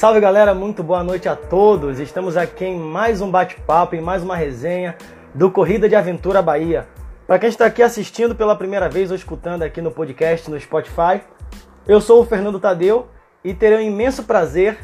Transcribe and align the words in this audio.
Salve 0.00 0.18
galera, 0.18 0.54
muito 0.54 0.82
boa 0.82 1.04
noite 1.04 1.28
a 1.28 1.36
todos. 1.36 2.00
Estamos 2.00 2.34
aqui 2.34 2.64
em 2.64 2.78
mais 2.78 3.20
um 3.20 3.30
bate-papo, 3.30 3.94
em 3.94 4.00
mais 4.00 4.22
uma 4.22 4.34
resenha 4.34 4.96
do 5.34 5.50
Corrida 5.50 5.90
de 5.90 5.94
Aventura 5.94 6.40
Bahia. 6.40 6.88
Para 7.26 7.38
quem 7.38 7.50
está 7.50 7.66
aqui 7.66 7.82
assistindo 7.82 8.34
pela 8.34 8.56
primeira 8.56 8.88
vez 8.88 9.10
ou 9.10 9.14
escutando 9.14 9.62
aqui 9.62 9.82
no 9.82 9.90
podcast 9.90 10.50
no 10.50 10.58
Spotify, 10.58 11.20
eu 11.86 12.00
sou 12.00 12.22
o 12.22 12.24
Fernando 12.24 12.58
Tadeu 12.58 13.08
e 13.44 13.52
terei 13.52 13.76
um 13.76 13.90
imenso 13.92 14.22
prazer 14.22 14.78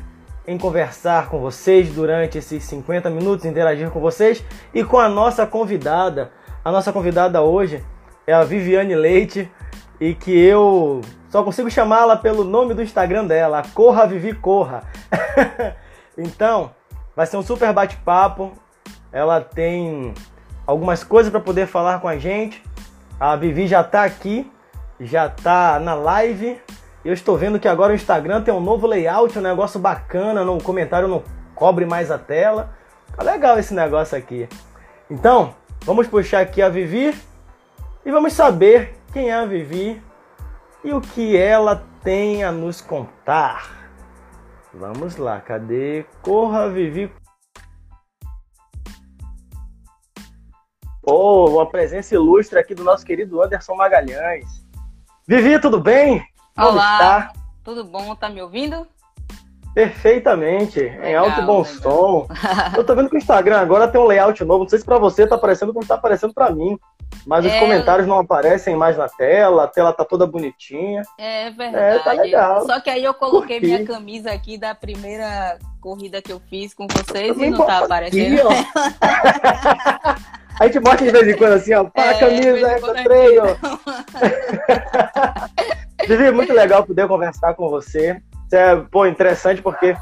em 0.46 0.58
conversar 0.58 1.30
com 1.30 1.40
vocês 1.40 1.88
durante 1.94 2.36
esses 2.36 2.62
50 2.64 3.08
minutos, 3.08 3.46
interagir 3.46 3.88
com 3.88 4.00
vocês 4.00 4.44
e 4.74 4.84
com 4.84 4.98
a 4.98 5.08
nossa 5.08 5.46
convidada. 5.46 6.30
A 6.62 6.70
nossa 6.70 6.92
convidada 6.92 7.40
hoje 7.40 7.82
é 8.26 8.34
a 8.34 8.44
Viviane 8.44 8.94
Leite 8.94 9.50
e 9.98 10.14
que 10.14 10.38
eu 10.38 11.00
só 11.36 11.42
consigo 11.42 11.70
chamá-la 11.70 12.16
pelo 12.16 12.44
nome 12.44 12.72
do 12.72 12.82
Instagram 12.82 13.26
dela, 13.26 13.62
Corra 13.74 14.06
Vivi 14.06 14.32
Corra. 14.32 14.84
então, 16.16 16.70
vai 17.14 17.26
ser 17.26 17.36
um 17.36 17.42
super 17.42 17.74
bate-papo. 17.74 18.52
Ela 19.12 19.42
tem 19.42 20.14
algumas 20.66 21.04
coisas 21.04 21.30
para 21.30 21.40
poder 21.40 21.66
falar 21.66 22.00
com 22.00 22.08
a 22.08 22.16
gente. 22.16 22.62
A 23.20 23.36
Vivi 23.36 23.66
já 23.66 23.82
está 23.82 24.04
aqui, 24.04 24.50
já 24.98 25.26
está 25.26 25.78
na 25.78 25.94
live 25.94 26.58
eu 27.06 27.12
estou 27.12 27.36
vendo 27.36 27.60
que 27.60 27.68
agora 27.68 27.92
o 27.92 27.94
Instagram 27.94 28.42
tem 28.42 28.52
um 28.52 28.60
novo 28.60 28.84
layout, 28.84 29.38
um 29.38 29.42
negócio 29.42 29.78
bacana, 29.78 30.44
no 30.44 30.60
comentário 30.60 31.06
não 31.06 31.22
cobre 31.54 31.86
mais 31.86 32.10
a 32.10 32.18
tela. 32.18 32.70
Tá 33.14 33.22
legal 33.22 33.56
esse 33.60 33.72
negócio 33.72 34.18
aqui. 34.18 34.48
Então, 35.08 35.54
vamos 35.82 36.08
puxar 36.08 36.40
aqui 36.40 36.60
a 36.60 36.68
Vivi 36.68 37.16
e 38.04 38.10
vamos 38.10 38.32
saber 38.32 38.96
quem 39.12 39.30
é 39.30 39.34
a 39.34 39.44
Vivi 39.44 40.02
e 40.86 40.92
o 40.92 41.00
que 41.00 41.36
ela 41.36 41.84
tem 42.04 42.44
a 42.44 42.52
nos 42.52 42.80
contar. 42.80 43.90
Vamos 44.72 45.16
lá, 45.16 45.40
cadê? 45.40 46.06
Corra, 46.22 46.70
Vivi. 46.70 47.12
Oh, 51.02 51.50
uma 51.50 51.68
presença 51.68 52.14
ilustre 52.14 52.60
aqui 52.60 52.72
do 52.72 52.84
nosso 52.84 53.04
querido 53.04 53.42
Anderson 53.42 53.74
Magalhães. 53.74 54.64
Vivi, 55.26 55.60
tudo 55.60 55.80
bem? 55.80 56.24
Olá, 56.56 56.92
está? 56.92 57.32
tudo 57.64 57.84
bom? 57.84 58.14
Tá 58.14 58.28
me 58.28 58.40
ouvindo? 58.40 58.86
Perfeitamente, 59.76 60.80
legal, 60.80 61.04
em 61.04 61.14
alto 61.14 61.38
e 61.38 61.44
bom 61.44 61.60
legal. 61.60 61.82
som. 61.82 62.26
Eu 62.74 62.82
tô 62.82 62.94
vendo 62.94 63.10
que 63.10 63.16
o 63.16 63.18
Instagram 63.18 63.60
agora 63.60 63.86
tem 63.86 64.00
um 64.00 64.06
layout 64.06 64.42
novo. 64.42 64.62
Não 64.62 64.70
sei 64.70 64.78
se 64.78 64.86
para 64.86 64.96
você 64.96 65.26
tá 65.26 65.34
aparecendo 65.34 65.74
como 65.74 65.86
tá 65.86 65.96
aparecendo 65.96 66.32
para 66.32 66.50
mim. 66.50 66.78
Mas 67.26 67.44
é... 67.44 67.48
os 67.48 67.58
comentários 67.58 68.08
não 68.08 68.18
aparecem 68.18 68.74
mais 68.74 68.96
na 68.96 69.06
tela, 69.06 69.64
a 69.64 69.68
tela 69.68 69.92
tá 69.92 70.02
toda 70.02 70.26
bonitinha. 70.26 71.02
É 71.18 71.50
verdade. 71.50 71.98
É, 71.98 71.98
tá 71.98 72.12
legal. 72.12 72.64
Só 72.64 72.80
que 72.80 72.88
aí 72.88 73.04
eu 73.04 73.12
coloquei 73.12 73.60
minha 73.60 73.84
camisa 73.84 74.32
aqui 74.32 74.56
da 74.56 74.74
primeira 74.74 75.58
corrida 75.78 76.22
que 76.22 76.32
eu 76.32 76.40
fiz 76.48 76.72
com 76.72 76.86
vocês 76.86 77.36
e 77.36 77.50
não 77.50 77.66
tá 77.66 77.80
aparecendo. 77.84 78.48
Aqui, 78.48 78.56
A 80.58 80.64
gente 80.64 80.80
mostra 80.80 81.04
de 81.04 81.12
vez 81.12 81.28
em 81.28 81.36
quando 81.36 81.52
assim, 81.52 81.74
ó, 81.74 81.84
pá, 81.84 82.12
é, 82.12 82.18
camisa, 82.18 82.78
encontrei, 82.78 83.38
ó. 83.38 83.56
Vivi, 86.08 86.24
é 86.24 86.30
muito 86.30 86.54
legal 86.54 86.82
poder 86.82 87.06
conversar 87.06 87.52
com 87.52 87.68
você. 87.68 88.22
Isso 88.46 88.56
é, 88.56 88.76
pô, 88.76 89.06
interessante 89.06 89.60
porque 89.60 89.96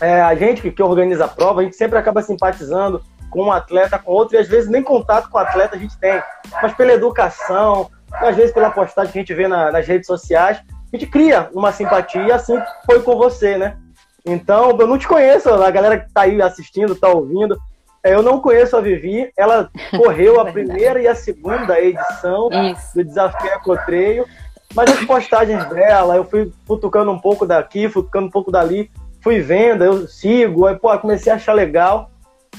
é, 0.00 0.20
a 0.20 0.34
gente 0.34 0.62
que, 0.62 0.70
que 0.70 0.82
organiza 0.82 1.24
a 1.24 1.28
prova, 1.28 1.60
a 1.60 1.64
gente 1.64 1.76
sempre 1.76 1.98
acaba 1.98 2.22
simpatizando 2.22 3.02
com 3.30 3.44
um 3.44 3.52
atleta, 3.52 3.98
com 3.98 4.12
outro, 4.12 4.36
e 4.36 4.38
às 4.38 4.48
vezes 4.48 4.70
nem 4.70 4.82
contato 4.82 5.28
com 5.28 5.38
o 5.38 5.40
atleta 5.40 5.76
a 5.76 5.78
gente 5.78 5.98
tem. 5.98 6.20
Mas 6.62 6.72
pela 6.74 6.92
educação, 6.92 7.90
às 8.12 8.36
vezes 8.36 8.52
pela 8.52 8.70
postagem 8.70 9.12
que 9.12 9.18
a 9.18 9.22
gente 9.22 9.34
vê 9.34 9.46
na, 9.46 9.70
nas 9.70 9.86
redes 9.86 10.06
sociais, 10.06 10.58
a 10.58 10.96
gente 10.96 11.06
cria 11.06 11.50
uma 11.52 11.70
simpatia, 11.72 12.22
e 12.22 12.32
assim 12.32 12.58
foi 12.86 13.02
com 13.02 13.16
você, 13.16 13.58
né? 13.58 13.76
Então, 14.24 14.76
eu 14.78 14.86
não 14.86 14.98
te 14.98 15.06
conheço, 15.06 15.50
a 15.50 15.70
galera 15.70 15.98
que 15.98 16.12
tá 16.12 16.22
aí 16.22 16.40
assistindo, 16.40 16.94
tá 16.94 17.08
ouvindo, 17.08 17.58
é, 18.04 18.14
eu 18.14 18.22
não 18.22 18.40
conheço 18.40 18.76
a 18.76 18.80
Vivi, 18.80 19.30
ela 19.36 19.70
correu 19.96 20.40
a 20.40 20.44
primeira 20.52 21.00
e 21.00 21.08
a 21.08 21.14
segunda 21.14 21.80
edição 21.80 22.48
Isso. 22.70 22.94
do 22.94 23.04
Desafio 23.04 23.50
Ecotreio, 23.52 24.26
mas 24.74 24.90
as 24.90 25.04
postagens 25.04 25.64
dela, 25.66 26.16
eu 26.16 26.24
fui 26.24 26.52
futucando 26.66 27.10
um 27.10 27.18
pouco 27.18 27.46
daqui, 27.46 27.88
futucando 27.88 28.26
um 28.26 28.30
pouco 28.30 28.50
dali, 28.50 28.90
fui 29.22 29.40
vendo, 29.40 29.84
eu 29.84 30.06
sigo, 30.06 30.66
aí, 30.66 30.76
pô, 30.76 30.96
comecei 30.98 31.32
a 31.32 31.36
achar 31.36 31.52
legal. 31.52 32.10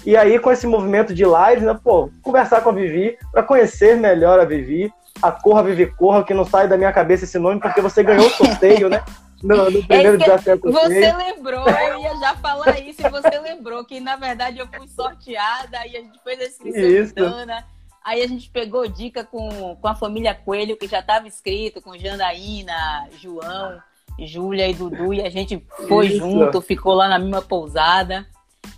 E 0.05 0.15
aí, 0.15 0.39
com 0.39 0.51
esse 0.51 0.65
movimento 0.65 1.13
de 1.13 1.25
live, 1.25 1.65
né, 1.65 1.77
pô, 1.83 2.09
conversar 2.21 2.61
com 2.61 2.69
a 2.69 2.73
Vivi, 2.73 3.17
para 3.31 3.43
conhecer 3.43 3.97
melhor 3.97 4.39
a 4.39 4.45
Vivi, 4.45 4.91
a 5.21 5.31
Corra 5.31 5.63
Vivi 5.63 5.87
Corra, 5.87 6.23
que 6.23 6.33
não 6.33 6.45
sai 6.45 6.67
da 6.67 6.77
minha 6.77 6.93
cabeça 6.93 7.25
esse 7.25 7.37
nome, 7.37 7.59
porque 7.59 7.81
você 7.81 8.03
ganhou 8.03 8.27
o 8.27 8.29
sorteio, 8.29 8.89
né? 8.89 9.03
No, 9.43 9.69
no 9.69 9.83
primeiro 9.85 10.15
é 10.15 10.17
desafio 10.17 10.59
que 10.59 10.69
Você 10.69 11.13
lembrou, 11.13 11.65
eu 11.69 11.99
ia 12.01 12.19
já 12.19 12.35
falar 12.37 12.79
isso, 12.79 13.05
e 13.05 13.09
você 13.09 13.39
lembrou 13.39 13.85
que, 13.85 13.99
na 13.99 14.15
verdade, 14.15 14.59
eu 14.59 14.67
fui 14.67 14.87
sorteada, 14.87 15.77
e 15.87 15.95
a 15.95 16.01
gente 16.01 16.19
fez 16.23 16.39
a 16.39 16.45
inscrição 16.45 17.29
Dana. 17.29 17.65
Aí 18.03 18.21
a 18.21 18.27
gente 18.27 18.49
pegou 18.49 18.87
dica 18.87 19.23
com, 19.23 19.75
com 19.75 19.87
a 19.87 19.95
família 19.95 20.33
Coelho, 20.33 20.77
que 20.77 20.87
já 20.87 20.99
estava 20.99 21.27
inscrito, 21.27 21.81
com 21.81 21.97
Jandaína, 21.97 23.07
João, 23.21 23.81
Júlia 24.19 24.67
e 24.67 24.73
Dudu, 24.73 25.13
e 25.13 25.21
a 25.21 25.29
gente 25.29 25.63
foi 25.87 26.07
Isso. 26.07 26.17
junto, 26.17 26.61
ficou 26.61 26.93
lá 26.93 27.07
na 27.07 27.19
mesma 27.19 27.41
pousada. 27.41 28.25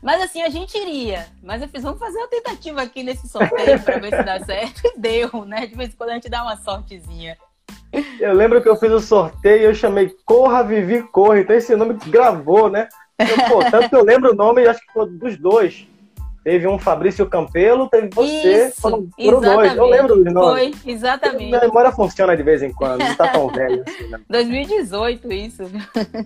Mas 0.01 0.21
assim, 0.21 0.41
a 0.41 0.49
gente 0.49 0.77
iria. 0.77 1.27
Mas 1.43 1.61
eu 1.61 1.67
fiz, 1.67 1.83
vamos 1.83 1.99
fazer 1.99 2.17
uma 2.17 2.27
tentativa 2.27 2.81
aqui 2.81 3.03
nesse 3.03 3.27
sorteio 3.27 3.79
para 3.81 3.99
ver 3.99 4.15
se 4.15 4.23
dá 4.23 4.39
certo. 4.45 4.81
E 4.85 4.99
deu, 4.99 5.45
né? 5.45 5.67
De 5.67 5.75
vez 5.75 5.89
em 5.89 5.97
quando 5.97 6.09
a 6.09 6.13
gente 6.13 6.29
dá 6.29 6.43
uma 6.43 6.57
sortezinha. 6.57 7.37
Eu 8.19 8.33
lembro 8.33 8.61
que 8.61 8.69
eu 8.69 8.75
fiz 8.75 8.91
o 8.91 8.99
sorteio 8.99 9.61
e 9.61 9.65
eu 9.65 9.75
chamei 9.75 10.15
Corra, 10.25 10.63
Vivi, 10.63 11.03
Corra. 11.03 11.39
Então 11.39 11.55
esse 11.55 11.75
nome 11.75 11.95
gravou, 12.07 12.69
né? 12.69 12.87
Eu, 13.19 13.49
pô, 13.49 13.59
tanto 13.69 13.89
que 13.89 13.95
eu 13.95 14.03
lembro 14.03 14.31
o 14.31 14.35
nome, 14.35 14.65
acho 14.65 14.79
que 14.79 14.93
foi 14.93 15.09
dos 15.09 15.37
dois. 15.37 15.87
Teve 16.43 16.67
um 16.67 16.79
Fabrício 16.79 17.27
Campelo, 17.27 17.87
teve 17.87 18.09
você, 18.11 18.67
Isso, 18.67 18.81
foram, 18.81 19.07
foram 19.15 19.41
dois. 19.41 19.75
Eu 19.75 19.85
lembro 19.85 20.23
dos 20.23 20.33
nomes. 20.33 20.75
Foi, 20.75 20.91
exatamente. 20.91 21.45
Minha 21.45 21.59
memória 21.59 21.91
funciona 21.91 22.35
de 22.35 22.41
vez 22.41 22.63
em 22.63 22.73
quando, 22.73 22.99
não 22.99 23.15
tá 23.15 23.27
tão 23.27 23.47
velho 23.53 23.83
assim, 23.87 24.07
né? 24.07 24.19
2018, 24.27 25.31
isso. 25.33 25.63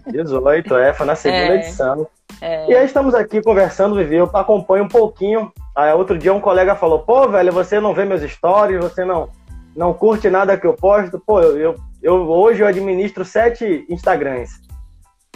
18, 0.08 0.78
é, 0.78 0.94
foi 0.94 1.06
na 1.06 1.16
segunda 1.16 1.56
é, 1.56 1.56
edição. 1.56 2.08
É. 2.40 2.72
E 2.72 2.76
aí 2.76 2.86
estamos 2.86 3.14
aqui 3.14 3.42
conversando, 3.42 3.96
Vivi, 3.96 4.16
eu 4.16 4.30
acompanho 4.34 4.86
um 4.86 4.90
pouquinho. 4.90 5.52
Aí 5.76 5.92
outro 5.94 6.18
dia 6.18 6.34
um 6.34 6.40
colega 6.40 6.76
falou, 6.76 7.00
pô, 7.00 7.28
velho, 7.28 7.52
você 7.52 7.82
não 7.82 7.94
vê 7.94 8.06
meus 8.06 8.22
stories, 8.22 8.80
você 8.80 9.04
não, 9.04 9.30
não 9.76 9.94
curte 9.94 10.30
nada 10.30 10.58
que 10.58 10.66
eu 10.66 10.74
posto. 10.74 11.22
Pô, 11.26 11.42
eu, 11.42 11.58
eu, 11.58 11.76
eu 12.02 12.14
hoje 12.30 12.62
eu 12.62 12.68
administro 12.68 13.26
sete 13.26 13.86
Instagrams. 13.90 14.52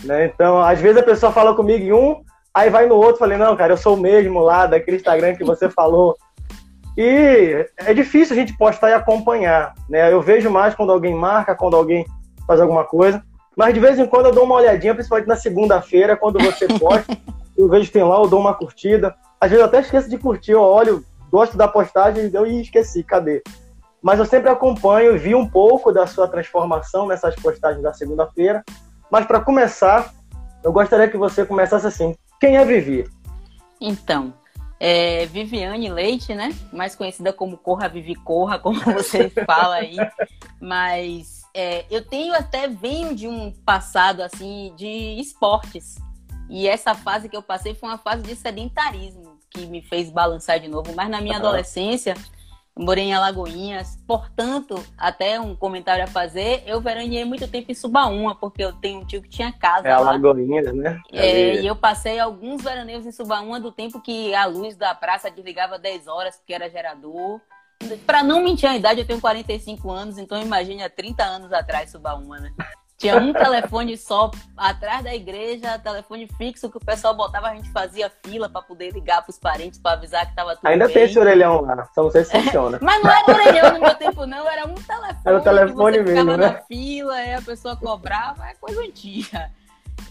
Né? 0.05 0.27
Então, 0.27 0.61
às 0.61 0.79
vezes 0.79 1.01
a 1.01 1.03
pessoa 1.03 1.33
fala 1.33 1.53
comigo 1.53 1.83
em 1.83 1.91
um, 1.91 2.21
Aí 2.59 2.69
vai 2.69 2.87
no 2.87 2.95
outro, 2.95 3.19
falei, 3.19 3.37
não, 3.37 3.55
cara, 3.55 3.71
eu 3.71 3.77
sou 3.77 3.95
o 3.95 3.97
mesmo 3.97 4.41
lá 4.41 4.67
daquele 4.67 4.97
Instagram 4.97 5.33
que 5.33 5.45
você 5.45 5.69
falou. 5.69 6.17
E 6.97 7.65
é 7.77 7.93
difícil 7.93 8.35
a 8.35 8.37
gente 8.37 8.57
postar 8.57 8.89
e 8.89 8.93
acompanhar, 8.93 9.73
né? 9.89 10.11
Eu 10.11 10.21
vejo 10.21 10.49
mais 10.51 10.75
quando 10.75 10.91
alguém 10.91 11.15
marca, 11.15 11.55
quando 11.55 11.77
alguém 11.77 12.05
faz 12.45 12.59
alguma 12.59 12.83
coisa. 12.83 13.23
Mas 13.55 13.73
de 13.73 13.79
vez 13.79 13.97
em 13.97 14.05
quando 14.05 14.25
eu 14.25 14.33
dou 14.33 14.43
uma 14.43 14.55
olhadinha, 14.55 14.93
principalmente 14.93 15.29
na 15.29 15.37
segunda-feira, 15.37 16.17
quando 16.17 16.37
você 16.37 16.67
posta. 16.77 17.17
eu 17.57 17.69
vejo 17.69 17.85
que 17.85 17.93
tem 17.93 18.03
lá, 18.03 18.17
eu 18.17 18.27
dou 18.27 18.41
uma 18.41 18.53
curtida. 18.53 19.15
Às 19.39 19.51
vezes 19.51 19.61
eu 19.61 19.65
até 19.69 19.79
esqueço 19.79 20.09
de 20.09 20.17
curtir, 20.17 20.51
eu 20.51 20.61
olho, 20.61 21.01
gosto 21.31 21.55
da 21.55 21.65
postagem 21.65 22.29
eu 22.33 22.45
e 22.45 22.59
esqueci, 22.59 23.03
cadê? 23.03 23.41
Mas 24.01 24.19
eu 24.19 24.25
sempre 24.25 24.49
acompanho, 24.49 25.17
vi 25.17 25.33
um 25.33 25.47
pouco 25.47 25.93
da 25.93 26.05
sua 26.05 26.27
transformação 26.27 27.07
nessas 27.07 27.35
postagens 27.35 27.81
da 27.81 27.93
segunda-feira. 27.93 28.65
Mas 29.09 29.25
para 29.25 29.39
começar, 29.39 30.13
eu 30.61 30.73
gostaria 30.73 31.07
que 31.07 31.15
você 31.15 31.45
começasse 31.45 31.87
assim. 31.87 32.13
Quem 32.39 32.55
é 32.57 32.65
Vivi? 32.65 33.09
Então, 33.81 34.33
é 34.79 35.25
Viviane 35.25 35.89
Leite, 35.89 36.33
né? 36.33 36.55
Mais 36.71 36.95
conhecida 36.95 37.33
como 37.33 37.57
Corra 37.57 37.89
Vivi 37.89 38.15
Corra, 38.15 38.57
como 38.59 38.79
você 38.79 39.29
fala 39.29 39.75
aí. 39.75 39.97
Mas 40.59 41.43
é, 41.53 41.85
eu 41.89 42.03
tenho 42.05 42.33
até 42.33 42.67
venho 42.67 43.13
de 43.13 43.27
um 43.27 43.51
passado 43.51 44.21
assim 44.21 44.73
de 44.77 45.19
esportes. 45.19 45.97
E 46.49 46.67
essa 46.67 46.95
fase 46.95 47.29
que 47.29 47.35
eu 47.35 47.43
passei 47.43 47.75
foi 47.75 47.89
uma 47.89 47.97
fase 47.97 48.23
de 48.23 48.35
sedentarismo 48.35 49.37
que 49.51 49.65
me 49.65 49.81
fez 49.81 50.09
balançar 50.09 50.59
de 50.59 50.67
novo. 50.67 50.93
Mas 50.95 51.09
na 51.09 51.21
minha 51.21 51.37
uhum. 51.37 51.45
adolescência 51.45 52.15
morei 52.79 53.05
em 53.05 53.13
Alagoinhas, 53.13 53.97
portanto, 54.07 54.81
até 54.97 55.37
um 55.39 55.53
comentário 55.53 56.03
a 56.03 56.07
fazer, 56.07 56.63
eu 56.65 56.79
veraneei 56.79 57.25
muito 57.25 57.45
tempo 57.45 57.69
em 57.69 57.75
Subaúma, 57.75 58.33
porque 58.35 58.63
eu 58.63 58.71
tenho 58.71 59.01
um 59.01 59.05
tio 59.05 59.21
que 59.21 59.27
tinha 59.27 59.51
casa 59.51 59.87
é 59.87 59.97
lá. 59.97 60.11
Alagoinhas, 60.11 60.73
né? 60.73 60.97
É, 61.11 61.61
e 61.61 61.67
eu 61.67 61.75
passei 61.75 62.19
alguns 62.19 62.63
veraneios 62.63 63.05
em 63.05 63.11
Subaúma 63.11 63.59
do 63.59 63.69
tempo 63.69 63.99
que 63.99 64.33
a 64.33 64.45
luz 64.45 64.77
da 64.77 64.95
praça 64.95 65.29
desligava 65.29 65.77
10 65.77 66.07
horas, 66.07 66.37
porque 66.37 66.53
era 66.53 66.69
gerador. 66.69 67.41
Para 68.05 68.23
não 68.23 68.41
mentir 68.41 68.69
a 68.69 68.75
idade, 68.75 69.01
eu 69.01 69.07
tenho 69.07 69.19
45 69.19 69.91
anos, 69.91 70.17
então 70.17 70.41
imagine 70.41 70.81
há 70.81 70.89
30 70.89 71.23
anos 71.23 71.51
atrás 71.51 71.91
Subaúma, 71.91 72.39
né? 72.39 72.53
Tinha 72.99 73.15
um 73.15 73.31
telefone 73.31 73.97
só 73.97 74.29
atrás 74.57 75.05
da 75.05 75.15
igreja, 75.15 75.79
telefone 75.79 76.27
fixo 76.37 76.69
que 76.69 76.75
o 76.75 76.81
pessoal 76.81 77.15
botava, 77.15 77.47
a 77.47 77.55
gente 77.55 77.71
fazia 77.71 78.11
fila 78.25 78.49
para 78.49 78.61
poder 78.61 78.91
ligar 78.91 79.21
para 79.21 79.31
os 79.31 79.39
parentes 79.39 79.79
para 79.79 79.93
avisar 79.93 80.25
que 80.25 80.31
estava 80.31 80.57
tudo 80.57 80.67
Ainda 80.67 80.85
bem. 80.85 80.93
tem 80.93 81.03
esse 81.03 81.17
orelhão 81.17 81.61
lá, 81.61 81.89
só 81.95 82.03
não 82.03 82.11
sei 82.11 82.25
se 82.25 82.31
funciona. 82.31 82.77
Mas 82.83 83.01
não 83.01 83.09
era 83.09 83.31
orelhão 83.31 83.73
no 83.73 83.79
meu 83.79 83.95
tempo 83.95 84.25
não, 84.25 84.45
era 84.49 84.67
um 84.67 84.75
telefone. 84.75 85.21
Era 85.25 85.37
o 85.37 85.41
telefone 85.41 85.97
que 85.97 86.03
você 86.03 86.11
mesmo, 86.11 86.31
ficava 86.31 86.37
né? 86.37 86.47
na 86.47 86.61
fila, 86.63 87.37
a 87.37 87.41
pessoa 87.41 87.75
cobrava, 87.77 88.45
é 88.47 88.53
coisa 88.55 88.81
antiga. 88.81 89.49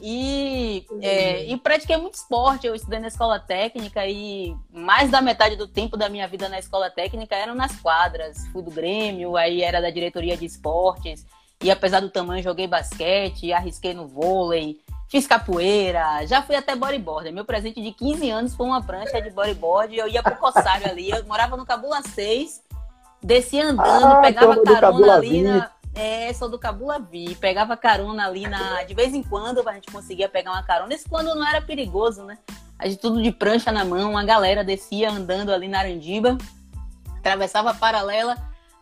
E, 0.01 0.87
é, 1.03 1.45
e 1.45 1.57
pratiquei 1.59 1.97
muito 1.97 2.15
esporte. 2.15 2.67
Eu 2.67 2.75
estudei 2.75 3.01
na 3.01 3.09
escola 3.09 3.39
técnica 3.39 4.07
e 4.07 4.55
mais 4.73 5.11
da 5.11 5.21
metade 5.21 5.57
do 5.57 5.67
tempo 5.67 5.97
da 5.97 6.09
minha 6.09 6.27
vida 6.29 6.49
na 6.49 6.59
escola 6.59 6.91
técnica 6.91 7.35
eram 7.35 7.55
nas 7.55 7.79
quadras. 7.81 8.47
Fui 8.49 8.63
do 8.63 8.71
Grêmio, 8.71 9.37
aí 9.37 9.63
era 9.63 9.81
da 9.81 9.91
diretoria 9.91 10.37
de 10.37 10.47
esportes. 10.47 11.27
E 11.63 11.71
apesar 11.71 12.01
do 12.01 12.11
tamanho, 12.11 12.43
joguei 12.43 12.67
basquete, 12.67 13.53
arrisquei 13.53 13.93
no 13.93 14.07
vôlei, 14.07 14.81
fiz 15.09 15.27
capoeira, 15.27 16.25
já 16.27 16.43
fui 16.43 16.55
até 16.55 16.77
bodyboard. 16.77 17.33
Meu 17.33 17.45
presente 17.45 17.83
de 17.83 17.93
15 17.93 18.31
anos 18.31 18.55
foi 18.55 18.67
uma 18.67 18.83
prancha 18.83 19.21
de 19.21 19.31
bodyboard. 19.31 19.97
Eu 19.97 20.09
ia 20.09 20.23
pro 20.23 20.37
Cossário 20.37 20.89
ali, 20.89 21.11
eu 21.11 21.25
morava 21.27 21.57
no 21.57 21.67
Cabula 21.67 22.01
6, 22.03 22.63
descia 23.23 23.71
andando, 23.71 24.07
ah, 24.07 24.21
pegava 24.21 24.63
carona 24.63 25.15
ali 25.15 25.43
na 25.43 25.71
é, 25.99 26.33
sou 26.33 26.49
do 26.49 26.59
Cabulavi. 26.59 27.35
Pegava 27.35 27.77
carona 27.77 28.27
ali 28.27 28.47
na. 28.47 28.85
De 28.85 28.95
vez 28.95 29.13
em 29.15 29.23
quando 29.23 29.69
a 29.69 29.73
gente 29.73 29.91
conseguia 29.91 30.29
pegar 30.29 30.53
uma 30.53 30.63
carona. 30.63 30.95
Isso 30.95 31.09
quando 31.09 31.35
não 31.35 31.47
era 31.47 31.61
perigoso, 31.61 32.23
né? 32.23 32.39
A 32.79 32.87
gente 32.87 33.01
tudo 33.01 33.21
de 33.21 33.33
prancha 33.33 33.73
na 33.73 33.85
mão, 33.85 34.17
a 34.17 34.23
galera 34.23 34.63
descia 34.63 35.11
andando 35.11 35.53
ali 35.53 35.67
na 35.67 35.81
Arandiba, 35.81 36.39
atravessava 37.19 37.71
a 37.71 37.75
paralela, 37.75 38.37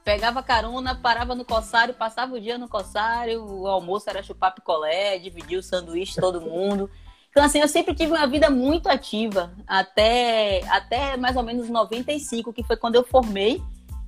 pegava 0.06 0.40
carona, 0.40 0.94
parava 0.94 1.34
no 1.34 1.44
cossário, 1.44 1.92
passava 1.92 2.36
o 2.36 2.40
dia 2.40 2.56
no 2.56 2.68
cossário, 2.68 3.44
o 3.44 3.66
almoço 3.66 4.08
era 4.08 4.22
chupar 4.22 4.54
picolé, 4.54 5.18
dividir 5.18 5.58
o 5.58 5.62
sanduíche 5.64 6.20
todo 6.20 6.40
mundo. 6.40 6.88
Então, 7.28 7.42
assim, 7.42 7.58
eu 7.58 7.66
sempre 7.66 7.92
tive 7.92 8.12
uma 8.12 8.26
vida 8.28 8.48
muito 8.48 8.88
ativa, 8.88 9.52
até, 9.66 10.60
até 10.68 11.16
mais 11.16 11.34
ou 11.34 11.42
menos 11.42 11.68
95, 11.68 12.52
que 12.52 12.62
foi 12.62 12.76
quando 12.76 12.94
eu 12.94 13.02
formei 13.02 13.60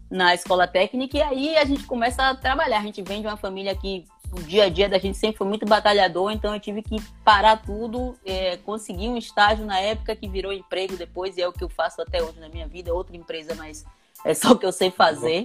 na 0.09 0.33
escola 0.33 0.69
técnica 0.69 1.19
e 1.19 1.21
aí 1.23 1.57
a 1.59 1.65
gente 1.65 1.83
começa 1.83 2.31
a 2.31 2.35
trabalhar. 2.35 2.79
A 2.79 2.85
gente 2.85 3.03
vem 3.03 3.21
de 3.21 3.27
uma 3.27 3.37
família 3.37 3.75
que 3.75 4.05
o 4.31 4.41
dia 4.41 4.67
a 4.67 4.69
dia 4.69 4.89
da 4.89 4.99
gente 4.99 5.19
sempre 5.19 5.39
foi 5.39 5.49
muito 5.49 5.67
batalhador, 5.67 6.31
então 6.31 6.55
eu 6.55 6.61
tive 6.61 6.81
que 6.81 7.03
parar 7.25 7.57
tudo, 7.57 8.17
é, 8.25 8.57
conseguir 8.59 9.09
um 9.09 9.17
estágio 9.17 9.67
na 9.67 9.81
época 9.81 10.15
que 10.15 10.29
virou 10.29 10.53
emprego 10.53 10.97
depois 10.97 11.37
e 11.37 11.43
é 11.43 11.49
o 11.49 11.53
que 11.53 11.65
eu 11.65 11.69
faço 11.69 12.01
até 12.01 12.23
hoje 12.23 12.39
na 12.39 12.49
minha 12.49 12.69
vida, 12.69 12.95
outra 12.95 13.17
empresa, 13.17 13.53
mas 13.57 13.85
é 14.25 14.33
só 14.33 14.53
o 14.53 14.59
que 14.59 14.65
eu 14.65 14.73
sei 14.73 14.93
fazer. 14.93 15.45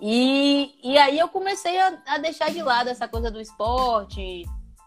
E, 0.00 0.74
e 0.82 0.98
aí 0.98 1.18
eu 1.18 1.28
comecei 1.28 1.80
a, 1.80 1.98
a 2.06 2.18
deixar 2.18 2.50
de 2.50 2.62
lado 2.62 2.88
essa 2.88 3.06
coisa 3.08 3.30
do 3.30 3.40
esporte, 3.40 4.44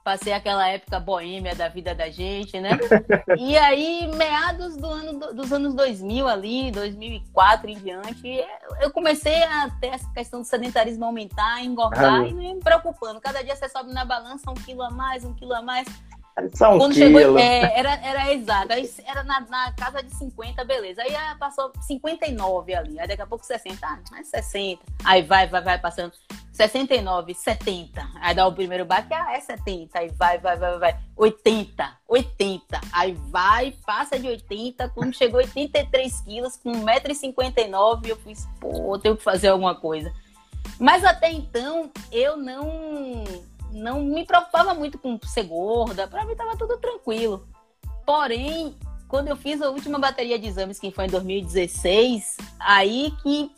passei 0.07 0.31
aquela 0.31 0.65
época 0.69 1.01
boêmia 1.01 1.53
da 1.53 1.67
vida 1.67 1.93
da 1.93 2.09
gente, 2.09 2.57
né? 2.61 2.69
E 3.37 3.57
aí, 3.57 4.07
meados 4.15 4.77
do 4.77 4.87
ano, 4.87 5.19
dos 5.33 5.51
anos 5.51 5.73
2000 5.73 6.27
ali, 6.29 6.71
2004 6.71 7.69
em 7.69 7.77
diante, 7.77 8.45
eu 8.79 8.89
comecei 8.91 9.43
a 9.43 9.69
ter 9.81 9.87
essa 9.87 10.09
questão 10.13 10.39
do 10.39 10.45
sedentarismo 10.45 11.03
aumentar, 11.03 11.61
engordar 11.61 12.21
ah, 12.21 12.25
e 12.25 12.33
me 12.33 12.55
preocupando. 12.61 13.19
Cada 13.19 13.43
dia 13.43 13.53
você 13.53 13.67
sobe 13.67 13.91
na 13.91 14.05
balança 14.05 14.49
um 14.49 14.53
quilo 14.53 14.81
a 14.81 14.89
mais, 14.89 15.25
um 15.25 15.33
quilo 15.33 15.53
a 15.53 15.61
mais. 15.61 15.85
Só 16.53 16.75
um 16.75 16.77
Quando 16.77 16.93
quilo. 16.93 17.19
chegou, 17.19 17.39
é, 17.39 17.79
era, 17.79 17.93
era 17.95 18.33
exato, 18.33 18.71
aí 18.71 18.87
era 19.05 19.23
na, 19.23 19.41
na, 19.41 19.71
casa 19.71 20.03
de 20.03 20.13
50, 20.15 20.63
beleza. 20.65 21.01
Aí 21.01 21.15
ah, 21.15 21.35
passou 21.39 21.71
59 21.81 22.75
ali, 22.75 22.99
aí 22.99 23.07
daqui 23.07 23.21
a 23.21 23.27
pouco 23.27 23.43
60, 23.43 23.85
ah, 23.85 23.99
mais 24.11 24.27
60. 24.27 24.81
Aí 25.03 25.23
vai, 25.23 25.47
vai, 25.47 25.63
vai 25.63 25.79
passando. 25.79 26.13
69, 26.51 27.33
70. 27.33 28.07
Aí 28.19 28.35
dá 28.35 28.47
o 28.47 28.53
primeiro 28.53 28.85
baque, 28.85 29.13
ah, 29.13 29.33
é 29.33 29.39
70. 29.39 29.97
Aí 29.97 30.09
vai, 30.09 30.37
vai, 30.37 30.57
vai, 30.57 30.77
vai. 30.77 30.99
80, 31.15 31.97
80. 32.07 32.81
Aí 32.91 33.13
vai, 33.13 33.73
passa 33.85 34.19
de 34.19 34.27
80. 34.27 34.89
Quando 34.89 35.15
chegou 35.15 35.39
83 35.39 36.21
quilos, 36.21 36.55
com 36.57 36.71
1,59m, 36.71 38.07
eu 38.07 38.15
fiz, 38.17 38.47
pô, 38.59 38.95
eu 38.95 38.99
tenho 38.99 39.17
que 39.17 39.23
fazer 39.23 39.47
alguma 39.47 39.73
coisa. 39.73 40.13
Mas 40.79 41.03
até 41.03 41.31
então, 41.31 41.91
eu 42.11 42.37
não, 42.37 43.23
não 43.77 44.01
me 44.01 44.25
preocupava 44.25 44.73
muito 44.73 44.97
com 44.97 45.19
ser 45.23 45.43
gorda. 45.43 46.07
Pra 46.07 46.25
mim 46.25 46.35
tava 46.35 46.57
tudo 46.57 46.77
tranquilo. 46.77 47.47
Porém, 48.05 48.75
quando 49.07 49.29
eu 49.29 49.35
fiz 49.35 49.61
a 49.61 49.69
última 49.69 49.99
bateria 49.99 50.37
de 50.37 50.47
exames, 50.47 50.79
que 50.79 50.91
foi 50.91 51.05
em 51.05 51.09
2016, 51.09 52.37
aí 52.59 53.13
que 53.21 53.51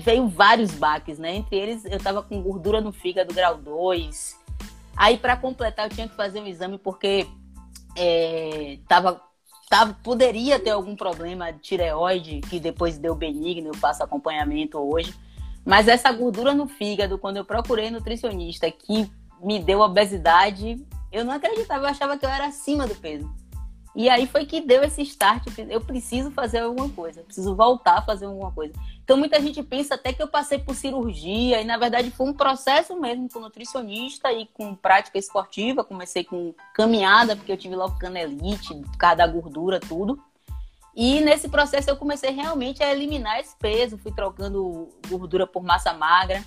veio 0.00 0.28
vários 0.28 0.72
baques, 0.72 1.18
né? 1.18 1.34
Entre 1.34 1.56
eles, 1.56 1.84
eu 1.84 1.98
tava 1.98 2.22
com 2.22 2.42
gordura 2.42 2.80
no 2.80 2.92
fígado 2.92 3.32
grau 3.32 3.56
2. 3.56 4.36
Aí, 4.96 5.18
para 5.18 5.36
completar, 5.36 5.86
eu 5.86 5.94
tinha 5.94 6.08
que 6.08 6.14
fazer 6.14 6.40
um 6.40 6.46
exame 6.46 6.78
porque 6.78 7.26
é, 7.96 8.78
tava, 8.88 9.20
tava, 9.68 9.94
poderia 10.02 10.58
ter 10.58 10.70
algum 10.70 10.96
problema 10.96 11.52
de 11.52 11.60
tireoide, 11.60 12.40
que 12.40 12.58
depois 12.58 12.98
deu 12.98 13.14
benigno, 13.14 13.68
eu 13.68 13.74
faço 13.74 14.02
acompanhamento 14.02 14.78
hoje. 14.78 15.14
Mas 15.64 15.88
essa 15.88 16.12
gordura 16.12 16.54
no 16.54 16.68
fígado, 16.68 17.18
quando 17.18 17.38
eu 17.38 17.44
procurei 17.44 17.90
nutricionista 17.90 18.70
que 18.70 19.10
me 19.46 19.60
deu 19.60 19.78
obesidade, 19.78 20.84
eu 21.12 21.24
não 21.24 21.32
acreditava, 21.32 21.84
eu 21.84 21.90
achava 21.90 22.18
que 22.18 22.26
eu 22.26 22.28
era 22.28 22.46
acima 22.46 22.84
do 22.84 22.96
peso. 22.96 23.32
E 23.94 24.10
aí 24.10 24.26
foi 24.26 24.44
que 24.44 24.60
deu 24.60 24.82
esse 24.82 25.00
start. 25.02 25.46
Eu 25.70 25.80
preciso 25.80 26.32
fazer 26.32 26.58
alguma 26.58 26.88
coisa, 26.90 27.22
preciso 27.22 27.54
voltar 27.54 27.98
a 27.98 28.02
fazer 28.02 28.26
alguma 28.26 28.50
coisa. 28.50 28.74
Então 29.04 29.16
muita 29.16 29.40
gente 29.40 29.62
pensa 29.62 29.94
até 29.94 30.12
que 30.12 30.20
eu 30.20 30.26
passei 30.26 30.58
por 30.58 30.74
cirurgia, 30.74 31.62
e 31.62 31.64
na 31.64 31.78
verdade 31.78 32.10
foi 32.10 32.26
um 32.26 32.34
processo 32.34 33.00
mesmo 33.00 33.28
com 33.32 33.38
nutricionista 33.38 34.32
e 34.32 34.46
com 34.46 34.74
prática 34.74 35.16
esportiva. 35.16 35.84
Comecei 35.84 36.24
com 36.24 36.52
caminhada, 36.74 37.36
porque 37.36 37.52
eu 37.52 37.56
tive 37.56 37.76
logo 37.76 37.98
canelite, 38.00 38.74
por 38.74 38.96
causa 38.98 39.16
da 39.16 39.26
gordura, 39.28 39.78
tudo. 39.78 40.20
E 40.94 41.20
nesse 41.20 41.48
processo 41.48 41.88
eu 41.88 41.96
comecei 41.96 42.30
realmente 42.30 42.82
a 42.82 42.90
eliminar 42.90 43.38
esse 43.38 43.54
peso, 43.56 43.96
fui 43.96 44.12
trocando 44.12 44.88
gordura 45.08 45.46
por 45.46 45.62
massa 45.62 45.94
magra. 45.94 46.44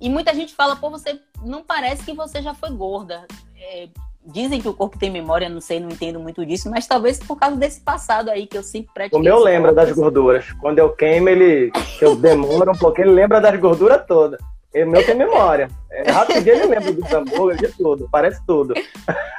E 0.00 0.08
muita 0.08 0.34
gente 0.34 0.54
fala, 0.54 0.76
pô, 0.76 0.90
você 0.90 1.20
não 1.42 1.62
parece 1.62 2.04
que 2.04 2.12
você 2.12 2.40
já 2.40 2.54
foi 2.54 2.70
gorda. 2.70 3.26
É, 3.56 3.88
Dizem 4.26 4.60
que 4.60 4.68
o 4.68 4.74
corpo 4.74 4.98
tem 4.98 5.10
memória, 5.10 5.48
não 5.48 5.62
sei, 5.62 5.80
não 5.80 5.88
entendo 5.88 6.20
muito 6.20 6.44
disso, 6.44 6.70
mas 6.70 6.86
talvez 6.86 7.18
por 7.18 7.36
causa 7.36 7.56
desse 7.56 7.80
passado 7.80 8.28
aí 8.28 8.46
que 8.46 8.56
eu 8.56 8.62
sempre 8.62 8.92
pratiquei. 8.92 9.18
O 9.18 9.22
meu 9.22 9.38
lembra 9.38 9.72
das 9.72 9.90
gorduras. 9.92 10.52
Quando 10.60 10.78
eu 10.78 10.90
queimo, 10.90 11.30
ele. 11.30 11.70
que 11.98 12.04
eu 12.04 12.14
demoro 12.14 12.70
um 12.70 12.78
pouquinho, 12.78 13.08
ele 13.08 13.14
lembra 13.14 13.40
das 13.40 13.58
gorduras 13.58 14.04
todas. 14.06 14.38
O 14.74 14.86
meu 14.86 15.04
tem 15.04 15.14
memória. 15.14 15.68
É, 15.90 16.10
rapidinho 16.12 16.54
ele 16.56 16.66
lembra 16.66 16.92
do 16.92 17.16
hambúrguer, 17.16 17.56
de 17.56 17.76
tudo, 17.76 18.08
parece 18.12 18.44
tudo. 18.46 18.74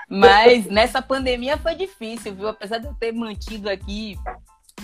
Mas 0.09 0.65
nessa 0.65 1.01
pandemia 1.01 1.57
foi 1.57 1.75
difícil, 1.75 2.33
viu? 2.33 2.47
Apesar 2.49 2.79
de 2.79 2.87
eu 2.87 2.93
ter 2.99 3.13
mantido 3.13 3.69
aqui 3.69 4.17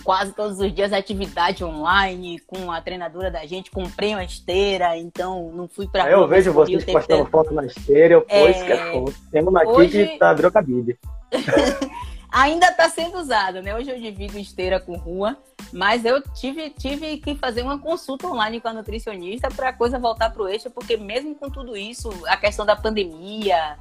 quase 0.04 0.34
todos 0.34 0.60
os 0.60 0.74
dias 0.74 0.94
atividade 0.94 1.64
online 1.64 2.40
com 2.40 2.72
a 2.72 2.82
treinadora 2.82 3.30
da 3.30 3.46
gente, 3.46 3.72
comprei 3.72 4.14
uma 4.14 4.24
esteira, 4.24 4.98
então 4.98 5.52
não 5.54 5.68
fui 5.68 5.88
para 5.88 6.10
Eu 6.10 6.28
vejo 6.28 6.52
vocês 6.54 6.84
postando 6.84 7.26
foto 7.26 7.54
na 7.54 7.66
esteira, 7.66 8.16
eu 8.16 8.26
é... 8.28 8.42
pois 8.42 8.64
que 8.64 8.72
é 8.72 8.92
foto. 8.92 9.16
Tem 9.32 9.42
uma 9.44 9.62
aqui 9.62 9.72
Hoje... 9.72 10.08
que 10.08 10.18
tá, 10.18 10.34
virou 10.34 10.52
cabide. 10.52 10.98
Ainda 12.30 12.68
está 12.68 12.90
sendo 12.90 13.18
usada, 13.18 13.62
né? 13.62 13.74
Hoje 13.76 13.90
eu 13.90 14.00
divido 14.00 14.38
esteira 14.38 14.80
com 14.80 14.98
rua, 14.98 15.38
mas 15.72 16.04
eu 16.04 16.22
tive, 16.22 16.70
tive 16.70 17.18
que 17.18 17.36
fazer 17.36 17.62
uma 17.62 17.80
consulta 17.80 18.28
online 18.28 18.60
com 18.60 18.68
a 18.68 18.74
nutricionista 18.74 19.50
para 19.50 19.70
a 19.70 19.74
coisa 19.74 19.98
voltar 19.98 20.30
para 20.32 20.44
o 20.44 20.48
eixo, 20.48 20.70
porque 20.70 20.98
mesmo 20.98 21.34
com 21.36 21.50
tudo 21.50 21.76
isso, 21.76 22.10
a 22.28 22.36
questão 22.36 22.66
da 22.66 22.76
pandemia, 22.76 23.78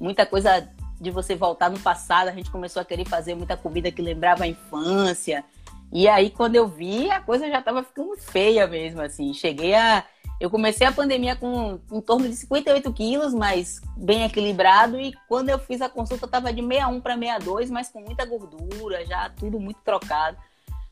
muita 0.00 0.24
coisa 0.24 0.66
de 1.00 1.10
você 1.10 1.34
voltar 1.34 1.70
no 1.70 1.78
passado, 1.78 2.28
a 2.28 2.32
gente 2.32 2.50
começou 2.50 2.82
a 2.82 2.84
querer 2.84 3.06
fazer 3.06 3.34
muita 3.34 3.56
comida 3.56 3.90
que 3.90 4.02
lembrava 4.02 4.44
a 4.44 4.46
infância. 4.46 5.44
E 5.92 6.08
aí, 6.08 6.30
quando 6.30 6.54
eu 6.54 6.68
vi, 6.68 7.10
a 7.10 7.20
coisa 7.20 7.48
já 7.48 7.58
estava 7.58 7.82
ficando 7.82 8.16
feia 8.16 8.66
mesmo, 8.66 9.00
assim. 9.00 9.32
Cheguei 9.34 9.74
a. 9.74 10.04
Eu 10.40 10.48
comecei 10.48 10.86
a 10.86 10.92
pandemia 10.92 11.36
com 11.36 11.78
em 11.92 12.00
torno 12.00 12.26
de 12.26 12.34
58 12.34 12.90
quilos, 12.94 13.34
mas 13.34 13.80
bem 13.96 14.24
equilibrado. 14.24 14.98
E 14.98 15.12
quando 15.28 15.50
eu 15.50 15.58
fiz 15.58 15.82
a 15.82 15.88
consulta, 15.88 16.24
estava 16.24 16.52
de 16.52 16.62
61 16.62 17.00
para 17.00 17.14
62, 17.14 17.70
mas 17.70 17.90
com 17.90 18.00
muita 18.00 18.24
gordura, 18.24 19.04
já 19.04 19.28
tudo 19.28 19.60
muito 19.60 19.80
trocado. 19.84 20.38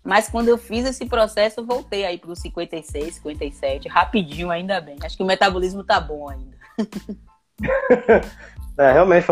Mas 0.05 0.29
quando 0.29 0.49
eu 0.49 0.59
fiz 0.59 0.85
esse 0.85 1.07
processo, 1.07 1.61
eu 1.61 1.67
voltei 1.67 2.05
aí 2.05 2.19
para 2.19 2.31
os 2.31 2.41
56, 2.41 3.15
57, 3.15 3.89
rapidinho, 3.89 4.51
ainda 4.51 4.81
bem. 4.81 4.97
Acho 5.03 5.17
que 5.17 5.23
o 5.23 5.27
metabolismo 5.27 5.83
tá 5.83 6.01
bom 6.01 6.29
ainda. 6.29 6.57
é, 8.79 8.93
realmente, 8.93 9.27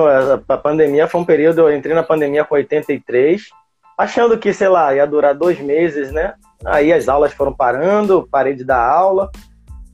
a 0.48 0.56
pandemia 0.56 1.08
foi 1.08 1.20
um 1.20 1.24
período. 1.24 1.60
Eu 1.60 1.76
entrei 1.76 1.94
na 1.94 2.02
pandemia 2.02 2.44
com 2.44 2.54
83 2.54 3.50
achando 3.96 4.36
que, 4.38 4.52
sei 4.52 4.68
lá, 4.68 4.94
ia 4.94 5.06
durar 5.06 5.34
dois 5.34 5.58
meses, 5.60 6.12
né? 6.12 6.34
Aí 6.64 6.92
as 6.92 7.08
aulas 7.08 7.32
foram 7.32 7.52
parando, 7.52 8.28
parei 8.30 8.54
de 8.54 8.64
dar 8.64 8.84
aula. 8.84 9.30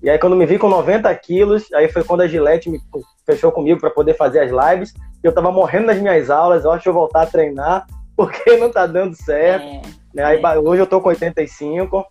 E 0.02 0.10
aí 0.10 0.18
quando 0.18 0.34
me 0.34 0.44
vi 0.44 0.58
com 0.58 0.68
90 0.68 1.14
quilos, 1.16 1.72
aí 1.72 1.88
foi 1.88 2.02
quando 2.02 2.22
a 2.22 2.26
Gillette 2.26 2.68
me 2.68 2.80
fechou 3.24 3.52
comigo 3.52 3.80
para 3.80 3.90
poder 3.90 4.14
fazer 4.14 4.40
as 4.40 4.50
lives. 4.50 4.92
E 5.22 5.26
eu 5.26 5.32
tava 5.32 5.52
morrendo 5.52 5.86
nas 5.86 5.98
minhas 5.98 6.28
aulas, 6.28 6.64
eu 6.64 6.72
acho 6.72 6.82
que 6.82 6.88
eu 6.88 6.94
voltar 6.94 7.22
a 7.22 7.26
treinar, 7.26 7.86
porque 8.16 8.56
não 8.56 8.70
tá 8.70 8.86
dando 8.86 9.14
certo. 9.14 9.64
É, 9.64 9.82
né? 10.12 10.24
Aí, 10.24 10.42
é. 10.42 10.58
Hoje 10.58 10.82
eu 10.82 10.86
tô 10.86 11.00
com 11.00 11.08
85, 11.10 12.04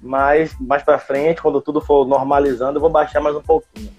mas 0.00 0.54
mais 0.60 0.82
para 0.82 0.98
frente, 0.98 1.42
quando 1.42 1.60
tudo 1.60 1.80
for 1.80 2.06
normalizando, 2.06 2.76
eu 2.76 2.80
vou 2.80 2.90
baixar 2.90 3.20
mais 3.20 3.34
um 3.34 3.42
pouquinho. 3.42 3.90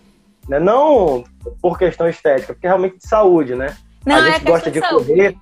Né? 0.47 0.59
Não 0.59 1.23
por 1.61 1.77
questão 1.77 2.07
estética, 2.07 2.53
porque 2.53 2.67
é 2.67 2.69
realmente 2.69 2.97
de 2.97 3.07
saúde, 3.07 3.55
né? 3.55 3.75
Não, 4.05 4.15
a 4.15 4.21
gente 4.21 4.47
é 4.47 4.51
gosta 4.51 4.69
de, 4.69 4.79
de 4.79 4.89
correr, 4.89 5.37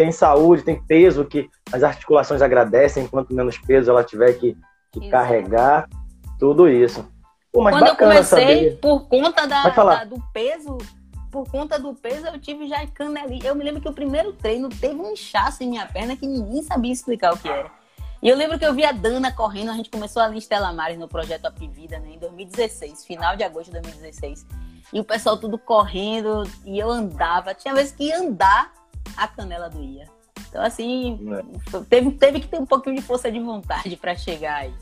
tem 0.00 0.10
saúde, 0.10 0.62
tem 0.62 0.82
peso 0.82 1.26
que 1.26 1.50
as 1.70 1.82
articulações 1.82 2.40
agradecem, 2.40 3.06
quanto 3.06 3.34
menos 3.34 3.58
peso 3.58 3.90
ela 3.90 4.02
tiver 4.02 4.32
que, 4.32 4.56
que 4.90 5.10
carregar, 5.10 5.86
tudo 6.38 6.66
isso. 6.66 7.06
Pô, 7.52 7.60
Quando 7.64 7.86
eu 7.86 7.94
comecei, 7.94 8.24
saber... 8.24 8.78
por 8.78 9.06
conta 9.08 9.46
da, 9.46 9.68
da, 9.68 10.04
do 10.04 10.16
peso, 10.32 10.78
por 11.30 11.46
conta 11.50 11.78
do 11.78 11.92
peso, 11.92 12.26
eu 12.28 12.40
tive 12.40 12.66
já 12.66 12.86
canelinha. 12.86 13.48
Eu 13.48 13.54
me 13.54 13.62
lembro 13.62 13.82
que 13.82 13.90
o 13.90 13.92
primeiro 13.92 14.32
treino 14.32 14.70
teve 14.70 14.94
um 14.94 15.12
inchaço 15.12 15.62
em 15.62 15.68
minha 15.68 15.84
perna 15.84 16.16
que 16.16 16.26
ninguém 16.26 16.62
sabia 16.62 16.90
explicar 16.90 17.34
o 17.34 17.36
que 17.36 17.50
era. 17.50 17.70
E 18.22 18.28
eu 18.30 18.34
lembro 18.34 18.58
que 18.58 18.64
eu 18.64 18.72
vi 18.72 18.86
a 18.86 18.92
Dana 18.92 19.30
correndo, 19.30 19.70
a 19.70 19.74
gente 19.74 19.90
começou 19.90 20.22
ali 20.22 20.36
em 20.36 20.38
Estela 20.38 20.72
Mares 20.72 20.98
no 20.98 21.08
projeto 21.08 21.46
Up 21.46 21.68
Vida, 21.68 21.98
né, 21.98 22.12
em 22.14 22.18
2016, 22.18 23.04
final 23.04 23.36
de 23.36 23.44
agosto 23.44 23.66
de 23.66 23.80
2016. 23.80 24.46
E 24.94 24.98
o 24.98 25.04
pessoal 25.04 25.36
tudo 25.36 25.58
correndo, 25.58 26.44
e 26.64 26.78
eu 26.78 26.90
andava. 26.90 27.52
Tinha 27.52 27.74
vezes 27.74 27.92
que 27.92 28.10
andar, 28.10 28.72
a 29.16 29.28
canela 29.28 29.68
doía. 29.68 30.04
Então, 30.48 30.62
assim, 30.62 31.18
é. 31.32 31.80
teve, 31.88 32.10
teve 32.12 32.40
que 32.40 32.48
ter 32.48 32.58
um 32.58 32.66
pouquinho 32.66 32.96
de 32.96 33.02
força 33.02 33.30
de 33.30 33.38
vontade 33.38 33.96
para 33.96 34.14
chegar 34.14 34.56
aí. 34.56 34.74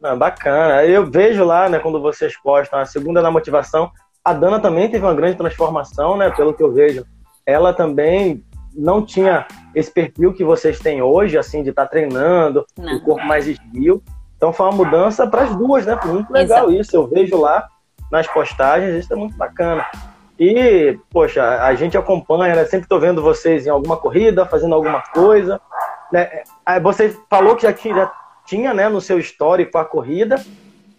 Não, 0.00 0.16
bacana. 0.16 0.84
Eu 0.84 1.10
vejo 1.10 1.44
lá, 1.44 1.68
né, 1.68 1.78
quando 1.78 2.00
vocês 2.00 2.36
postam 2.40 2.78
a 2.78 2.86
segunda 2.86 3.20
na 3.20 3.30
motivação, 3.30 3.90
a 4.24 4.32
Dana 4.32 4.60
também 4.60 4.88
teve 4.88 5.04
uma 5.04 5.14
grande 5.14 5.36
transformação, 5.36 6.16
né, 6.16 6.30
pelo 6.30 6.54
que 6.54 6.62
eu 6.62 6.72
vejo. 6.72 7.04
Ela 7.44 7.72
também 7.72 8.44
não 8.74 9.04
tinha 9.04 9.46
esse 9.74 9.90
perfil 9.90 10.32
que 10.32 10.44
vocês 10.44 10.78
têm 10.78 11.02
hoje, 11.02 11.36
assim, 11.36 11.62
de 11.62 11.70
estar 11.70 11.84
tá 11.84 11.88
treinando, 11.88 12.64
não. 12.76 12.96
o 12.96 13.00
corpo 13.00 13.26
mais 13.26 13.48
esguio. 13.48 14.02
Então 14.36 14.52
foi 14.52 14.66
uma 14.66 14.84
mudança 14.84 15.26
para 15.26 15.42
as 15.42 15.56
duas, 15.56 15.84
né? 15.84 15.98
Foi 16.00 16.12
muito 16.12 16.32
legal 16.32 16.70
Exato. 16.70 16.80
isso. 16.80 16.96
Eu 16.96 17.08
vejo 17.08 17.40
lá 17.40 17.66
nas 18.12 18.26
postagens, 18.28 18.94
isso 18.94 19.12
é 19.12 19.16
muito 19.16 19.36
bacana. 19.36 19.84
E, 20.38 20.98
poxa, 21.10 21.42
a 21.64 21.74
gente 21.74 21.98
acompanha, 21.98 22.54
né? 22.54 22.64
Sempre 22.64 22.84
estou 22.84 23.00
vendo 23.00 23.20
vocês 23.20 23.66
em 23.66 23.70
alguma 23.70 23.96
corrida, 23.96 24.46
fazendo 24.46 24.74
alguma 24.74 25.02
coisa. 25.02 25.60
Né? 26.12 26.44
Você 26.80 27.16
falou 27.28 27.56
que 27.56 27.62
já 27.62 27.72
tinha, 27.72 27.94
já 27.94 28.12
tinha 28.46 28.72
né, 28.72 28.88
no 28.88 29.00
seu 29.00 29.18
histórico 29.18 29.76
a 29.76 29.84
corrida, 29.84 30.42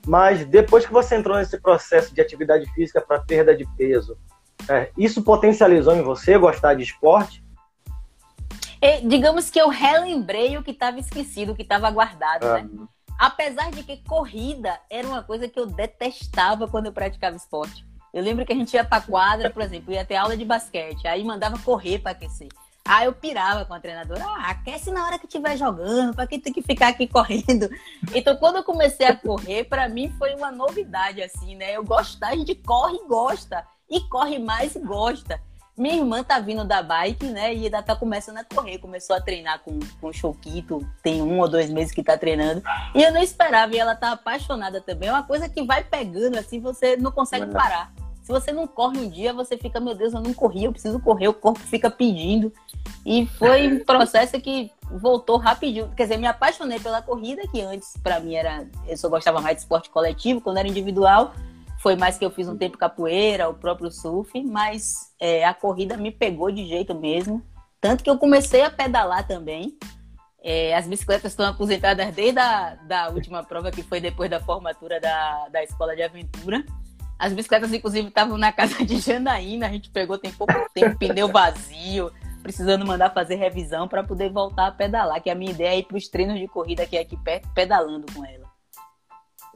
mas 0.05 0.45
depois 0.45 0.85
que 0.85 0.91
você 0.91 1.15
entrou 1.15 1.37
nesse 1.37 1.57
processo 1.59 2.13
de 2.13 2.19
atividade 2.19 2.69
física 2.73 2.99
para 2.99 3.21
perda 3.21 3.55
de 3.55 3.65
peso, 3.77 4.17
né, 4.67 4.89
isso 4.97 5.23
potencializou 5.23 5.95
em 5.95 6.01
você 6.01 6.37
gostar 6.37 6.73
de 6.73 6.83
esporte? 6.83 7.41
E, 8.81 9.01
digamos 9.07 9.49
que 9.49 9.59
eu 9.59 9.69
relembrei 9.69 10.57
o 10.57 10.63
que 10.63 10.71
estava 10.71 10.99
esquecido, 10.99 11.53
o 11.53 11.55
que 11.55 11.63
estava 11.63 11.89
guardado, 11.89 12.45
ah. 12.45 12.61
né? 12.61 12.69
Apesar 13.17 13.69
de 13.71 13.83
que 13.83 13.97
corrida 14.03 14.79
era 14.89 15.05
uma 15.05 15.21
coisa 15.21 15.47
que 15.47 15.59
eu 15.59 15.65
detestava 15.65 16.69
quando 16.69 16.85
eu 16.85 16.93
praticava 16.93 17.35
esporte. 17.35 17.85
Eu 18.13 18.23
lembro 18.23 18.45
que 18.45 18.53
a 18.53 18.55
gente 18.55 18.73
ia 18.73 18.83
pra 18.83 19.01
quadra, 19.01 19.49
por 19.49 19.61
exemplo, 19.61 19.93
ia 19.93 20.05
ter 20.05 20.15
aula 20.15 20.35
de 20.35 20.45
basquete, 20.45 21.07
aí 21.07 21.23
mandava 21.23 21.59
correr 21.59 21.99
para 21.99 22.11
aquecer. 22.11 22.49
Aí 22.83 23.05
eu 23.05 23.13
pirava 23.13 23.65
com 23.65 23.73
a 23.73 23.79
treinadora, 23.79 24.23
ah, 24.25 24.49
aquece 24.49 24.89
na 24.89 25.05
hora 25.05 25.19
que 25.19 25.27
estiver 25.27 25.55
jogando, 25.55 26.15
para 26.15 26.25
que 26.25 26.39
tem 26.39 26.51
que 26.51 26.61
ficar 26.61 26.87
aqui 26.87 27.07
correndo. 27.07 27.69
Então, 28.15 28.35
quando 28.37 28.55
eu 28.55 28.63
comecei 28.63 29.05
a 29.05 29.15
correr, 29.15 29.65
para 29.65 29.87
mim 29.87 30.09
foi 30.17 30.33
uma 30.33 30.51
novidade, 30.51 31.21
assim, 31.21 31.55
né? 31.55 31.73
Eu 31.73 31.83
gostar, 31.83 32.29
a 32.29 32.35
gente 32.35 32.55
corre 32.55 32.95
e 32.95 33.07
gosta, 33.07 33.63
e 33.87 34.01
corre 34.01 34.39
mais 34.39 34.75
e 34.75 34.79
gosta. 34.79 35.39
Minha 35.79 35.95
irmã 35.95 36.21
tá 36.21 36.41
vindo 36.41 36.65
da 36.65 36.83
bike, 36.83 37.27
né? 37.27 37.55
E 37.55 37.63
ainda 37.63 37.81
tá 37.81 37.95
começando 37.95 38.37
a 38.39 38.43
correr. 38.43 38.79
Começou 38.79 39.15
a 39.15 39.21
treinar 39.21 39.59
com, 39.59 39.79
com 40.01 40.07
o 40.07 40.13
Choquito. 40.13 40.85
Tem 41.01 41.21
um 41.21 41.39
ou 41.39 41.47
dois 41.47 41.69
meses 41.69 41.93
que 41.93 42.03
tá 42.03 42.17
treinando. 42.17 42.61
E 42.93 43.01
eu 43.01 43.13
não 43.13 43.21
esperava. 43.21 43.73
E 43.73 43.79
ela 43.79 43.95
tá 43.95 44.11
apaixonada 44.11 44.81
também. 44.81 45.07
É 45.07 45.13
uma 45.13 45.23
coisa 45.23 45.47
que 45.47 45.63
vai 45.63 45.81
pegando, 45.81 46.37
assim, 46.37 46.59
você 46.59 46.97
não 46.97 47.13
consegue 47.13 47.45
parar. 47.45 47.93
Se 48.21 48.29
você 48.29 48.51
não 48.51 48.67
corre 48.67 48.99
um 48.99 49.09
dia, 49.09 49.31
você 49.31 49.57
fica, 49.57 49.79
meu 49.79 49.95
Deus, 49.95 50.13
eu 50.13 50.19
não 50.19 50.33
corri, 50.33 50.65
eu 50.65 50.73
preciso 50.73 50.99
correr. 50.99 51.29
O 51.29 51.33
corpo 51.33 51.61
fica 51.61 51.89
pedindo. 51.89 52.51
E 53.05 53.25
foi 53.25 53.71
um 53.71 53.85
processo 53.85 54.37
que 54.41 54.69
voltou 54.91 55.37
rapidinho. 55.37 55.89
Quer 55.95 56.03
dizer, 56.03 56.17
me 56.17 56.27
apaixonei 56.27 56.81
pela 56.81 57.01
corrida, 57.01 57.41
que 57.47 57.61
antes, 57.61 57.93
para 58.03 58.19
mim, 58.19 58.35
era. 58.35 58.67
Eu 58.85 58.97
só 58.97 59.07
gostava 59.07 59.39
mais 59.39 59.55
de 59.55 59.61
esporte 59.61 59.89
coletivo, 59.89 60.41
quando 60.41 60.57
era 60.57 60.67
individual 60.67 61.33
foi 61.79 61.95
mais 61.95 62.17
que 62.17 62.25
eu 62.25 62.29
fiz 62.29 62.47
um 62.47 62.57
tempo 62.57 62.77
capoeira, 62.77 63.49
o 63.49 63.53
próprio 63.53 63.89
surf, 63.89 64.43
mas 64.43 65.13
é, 65.19 65.45
a 65.45 65.53
corrida 65.53 65.95
me 65.95 66.11
pegou 66.11 66.51
de 66.51 66.65
jeito 66.65 66.93
mesmo. 66.93 67.41
Tanto 67.79 68.03
que 68.03 68.09
eu 68.09 68.17
comecei 68.17 68.63
a 68.63 68.69
pedalar 68.69 69.25
também. 69.25 69.77
É, 70.43 70.75
as 70.75 70.85
bicicletas 70.87 71.31
estão 71.31 71.45
aposentadas 71.45 72.13
desde 72.13 72.39
a 72.39 72.75
da 72.85 73.09
última 73.09 73.43
prova, 73.43 73.71
que 73.71 73.81
foi 73.81 74.01
depois 74.01 74.29
da 74.29 74.41
formatura 74.41 74.99
da, 74.99 75.47
da 75.47 75.63
escola 75.63 75.95
de 75.95 76.01
aventura. 76.01 76.65
As 77.17 77.31
bicicletas, 77.31 77.71
inclusive, 77.71 78.09
estavam 78.09 78.37
na 78.37 78.51
casa 78.51 78.83
de 78.83 78.97
Janaína. 78.99 79.67
A 79.67 79.71
gente 79.71 79.89
pegou 79.89 80.17
tem 80.17 80.33
pouco 80.33 80.53
tempo, 80.73 80.97
pneu 80.97 81.29
vazio, 81.29 82.11
precisando 82.43 82.85
mandar 82.85 83.13
fazer 83.13 83.35
revisão 83.35 83.87
para 83.87 84.03
poder 84.03 84.29
voltar 84.29 84.67
a 84.67 84.71
pedalar. 84.71 85.21
Que 85.21 85.29
a 85.29 85.35
minha 85.35 85.51
ideia 85.51 85.75
é 85.75 85.79
ir 85.79 85.83
para 85.83 85.97
os 85.97 86.09
treinos 86.09 86.37
de 86.37 86.47
corrida 86.49 86.83
aqui, 86.83 86.97
aqui 86.97 87.15
perto, 87.15 87.47
pedalando 87.53 88.05
com 88.13 88.25
ela. 88.25 88.48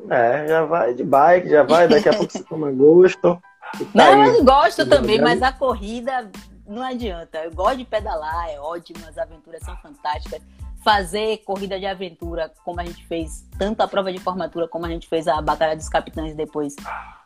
É, 0.10 0.48
já 0.48 0.66
vai 0.66 0.94
de 0.94 1.04
bike, 1.04 1.50
já 1.50 1.64
vai, 1.64 1.88
daqui 1.88 2.10
a 2.10 2.14
pouco 2.14 2.32
você 2.32 2.44
toma 2.44 2.72
gosto. 2.72 3.42
Tá 3.74 3.88
não, 3.96 4.22
aí, 4.22 4.30
eu 4.30 4.44
gosto 4.44 4.88
também, 4.88 5.20
mas 5.20 5.42
a 5.42 5.52
corrida 5.52 6.30
não 6.68 6.84
adianta. 6.84 7.40
Eu 7.40 7.52
gosto 7.52 7.78
de 7.78 7.86
pedalar, 7.86 8.48
é 8.50 8.60
ótimo, 8.60 9.00
as 9.08 9.18
aventuras 9.18 9.64
são 9.64 9.76
fantásticas. 9.78 10.42
Fazer 10.84 11.38
corrida 11.38 11.80
de 11.80 11.88
aventura, 11.88 12.52
como 12.64 12.80
a 12.80 12.86
gente 12.86 13.04
fez, 13.08 13.48
tanto 13.58 13.82
a 13.82 13.88
prova 13.88 14.12
de 14.12 14.20
formatura 14.20 14.68
como 14.68 14.86
a 14.86 14.90
gente 14.90 15.08
fez 15.08 15.28
a 15.28 15.42
Batalha 15.42 15.76
dos 15.76 15.90
Capitães 15.90 16.36
depois, 16.36 16.76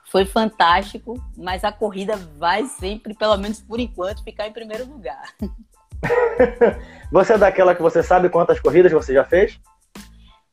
foi 0.09 0.25
fantástico, 0.25 1.21
mas 1.35 1.63
a 1.63 1.71
corrida 1.71 2.15
vai 2.37 2.65
sempre, 2.65 3.13
pelo 3.13 3.35
menos 3.35 3.59
por 3.59 3.79
enquanto, 3.79 4.23
ficar 4.23 4.47
em 4.47 4.53
primeiro 4.53 4.85
lugar. 4.85 5.33
você 7.11 7.33
é 7.33 7.37
daquela 7.37 7.75
que 7.75 7.81
você 7.81 8.01
sabe 8.01 8.29
quantas 8.29 8.59
corridas 8.59 8.91
você 8.91 9.13
já 9.13 9.25
fez? 9.25 9.59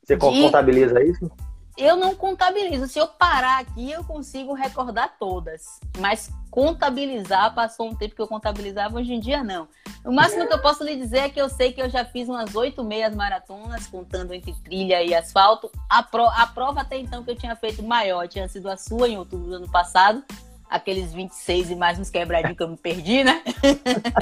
Você 0.03 0.17
de... 0.17 0.21
contabiliza 0.21 1.03
isso? 1.03 1.31
Eu 1.77 1.97
não 1.97 2.15
contabilizo. 2.15 2.87
Se 2.87 2.99
eu 2.99 3.07
parar 3.07 3.61
aqui, 3.61 3.91
eu 3.91 4.05
consigo 4.05 4.53
recordar 4.53 5.17
todas. 5.19 5.81
Mas 5.99 6.31
contabilizar, 6.51 7.53
passou 7.55 7.89
um 7.89 7.95
tempo 7.95 8.15
que 8.15 8.23
eu 8.23 8.29
contabilizava, 8.29 8.97
hoje 8.97 9.13
em 9.13 9.21
dia 9.21 9.43
não. 9.43 9.67
O 10.05 10.13
máximo 10.13 10.47
que 10.47 10.53
eu 10.53 10.61
posso 10.61 10.85
lhe 10.85 10.95
dizer 10.95 11.19
é 11.19 11.29
que 11.29 11.41
eu 11.41 11.49
sei 11.49 11.73
que 11.73 11.83
eu 11.83 11.91
já 11.91 12.05
fiz 12.05 12.29
umas 12.29 12.55
oito 12.55 12.85
meias 12.85 13.15
maratonas, 13.15 13.87
contando 13.89 14.33
entre 14.33 14.53
trilha 14.63 15.03
e 15.03 15.15
asfalto. 15.15 15.71
A, 15.89 16.03
pro, 16.03 16.27
a 16.27 16.47
prova 16.47 16.83
até 16.83 16.97
então 16.97 17.25
que 17.25 17.31
eu 17.31 17.37
tinha 17.37 17.57
feito 17.57 17.83
maior 17.83 18.29
tinha 18.29 18.47
sido 18.47 18.69
a 18.71 18.77
sua 18.77 19.09
em 19.09 19.19
outubro 19.19 19.49
do 19.49 19.55
ano 19.57 19.71
passado. 19.71 20.23
Aqueles 20.69 21.13
26 21.13 21.71
e 21.71 21.77
mais 21.77 21.99
uns 21.99 22.11
quebradinhos 22.11 22.57
que 22.57 22.63
eu 22.63 22.69
me 22.69 22.77
perdi, 22.77 23.23
né? 23.23 23.43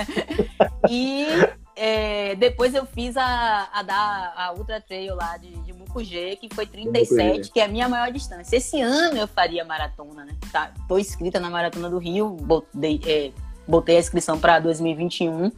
e 0.91 1.27
é, 1.75 2.35
depois 2.35 2.75
eu 2.75 2.85
fiz 2.85 3.17
a, 3.17 3.69
a 3.73 3.83
da 3.83 4.33
a 4.37 4.55
Ultra 4.57 4.81
Trail 4.81 5.15
lá 5.15 5.37
de, 5.39 5.51
de 5.63 5.73
Mucugê, 5.73 6.37
que 6.37 6.55
foi 6.55 6.67
37, 6.67 7.51
que 7.51 7.61
é 7.61 7.65
a 7.65 7.69
minha 7.69 7.89
maior 7.89 8.13
distância. 8.13 8.57
Esse 8.57 8.81
ano 8.81 9.17
eu 9.17 9.27
faria 9.27 9.65
maratona, 9.65 10.25
né? 10.25 10.37
Tá, 10.51 10.73
tô 10.87 10.99
inscrita 10.99 11.41
na 11.41 11.49
Maratona 11.49 11.89
do 11.89 11.99
Rio, 11.99 12.31
botei, 12.31 13.01
é, 13.07 13.33
botei 13.67 13.97
a 13.97 14.01
inscrição 14.01 14.39
para 14.39 14.59
2021, 14.59 15.51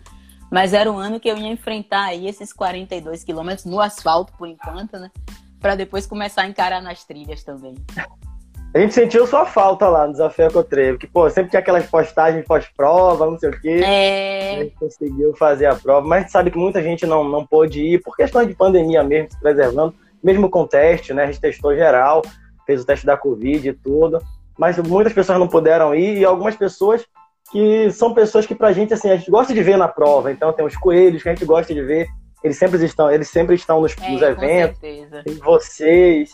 mas 0.51 0.73
era 0.73 0.91
o 0.91 0.97
ano 0.97 1.19
que 1.19 1.29
eu 1.29 1.37
ia 1.37 1.49
enfrentar 1.49 2.05
aí 2.05 2.29
esses 2.29 2.53
42 2.53 3.25
quilômetros 3.25 3.65
no 3.65 3.81
asfalto, 3.81 4.33
por 4.39 4.47
enquanto, 4.47 4.99
né? 4.99 5.11
Para 5.59 5.75
depois 5.75 6.07
começar 6.07 6.43
a 6.43 6.47
encarar 6.47 6.81
nas 6.81 7.05
trilhas 7.05 7.43
também. 7.43 7.75
A 8.75 8.81
gente 8.81 8.93
sentiu 8.93 9.25
sua 9.25 9.47
falta 9.47 9.89
lá 9.89 10.05
no 10.05 10.13
Desafio 10.13 10.47
Ecotrevo, 10.47 10.99
que, 10.99 11.07
pô, 11.07 11.31
sempre 11.31 11.51
tinha 11.51 11.61
aquelas 11.61 11.87
postagens 11.87 12.45
pós-prova, 12.45 13.25
não 13.25 13.39
sei 13.39 13.51
o 13.51 13.61
quê. 13.61 13.81
É... 13.85 14.51
A 14.51 14.65
gente 14.65 14.75
conseguiu 14.75 15.33
fazer 15.37 15.67
a 15.67 15.77
prova, 15.77 16.05
mas 16.05 16.19
a 16.19 16.21
gente 16.23 16.33
sabe 16.33 16.51
que 16.51 16.59
muita 16.59 16.83
gente 16.83 17.07
não, 17.07 17.23
não 17.23 17.47
pôde 17.47 17.81
ir, 17.81 18.03
por 18.03 18.17
questão 18.17 18.45
de 18.45 18.53
pandemia 18.53 19.05
mesmo, 19.05 19.31
se 19.31 19.39
preservando, 19.39 19.95
mesmo 20.21 20.51
com 20.51 20.67
teste, 20.67 21.15
né? 21.15 21.23
A 21.23 21.27
gente 21.27 21.41
testou 21.41 21.73
geral, 21.73 22.23
fez 22.67 22.83
o 22.83 22.85
teste 22.85 23.07
da 23.07 23.17
Covid 23.17 23.69
e 23.69 23.73
tudo, 23.73 24.21
mas 24.59 24.77
muitas 24.79 25.13
pessoas 25.13 25.39
não 25.39 25.47
puderam 25.47 25.95
ir 25.95 26.19
e 26.19 26.25
algumas 26.25 26.57
pessoas 26.57 27.07
que 27.53 27.93
são 27.93 28.13
pessoas 28.13 28.45
que 28.45 28.57
pra 28.57 28.73
gente, 28.73 28.93
assim, 28.93 29.09
a 29.09 29.17
gente 29.17 29.31
gosta 29.31 29.55
de 29.55 29.63
ver 29.63 29.77
na 29.77 29.87
prova. 29.87 30.33
Então 30.33 30.53
tem 30.53 30.67
os 30.67 30.77
coelhos 30.77 31.23
que 31.23 31.29
a 31.29 31.33
gente 31.33 31.45
gosta 31.45 31.73
de 31.73 31.81
ver, 31.81 32.09
eles 32.43 32.59
sempre 32.59 32.85
estão, 32.85 33.09
eles 33.09 33.29
sempre 33.29 33.55
estão 33.55 33.81
nos, 33.81 33.95
é, 34.03 34.11
nos 34.11 34.21
eventos. 34.23 34.81
Tem 34.81 35.35
vocês. 35.37 36.33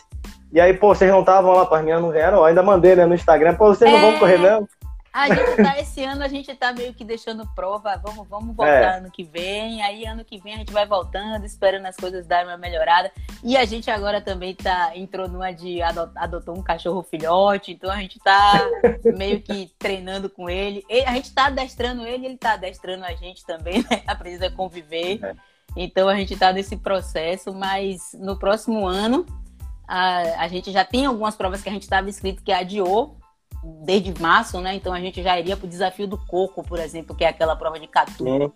E 0.53 0.61
aí, 0.61 0.75
pô, 0.75 0.95
vocês 0.95 1.11
não 1.11 1.21
estavam 1.21 1.53
lá, 1.53 1.63
as 1.63 1.71
meninas 1.81 2.03
não 2.03 2.11
vieram, 2.11 2.39
eu 2.39 2.45
ainda 2.45 2.63
mandei, 2.63 2.97
né, 2.97 3.07
no 3.07 3.15
Instagram, 3.15 3.55
pô, 3.55 3.67
vocês 3.69 3.91
é... 3.91 3.95
não 3.95 4.11
vão 4.11 4.19
correr 4.19 4.39
mesmo? 4.39 4.69
A 5.13 5.29
gente 5.29 5.57
tá, 5.57 5.79
esse 5.79 6.05
ano 6.05 6.23
a 6.23 6.29
gente 6.29 6.55
tá 6.55 6.73
meio 6.73 6.95
que 6.95 7.05
deixando 7.05 7.45
prova, 7.55 7.97
vamos, 7.97 8.29
vamos 8.29 8.55
voltar 8.55 8.95
é. 8.95 8.99
ano 8.99 9.11
que 9.11 9.25
vem, 9.25 9.83
aí 9.83 10.07
ano 10.07 10.25
que 10.25 10.41
vem 10.41 10.55
a 10.55 10.59
gente 10.59 10.73
vai 10.73 10.87
voltando, 10.87 11.45
esperando 11.45 11.87
as 11.87 11.97
coisas 11.97 12.27
darem 12.29 12.47
uma 12.47 12.57
melhorada. 12.57 13.11
E 13.43 13.57
a 13.57 13.65
gente 13.65 13.91
agora 13.91 14.21
também 14.21 14.55
tá, 14.55 14.93
entrou 14.95 15.29
numa 15.29 15.51
de 15.51 15.83
adotou 15.83 16.57
um 16.57 16.63
cachorro 16.63 17.03
filhote, 17.03 17.73
então 17.73 17.91
a 17.91 17.97
gente 17.97 18.21
tá 18.21 18.65
meio 19.17 19.41
que 19.41 19.73
treinando 19.81 20.31
com 20.31 20.49
ele. 20.49 20.85
A 21.05 21.13
gente 21.15 21.35
tá 21.35 21.47
adestrando 21.47 22.07
ele, 22.07 22.27
ele 22.27 22.37
tá 22.37 22.53
adestrando 22.53 23.05
a 23.05 23.13
gente 23.13 23.45
também, 23.45 23.85
né? 23.91 24.03
Aprendendo 24.07 24.45
a 24.45 24.51
conviver. 24.53 25.19
É. 25.25 25.35
Então 25.77 26.09
a 26.09 26.15
gente 26.15 26.37
tá 26.37 26.53
nesse 26.53 26.77
processo, 26.77 27.53
mas 27.53 28.13
no 28.15 28.39
próximo 28.39 28.87
ano 28.87 29.27
a, 29.91 30.45
a 30.45 30.47
gente 30.47 30.71
já 30.71 30.85
tem 30.85 31.05
algumas 31.05 31.35
provas 31.35 31.61
que 31.61 31.69
a 31.69 31.73
gente 31.73 31.83
estava 31.83 32.09
inscrito 32.09 32.45
que 32.45 32.53
adiou 32.53 33.17
desde 33.85 34.15
março, 34.23 34.61
né? 34.61 34.77
Então 34.77 34.93
a 34.93 35.01
gente 35.01 35.21
já 35.21 35.37
iria 35.37 35.57
para 35.57 35.67
o 35.67 35.69
desafio 35.69 36.07
do 36.07 36.17
coco, 36.17 36.63
por 36.63 36.79
exemplo, 36.79 37.15
que 37.17 37.25
é 37.25 37.29
aquela 37.29 37.57
prova 37.57 37.81
de 37.81 37.89
catu. 37.89 38.23
Sim. 38.23 38.53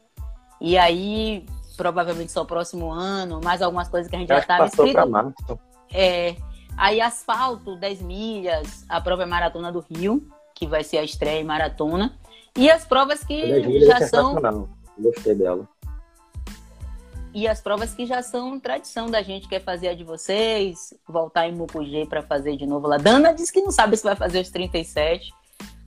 E 0.61 0.79
aí, 0.79 1.45
provavelmente 1.77 2.31
só 2.31 2.43
o 2.43 2.47
próximo 2.47 2.89
ano, 2.89 3.41
mais 3.43 3.61
algumas 3.61 3.89
coisas 3.89 4.09
que 4.09 4.15
a 4.15 4.19
gente 4.21 4.29
já 4.29 4.39
estava 4.39 4.67
inscrito. 4.67 5.01
É, 5.93 6.37
aí 6.77 7.01
asfalto, 7.01 7.75
10 7.81 8.03
milhas, 8.03 8.85
a 8.89 9.01
prova 9.01 9.25
é 9.25 9.27
maratona 9.27 9.73
do 9.73 9.81
Rio. 9.81 10.29
que 10.55 10.69
vai 10.69 10.85
ser 10.85 10.99
a 10.99 11.03
estreia 11.03 11.41
em 11.41 11.45
maratona. 11.45 12.17
E 12.57 12.71
as 12.71 12.85
provas 12.85 13.25
que 13.25 13.81
já 13.81 13.99
é 13.99 14.07
são. 14.07 14.69
Gostei 14.97 15.35
dela. 15.35 15.69
E 17.35 17.49
as 17.49 17.61
provas 17.61 17.93
que 17.93 18.07
já 18.07 18.23
são 18.23 18.61
tradição 18.61 19.11
da 19.11 19.21
gente, 19.21 19.49
quer 19.49 19.61
fazer 19.61 19.89
a 19.89 19.95
de 19.95 20.05
vocês, 20.05 20.95
voltar 21.07 21.49
em 21.49 21.53
Mucugê 21.53 22.07
para 22.07 22.23
fazer 22.23 22.57
de 22.57 22.65
novo 22.65 22.87
lá. 22.87 22.97
Dana 22.97 23.35
disse 23.35 23.53
que 23.53 23.61
não 23.61 23.73
sabe 23.73 23.97
se 23.97 24.05
vai 24.05 24.15
fazer 24.15 24.41
os 24.41 24.51
37, 24.51 25.35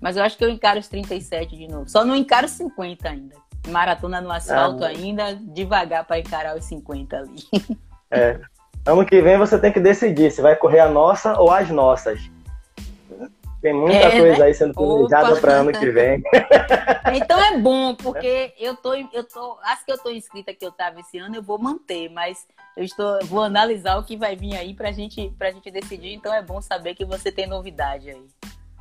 mas 0.02 0.18
eu 0.18 0.24
acho 0.24 0.38
que 0.38 0.44
eu 0.44 0.50
encaro 0.50 0.78
os 0.78 0.90
37 0.90 1.56
de 1.56 1.68
novo. 1.70 1.88
Só 1.90 2.04
não 2.04 2.18
encaro 2.18 2.50
50 2.50 3.08
ainda. 3.08 3.36
Maratona 3.70 4.20
no 4.20 4.30
asfalto 4.30 4.84
ah, 4.84 4.88
ainda, 4.88 5.36
devagar 5.36 6.04
para 6.04 6.20
encarar 6.20 6.58
os 6.58 6.66
50 6.66 7.18
ali. 7.18 7.44
É. 8.10 8.40
Ano 8.86 9.06
que 9.06 9.22
vem 9.22 9.38
você 9.38 9.60
tem 9.60 9.70
que 9.70 9.82
decidir 9.82 10.32
se 10.32 10.42
vai 10.42 10.56
correr 10.56 10.80
a 10.80 10.88
nossa 10.88 11.38
ou 11.38 11.52
as 11.52 11.70
nossas. 11.70 12.22
Tem 13.62 13.74
muita 13.74 13.96
é, 13.98 14.20
coisa 14.20 14.38
né? 14.38 14.46
aí 14.46 14.54
sendo 14.54 14.74
planejada 14.74 15.36
para 15.38 15.54
ano 15.54 15.72
que 15.72 15.90
vem. 15.90 16.22
Então 17.14 17.40
é 17.40 17.58
bom, 17.58 17.96
porque 17.96 18.54
eu 18.60 18.76
tô, 18.76 18.94
eu 18.94 19.24
tô, 19.24 19.58
as 19.64 19.82
que 19.84 19.92
eu 19.92 19.98
tô 19.98 20.12
inscrita 20.12 20.54
que 20.54 20.66
eu 20.66 20.72
tava 20.72 21.00
esse 21.00 21.18
ano, 21.18 21.38
eu 21.38 21.42
vou 21.42 21.58
manter, 21.58 22.10
mas 22.10 22.46
eu 22.76 22.84
estou, 22.84 23.18
vou 23.26 23.42
analisar 23.42 23.98
o 23.98 24.04
que 24.04 24.18
vai 24.18 24.36
vir 24.36 24.56
aí 24.56 24.74
pra 24.74 24.92
gente, 24.92 25.34
pra 25.38 25.50
gente 25.52 25.72
decidir. 25.72 26.14
Então 26.14 26.34
é 26.34 26.42
bom 26.42 26.62
saber 26.62 26.96
que 26.96 27.06
você 27.06 27.32
tem 27.32 27.48
novidade 27.48 28.10
aí. 28.10 28.22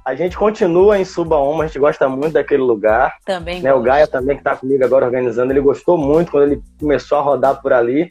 A 0.04 0.14
gente 0.14 0.36
continua 0.36 0.98
em 0.98 1.04
Subaúma, 1.04 1.64
a 1.64 1.66
gente 1.66 1.78
gosta 1.78 2.08
muito 2.08 2.34
daquele 2.34 2.62
lugar. 2.62 3.16
Também. 3.24 3.60
Né, 3.62 3.72
o 3.72 3.82
Gaia 3.82 4.06
também, 4.06 4.36
que 4.36 4.40
está 4.40 4.56
comigo 4.56 4.84
agora 4.84 5.04
organizando, 5.04 5.52
ele 5.52 5.60
gostou 5.60 5.96
muito 5.96 6.30
quando 6.30 6.52
ele 6.52 6.62
começou 6.78 7.18
a 7.18 7.22
rodar 7.22 7.60
por 7.60 7.72
ali. 7.72 8.08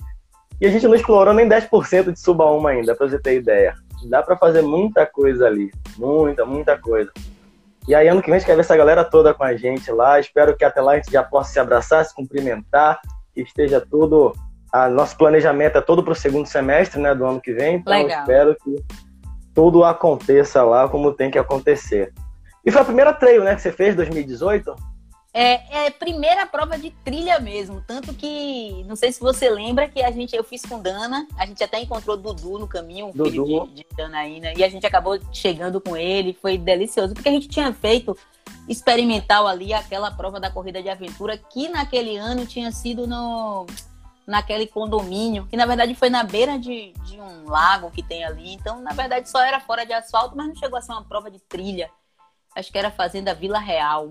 E 0.59 0.65
a 0.65 0.69
gente 0.69 0.87
não 0.87 0.95
explorou 0.95 1.33
nem 1.33 1.47
10% 1.47 2.11
de 2.11 2.19
Subaúma 2.19 2.69
ainda, 2.71 2.95
para 2.95 3.07
você 3.07 3.19
ter 3.19 3.37
ideia. 3.37 3.75
Dá 4.09 4.21
para 4.21 4.37
fazer 4.37 4.61
muita 4.61 5.05
coisa 5.05 5.47
ali. 5.47 5.71
Muita, 5.97 6.45
muita 6.45 6.77
coisa. 6.77 7.11
E 7.87 7.93
aí, 7.93 8.07
ano 8.07 8.21
que 8.21 8.27
vem, 8.27 8.37
a 8.37 8.39
gente 8.39 8.47
quer 8.47 8.55
ver 8.55 8.61
essa 8.61 8.75
galera 8.75 9.03
toda 9.03 9.33
com 9.33 9.43
a 9.43 9.55
gente 9.55 9.91
lá. 9.91 10.19
Espero 10.19 10.55
que 10.55 10.65
até 10.65 10.81
lá 10.81 10.93
a 10.93 10.95
gente 10.95 11.11
já 11.11 11.23
possa 11.23 11.51
se 11.51 11.59
abraçar, 11.59 12.03
se 12.03 12.15
cumprimentar, 12.15 12.99
que 13.33 13.41
esteja 13.41 13.79
tudo. 13.79 14.33
A, 14.71 14.89
nosso 14.89 15.15
planejamento 15.17 15.77
é 15.77 15.81
todo 15.81 16.03
para 16.03 16.13
o 16.13 16.15
segundo 16.15 16.47
semestre 16.47 16.99
né, 16.99 17.13
do 17.13 17.25
ano 17.25 17.39
que 17.39 17.53
vem. 17.53 17.75
Então, 17.75 17.93
Legal. 17.93 18.21
espero 18.21 18.55
que 18.63 18.83
tudo 19.53 19.83
aconteça 19.83 20.63
lá 20.63 20.89
como 20.89 21.13
tem 21.13 21.29
que 21.29 21.37
acontecer. 21.37 22.11
E 22.65 22.71
foi 22.71 22.81
a 22.81 22.85
primeira 22.85 23.13
trail 23.13 23.43
né, 23.43 23.55
que 23.55 23.61
você 23.61 23.71
fez, 23.71 23.95
2018? 23.95 24.75
É, 25.37 25.87
é 25.87 25.91
primeira 25.91 26.45
prova 26.45 26.77
de 26.77 26.91
trilha 27.03 27.41
mesmo. 27.41 27.83
Tanto 27.85 28.13
que, 28.13 28.85
não 28.85 28.95
sei 28.95 29.11
se 29.11 29.19
você 29.19 29.49
lembra 29.49 29.89
que 29.89 30.01
a 30.01 30.09
gente, 30.09 30.33
eu 30.33 30.45
fiz 30.45 30.61
com 30.61 30.81
Dana, 30.81 31.27
a 31.37 31.45
gente 31.45 31.61
até 31.61 31.81
encontrou 31.81 32.15
Dudu 32.15 32.57
no 32.57 32.69
caminho, 32.69 33.11
Dudu. 33.13 33.45
filho 33.45 33.67
de, 33.67 33.73
de 33.83 33.85
Danaína, 33.97 34.53
e 34.55 34.63
a 34.63 34.69
gente 34.69 34.87
acabou 34.87 35.19
chegando 35.33 35.81
com 35.81 35.97
ele, 35.97 36.37
foi 36.41 36.57
delicioso, 36.57 37.13
porque 37.13 37.27
a 37.27 37.33
gente 37.33 37.49
tinha 37.49 37.73
feito 37.73 38.17
experimental 38.69 39.45
ali 39.45 39.73
aquela 39.73 40.09
prova 40.09 40.39
da 40.39 40.49
corrida 40.49 40.81
de 40.81 40.87
aventura, 40.87 41.37
que 41.37 41.67
naquele 41.67 42.15
ano 42.15 42.45
tinha 42.45 42.71
sido 42.71 43.05
no 43.05 43.65
naquele 44.25 44.65
condomínio, 44.65 45.45
que 45.47 45.57
na 45.57 45.65
verdade 45.65 45.93
foi 45.95 46.09
na 46.09 46.23
beira 46.23 46.57
de, 46.57 46.93
de 47.05 47.19
um 47.19 47.49
lago 47.49 47.91
que 47.91 48.01
tem 48.01 48.23
ali. 48.23 48.53
Então, 48.53 48.79
na 48.79 48.93
verdade, 48.93 49.29
só 49.29 49.43
era 49.43 49.59
fora 49.59 49.85
de 49.85 49.91
asfalto, 49.91 50.35
mas 50.35 50.47
não 50.47 50.55
chegou 50.55 50.79
a 50.79 50.81
ser 50.81 50.93
uma 50.93 51.03
prova 51.03 51.29
de 51.29 51.39
trilha. 51.39 51.91
Acho 52.55 52.71
que 52.71 52.77
era 52.77 52.89
Fazenda 52.89 53.35
Vila 53.35 53.59
Real 53.59 54.09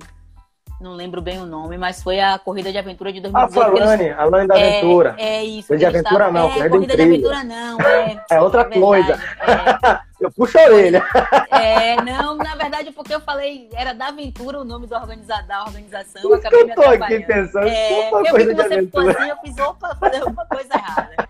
não 0.84 0.92
lembro 0.92 1.22
bem 1.22 1.40
o 1.40 1.46
nome, 1.46 1.78
mas 1.78 2.02
foi 2.02 2.20
a 2.20 2.38
corrida 2.38 2.70
de 2.70 2.76
aventura 2.76 3.10
de 3.10 3.20
2018. 3.20 3.58
Ah, 3.58 3.70
foi 3.70 3.80
a 3.80 3.84
Lane, 3.86 4.10
a 4.10 4.24
Lane 4.24 4.48
da 4.48 4.58
é, 4.58 4.68
Aventura. 4.68 5.14
É, 5.18 5.36
é 5.36 5.44
isso. 5.44 5.68
Corrida 5.68 5.90
de 5.90 5.96
aventura 5.96 6.30
não, 6.30 6.46
é, 6.50 6.68
corrida 6.68 6.96
de 6.96 7.02
aventura 7.02 7.44
não, 7.44 7.80
é. 7.80 8.24
É 8.30 8.40
outra 8.40 8.62
verdade, 8.64 8.80
coisa. 8.80 9.12
É. 9.14 10.00
eu 10.20 10.30
puxo 10.30 10.58
a 10.58 10.62
orelha. 10.62 11.02
É, 11.50 11.96
não, 12.02 12.36
na 12.36 12.54
verdade, 12.54 12.92
porque 12.92 13.14
eu 13.14 13.20
falei, 13.20 13.70
era 13.72 13.94
da 13.94 14.08
aventura 14.08 14.60
o 14.60 14.64
nome 14.64 14.86
do 14.86 14.94
organizador, 14.94 15.46
da 15.46 15.64
organização, 15.64 16.22
Por 16.22 16.36
acabei 16.36 16.60
eu 16.60 16.66
me 16.66 16.72
aqui 16.72 17.20
pensando, 17.20 17.66
é, 17.66 18.10
eu 18.10 18.22
vi 18.34 18.46
que 18.46 18.54
você 18.54 18.82
ficou 18.82 19.08
assim, 19.08 19.28
eu 19.28 19.36
fiz, 19.38 19.58
opa, 19.58 19.96
fazer 19.96 20.18
alguma 20.18 20.46
coisa 20.46 20.74
errada. 20.74 21.28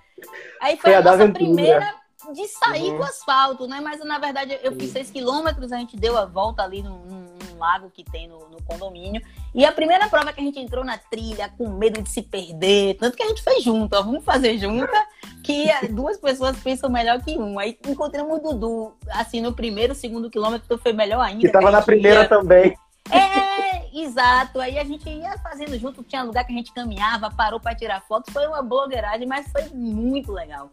Aí 0.61 0.77
foi, 0.77 0.91
foi 0.91 0.95
a, 0.95 0.99
a 0.99 1.03
nossa 1.03 1.29
primeira 1.29 2.05
de 2.33 2.47
sair 2.49 2.91
uhum. 2.91 2.97
do 2.97 3.03
asfalto, 3.05 3.67
né? 3.67 3.81
Mas 3.81 4.03
na 4.05 4.19
verdade 4.19 4.59
eu 4.63 4.73
fiz 4.73 4.91
seis 4.91 5.11
quilômetros, 5.11 5.73
a 5.73 5.77
gente 5.77 5.97
deu 5.97 6.17
a 6.17 6.25
volta 6.25 6.63
ali 6.63 6.83
num, 6.83 6.99
num 7.05 7.34
lago 7.65 7.91
que 7.91 8.05
tem 8.05 8.29
no, 8.29 8.39
no, 8.51 8.63
condomínio. 8.63 9.23
E 9.55 9.65
a 9.65 9.73
primeira 9.73 10.07
prova 10.09 10.33
que 10.33 10.41
a 10.41 10.45
gente 10.45 10.59
entrou 10.59 10.85
na 10.85 10.99
trilha 10.99 11.49
com 11.57 11.69
medo 11.71 12.03
de 12.03 12.11
se 12.11 12.23
perder, 12.23 12.97
tanto 12.99 13.17
que 13.17 13.23
a 13.23 13.29
gente 13.29 13.43
fez 13.43 13.65
junto, 13.65 13.97
ó, 13.97 14.03
vamos 14.03 14.23
fazer 14.23 14.59
junta, 14.59 15.07
que 15.43 15.67
duas 15.91 16.19
pessoas 16.19 16.59
pensam 16.59 16.91
melhor 16.91 17.23
que 17.23 17.39
um. 17.39 17.59
Aí 17.59 17.79
encontramos 17.89 18.39
o 18.39 18.41
Dudu, 18.41 18.95
assim, 19.09 19.41
no 19.41 19.53
primeiro, 19.53 19.95
segundo 19.95 20.31
quilômetro 20.31 20.77
foi 20.79 20.93
melhor 20.93 21.21
ainda. 21.21 21.41
Que 21.41 21.49
tava 21.49 21.71
na 21.71 21.81
primeira 21.81 22.21
ia... 22.21 22.29
também. 22.29 22.77
É, 23.11 23.99
exato. 23.99 24.61
Aí 24.61 24.79
a 24.79 24.85
gente 24.85 25.09
ia 25.09 25.39
fazendo 25.39 25.79
junto, 25.79 26.03
tinha 26.03 26.23
lugar 26.23 26.45
que 26.45 26.53
a 26.53 26.57
gente 26.57 26.73
caminhava, 26.73 27.31
parou 27.31 27.61
para 27.61 27.75
tirar 27.75 28.03
fotos, 28.03 28.33
foi 28.33 28.47
uma 28.47 28.63
blogueiragem, 28.63 29.27
mas 29.27 29.51
foi 29.51 29.65
muito 29.73 30.33
legal. 30.33 30.71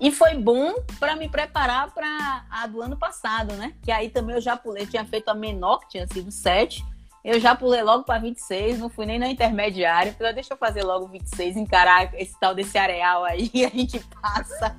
E 0.00 0.10
foi 0.10 0.34
bom 0.34 0.74
para 0.98 1.14
me 1.14 1.28
preparar 1.28 1.92
para 1.92 2.44
a 2.50 2.66
do 2.66 2.82
ano 2.82 2.96
passado, 2.96 3.54
né? 3.54 3.72
Que 3.82 3.92
aí 3.92 4.10
também 4.10 4.34
eu 4.34 4.40
já 4.40 4.56
pulei, 4.56 4.86
tinha 4.86 5.04
feito 5.04 5.28
a 5.28 5.34
menor, 5.34 5.78
que 5.80 5.90
tinha 5.90 6.06
sido 6.06 6.30
7. 6.30 6.84
Eu 7.24 7.40
já 7.40 7.54
pulei 7.54 7.82
logo 7.82 8.04
para 8.04 8.18
26, 8.18 8.80
não 8.80 8.90
fui 8.90 9.06
nem 9.06 9.18
na 9.18 9.28
intermediária. 9.28 10.12
Falei, 10.12 10.34
deixa 10.34 10.52
eu 10.52 10.58
fazer 10.58 10.82
logo 10.82 11.06
26, 11.08 11.56
encarar 11.56 12.12
esse 12.14 12.38
tal 12.38 12.54
desse 12.54 12.76
areal 12.76 13.24
aí, 13.24 13.50
a 13.64 13.68
gente 13.68 14.04
passa. 14.20 14.76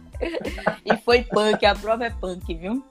e 0.85 0.95
foi 0.97 1.23
punk, 1.23 1.65
a 1.65 1.73
prova 1.73 2.05
é 2.05 2.09
punk, 2.09 2.53
viu? 2.53 2.83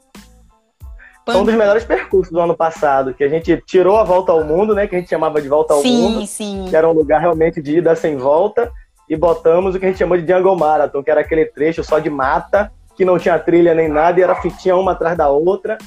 Punk. 1.25 1.39
um 1.39 1.45
dos 1.45 1.55
melhores 1.55 1.85
percursos 1.85 2.33
do 2.33 2.41
ano 2.41 2.55
passado, 2.55 3.15
que 3.15 3.25
a 3.25 3.29
gente 3.29 3.57
tirou 3.67 3.97
a 3.97 4.05
volta 4.05 4.33
ao 4.33 4.45
mundo, 4.45 4.75
né? 4.75 4.87
Que 4.87 4.97
a 4.97 4.99
gente 4.99 5.09
chamava 5.09 5.41
de 5.41 5.49
volta 5.49 5.73
ao 5.73 5.81
sim, 5.81 6.03
mundo. 6.03 6.21
Sim, 6.21 6.27
sim. 6.27 6.67
Que 6.69 6.77
era 6.77 6.89
um 6.89 6.93
lugar 6.93 7.21
realmente 7.21 7.63
de 7.63 7.79
ida 7.79 7.95
sem 7.95 8.17
volta 8.17 8.73
e 9.09 9.17
botamos 9.17 9.75
o 9.75 9.79
que 9.79 9.85
a 9.85 9.89
gente 9.89 9.99
chamou 9.99 10.19
de 10.19 10.27
Jungle 10.27 10.57
Marathon, 10.57 11.03
que 11.03 11.11
era 11.11 11.21
aquele 11.21 11.45
trecho 11.47 11.85
só 11.85 11.99
de 11.99 12.11
mata, 12.11 12.73
que 12.97 13.05
não 13.05 13.19
tinha 13.19 13.39
trilha 13.39 13.75
nem 13.75 13.89
nada, 13.89 14.19
e 14.19 14.23
era 14.23 14.35
fitinha 14.35 14.77
uma 14.77 14.93
atrás 14.93 15.17
da 15.17 15.29
outra, 15.29 15.79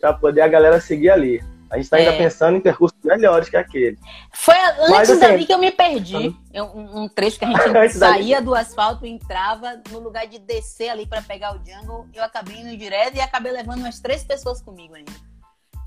para 0.00 0.12
poder 0.12 0.40
a 0.40 0.48
galera 0.48 0.80
seguir 0.80 1.10
ali. 1.10 1.42
A 1.68 1.76
gente 1.76 1.84
está 1.84 1.96
ainda 1.96 2.12
é. 2.12 2.18
pensando 2.18 2.56
em 2.56 2.60
percursos 2.60 2.96
melhores 3.02 3.48
que 3.48 3.56
aquele. 3.56 3.98
Foi 4.32 4.54
antes 4.54 4.88
Mas, 4.88 5.10
assim, 5.10 5.20
dali 5.20 5.44
que 5.44 5.52
eu 5.52 5.58
me 5.58 5.72
perdi. 5.72 6.34
Um, 6.54 7.02
um 7.02 7.08
trecho 7.08 7.38
que 7.38 7.44
a 7.44 7.48
gente 7.82 7.94
saía 7.94 8.40
do 8.40 8.54
asfalto 8.54 9.04
entrava 9.04 9.80
no 9.90 9.98
lugar 9.98 10.26
de 10.28 10.38
descer 10.38 10.90
ali 10.90 11.06
para 11.06 11.22
pegar 11.22 11.56
o 11.56 11.60
jungle. 11.66 12.06
Eu 12.14 12.22
acabei 12.22 12.56
indo 12.56 12.76
direto 12.76 13.16
e 13.16 13.20
acabei 13.20 13.50
levando 13.50 13.80
umas 13.80 13.98
três 13.98 14.22
pessoas 14.22 14.62
comigo 14.62 14.94
ainda. 14.94 15.12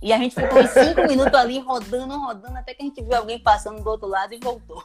E 0.02 0.12
a 0.12 0.18
gente 0.18 0.36
ficou 0.36 0.60
uns 0.60 0.70
cinco 0.70 1.02
minutos 1.08 1.34
ali 1.34 1.60
rodando, 1.60 2.18
rodando, 2.20 2.58
até 2.58 2.74
que 2.74 2.82
a 2.82 2.86
gente 2.86 3.02
viu 3.02 3.16
alguém 3.16 3.40
passando 3.40 3.82
do 3.82 3.90
outro 3.90 4.08
lado 4.08 4.34
e 4.34 4.40
voltou. 4.40 4.84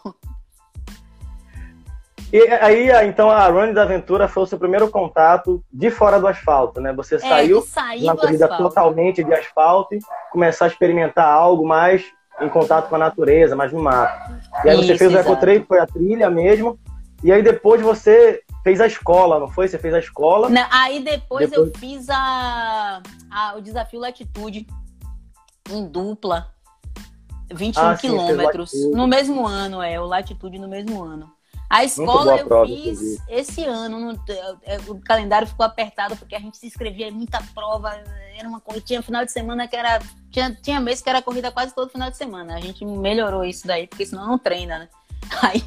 E 2.32 2.40
aí, 2.60 2.88
então, 3.06 3.30
a 3.30 3.46
Run 3.46 3.72
da 3.72 3.82
Aventura 3.82 4.26
foi 4.26 4.42
o 4.42 4.46
seu 4.46 4.58
primeiro 4.58 4.88
contato 4.90 5.62
de 5.72 5.90
fora 5.90 6.18
do 6.18 6.26
asfalto, 6.26 6.80
né? 6.80 6.92
Você 6.92 7.16
é, 7.16 7.18
saiu 7.18 7.64
uma 8.02 8.16
corrida 8.16 8.46
asfalto. 8.46 8.64
totalmente 8.64 9.22
de 9.22 9.32
asfalto 9.32 9.94
e 9.94 10.00
começar 10.32 10.64
a 10.64 10.68
experimentar 10.68 11.26
algo 11.26 11.66
mais 11.66 12.04
em 12.40 12.48
contato 12.48 12.88
com 12.88 12.96
a 12.96 12.98
natureza, 12.98 13.54
mais 13.54 13.72
no 13.72 13.82
mato. 13.82 14.32
E 14.64 14.68
aí 14.68 14.78
Isso, 14.78 14.86
você 14.86 14.98
fez 14.98 15.14
o 15.14 15.18
Ecotrail, 15.18 15.64
foi 15.66 15.78
a 15.78 15.86
trilha 15.86 16.28
mesmo. 16.28 16.78
E 17.22 17.32
aí 17.32 17.42
depois 17.42 17.80
você 17.80 18.42
fez 18.62 18.80
a 18.80 18.86
escola, 18.86 19.38
não 19.38 19.48
foi? 19.48 19.68
Você 19.68 19.78
fez 19.78 19.94
a 19.94 19.98
escola. 19.98 20.48
Não, 20.48 20.66
aí 20.70 21.00
depois, 21.00 21.48
depois, 21.48 21.68
eu 21.68 21.78
fiz 21.78 22.08
a, 22.10 23.00
a, 23.30 23.54
o 23.56 23.60
desafio 23.60 24.00
Latitude 24.00 24.66
em 25.70 25.86
dupla. 25.86 26.48
21 27.52 27.82
ah, 27.82 27.96
quilômetros. 27.96 28.72
No 28.92 29.06
mesmo 29.06 29.46
ano, 29.46 29.82
é, 29.82 30.00
o 30.00 30.06
Latitude 30.06 30.58
no 30.58 30.66
mesmo 30.66 31.02
ano. 31.02 31.30
A 31.74 31.82
escola 31.82 32.36
eu 32.36 32.46
prova, 32.46 32.66
fiz 32.66 33.00
inclusive. 33.00 33.22
esse 33.28 33.64
ano. 33.64 33.98
No, 33.98 34.12
é, 34.62 34.78
o 34.86 35.00
calendário 35.00 35.48
ficou 35.48 35.66
apertado 35.66 36.16
porque 36.16 36.36
a 36.36 36.38
gente 36.38 36.56
se 36.56 36.68
inscrevia 36.68 37.08
em 37.08 37.10
muita 37.10 37.42
prova. 37.52 38.00
Era 38.38 38.48
uma 38.48 38.62
tinha 38.84 39.02
final 39.02 39.24
de 39.24 39.32
semana 39.32 39.66
que 39.66 39.74
era. 39.74 39.98
Tinha, 40.30 40.54
tinha 40.54 40.80
mês 40.80 41.02
que 41.02 41.10
era 41.10 41.20
corrida 41.20 41.50
quase 41.50 41.74
todo 41.74 41.90
final 41.90 42.08
de 42.12 42.16
semana. 42.16 42.54
A 42.54 42.60
gente 42.60 42.84
melhorou 42.84 43.44
isso 43.44 43.66
daí, 43.66 43.88
porque 43.88 44.06
senão 44.06 44.24
não 44.24 44.38
treina, 44.38 44.78
né? 44.78 44.88
Aí, 45.42 45.62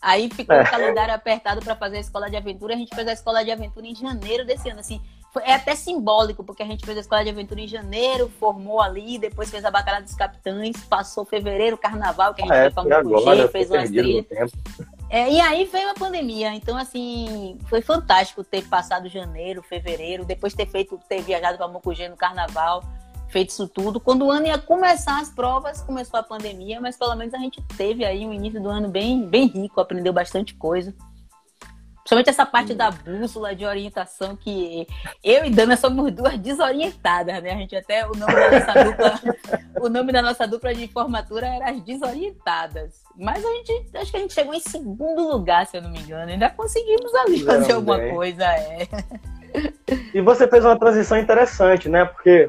aí 0.00 0.30
ficou 0.30 0.54
é. 0.54 0.62
o 0.62 0.70
calendário 0.70 1.12
apertado 1.12 1.60
para 1.60 1.76
fazer 1.76 1.96
a 1.98 2.00
escola 2.00 2.30
de 2.30 2.36
aventura. 2.36 2.74
A 2.74 2.76
gente 2.76 2.94
fez 2.94 3.06
a 3.06 3.12
escola 3.12 3.44
de 3.44 3.50
aventura 3.50 3.86
em 3.86 3.94
janeiro 3.94 4.46
desse 4.46 4.70
ano. 4.70 4.80
Assim, 4.80 5.02
é 5.40 5.54
até 5.54 5.74
simbólico, 5.74 6.44
porque 6.44 6.62
a 6.62 6.66
gente 6.66 6.84
fez 6.84 6.96
a 6.96 7.00
escola 7.00 7.24
de 7.24 7.30
aventura 7.30 7.60
em 7.60 7.68
janeiro, 7.68 8.30
formou 8.38 8.80
ali, 8.80 9.18
depois 9.18 9.50
fez 9.50 9.64
a 9.64 9.70
Batalha 9.70 10.02
dos 10.02 10.14
Capitães, 10.14 10.76
passou 10.84 11.24
fevereiro, 11.24 11.78
carnaval, 11.78 12.34
que 12.34 12.42
a 12.42 12.44
gente 12.44 12.54
é, 12.54 12.70
foi 12.70 13.02
Mucugê, 13.02 13.48
fez 13.48 13.70
umas 13.70 13.90
trilhas. 13.90 14.52
É, 15.08 15.30
e 15.30 15.40
aí 15.40 15.64
veio 15.66 15.90
a 15.90 15.94
pandemia, 15.94 16.54
então 16.54 16.76
assim, 16.76 17.58
foi 17.68 17.82
fantástico 17.82 18.42
ter 18.42 18.66
passado 18.66 19.08
janeiro, 19.08 19.62
fevereiro, 19.62 20.24
depois 20.24 20.54
ter 20.54 20.66
feito, 20.66 20.98
ter 21.08 21.22
viajado 21.22 21.58
para 21.58 21.68
Mucugê 21.68 22.08
no 22.08 22.16
carnaval, 22.16 22.82
feito 23.28 23.50
isso 23.50 23.66
tudo. 23.68 23.98
Quando 23.98 24.26
o 24.26 24.30
ano 24.30 24.46
ia 24.46 24.58
começar 24.58 25.20
as 25.20 25.30
provas, 25.30 25.82
começou 25.82 26.20
a 26.20 26.22
pandemia, 26.22 26.80
mas 26.80 26.96
pelo 26.96 27.14
menos 27.14 27.34
a 27.34 27.38
gente 27.38 27.62
teve 27.76 28.04
aí 28.04 28.26
um 28.26 28.32
início 28.32 28.60
do 28.60 28.68
ano 28.68 28.88
bem, 28.88 29.26
bem 29.26 29.46
rico, 29.46 29.80
aprendeu 29.80 30.12
bastante 30.12 30.54
coisa. 30.54 30.94
Principalmente 32.02 32.30
essa 32.30 32.44
parte 32.44 32.74
da 32.74 32.90
bússola 32.90 33.54
de 33.54 33.64
orientação 33.64 34.34
que 34.34 34.86
eu 35.22 35.44
e 35.44 35.50
Dana 35.50 35.76
somos 35.76 36.10
duas 36.10 36.36
desorientadas, 36.36 37.40
né? 37.40 37.52
A 37.52 37.56
gente 37.56 37.76
até 37.76 38.04
o 38.04 38.10
nome 38.16 38.34
da 38.34 38.50
nossa 38.50 38.84
dupla, 38.84 39.20
o 39.80 39.88
nome 39.88 40.12
da 40.12 40.20
nossa 40.20 40.46
dupla 40.46 40.74
de 40.74 40.88
formatura 40.88 41.46
era 41.46 41.70
as 41.70 41.80
desorientadas. 41.80 43.02
Mas 43.16 43.44
a 43.44 43.48
gente 43.48 43.96
acho 43.96 44.10
que 44.10 44.16
a 44.16 44.20
gente 44.20 44.34
chegou 44.34 44.52
em 44.52 44.60
segundo 44.60 45.28
lugar, 45.28 45.64
se 45.66 45.76
eu 45.76 45.82
não 45.82 45.90
me 45.90 46.00
engano. 46.00 46.30
Ainda 46.30 46.50
conseguimos 46.50 47.14
ali 47.14 47.44
fazer 47.44 47.72
alguma 47.74 47.98
bem. 47.98 48.14
coisa, 48.14 48.44
é. 48.44 48.88
E 50.12 50.20
você 50.20 50.48
fez 50.48 50.64
uma 50.64 50.78
transição 50.78 51.16
interessante, 51.16 51.88
né? 51.88 52.04
Porque 52.04 52.46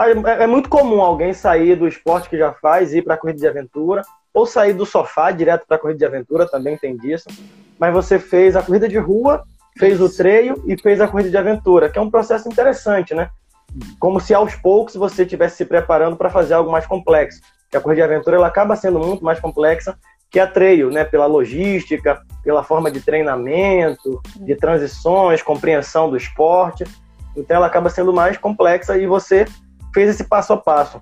é, 0.00 0.44
é 0.44 0.46
muito 0.46 0.68
comum 0.68 1.00
alguém 1.00 1.32
sair 1.32 1.76
do 1.76 1.88
esporte 1.88 2.28
que 2.28 2.36
já 2.36 2.52
faz 2.52 2.92
e 2.92 2.98
ir 2.98 3.02
para 3.02 3.14
a 3.14 3.16
corrida 3.16 3.38
de 3.38 3.48
aventura, 3.48 4.02
ou 4.32 4.46
sair 4.46 4.72
do 4.72 4.86
sofá 4.86 5.30
direto 5.30 5.66
para 5.66 5.76
a 5.76 5.80
corrida 5.80 5.98
de 5.98 6.04
aventura, 6.06 6.48
também 6.48 6.76
tem 6.76 6.96
disso 6.96 7.28
mas 7.80 7.94
você 7.94 8.18
fez 8.18 8.54
a 8.54 8.62
corrida 8.62 8.86
de 8.86 8.98
rua, 8.98 9.42
fez 9.78 10.02
o 10.02 10.14
treino 10.14 10.62
e 10.66 10.76
fez 10.76 11.00
a 11.00 11.08
corrida 11.08 11.30
de 11.30 11.36
aventura, 11.38 11.88
que 11.88 11.98
é 11.98 12.02
um 12.02 12.10
processo 12.10 12.46
interessante, 12.46 13.14
né? 13.14 13.30
Como 13.98 14.20
se 14.20 14.34
aos 14.34 14.54
poucos 14.56 14.94
você 14.94 15.22
estivesse 15.22 15.56
se 15.56 15.64
preparando 15.64 16.14
para 16.14 16.28
fazer 16.28 16.52
algo 16.52 16.70
mais 16.70 16.86
complexo. 16.86 17.40
Que 17.70 17.78
a 17.78 17.80
corrida 17.80 18.06
de 18.06 18.12
aventura 18.12 18.36
ela 18.36 18.48
acaba 18.48 18.76
sendo 18.76 18.98
muito 18.98 19.24
mais 19.24 19.40
complexa 19.40 19.96
que 20.30 20.38
a 20.38 20.46
trail, 20.46 20.90
né? 20.90 21.04
Pela 21.04 21.24
logística, 21.24 22.20
pela 22.44 22.62
forma 22.62 22.90
de 22.90 23.00
treinamento, 23.00 24.20
de 24.36 24.54
transições, 24.56 25.42
compreensão 25.42 26.10
do 26.10 26.18
esporte. 26.18 26.84
Então 27.34 27.56
ela 27.56 27.66
acaba 27.66 27.88
sendo 27.88 28.12
mais 28.12 28.36
complexa 28.36 28.98
e 28.98 29.06
você 29.06 29.46
fez 29.94 30.10
esse 30.10 30.24
passo 30.24 30.52
a 30.52 30.56
passo. 30.58 31.00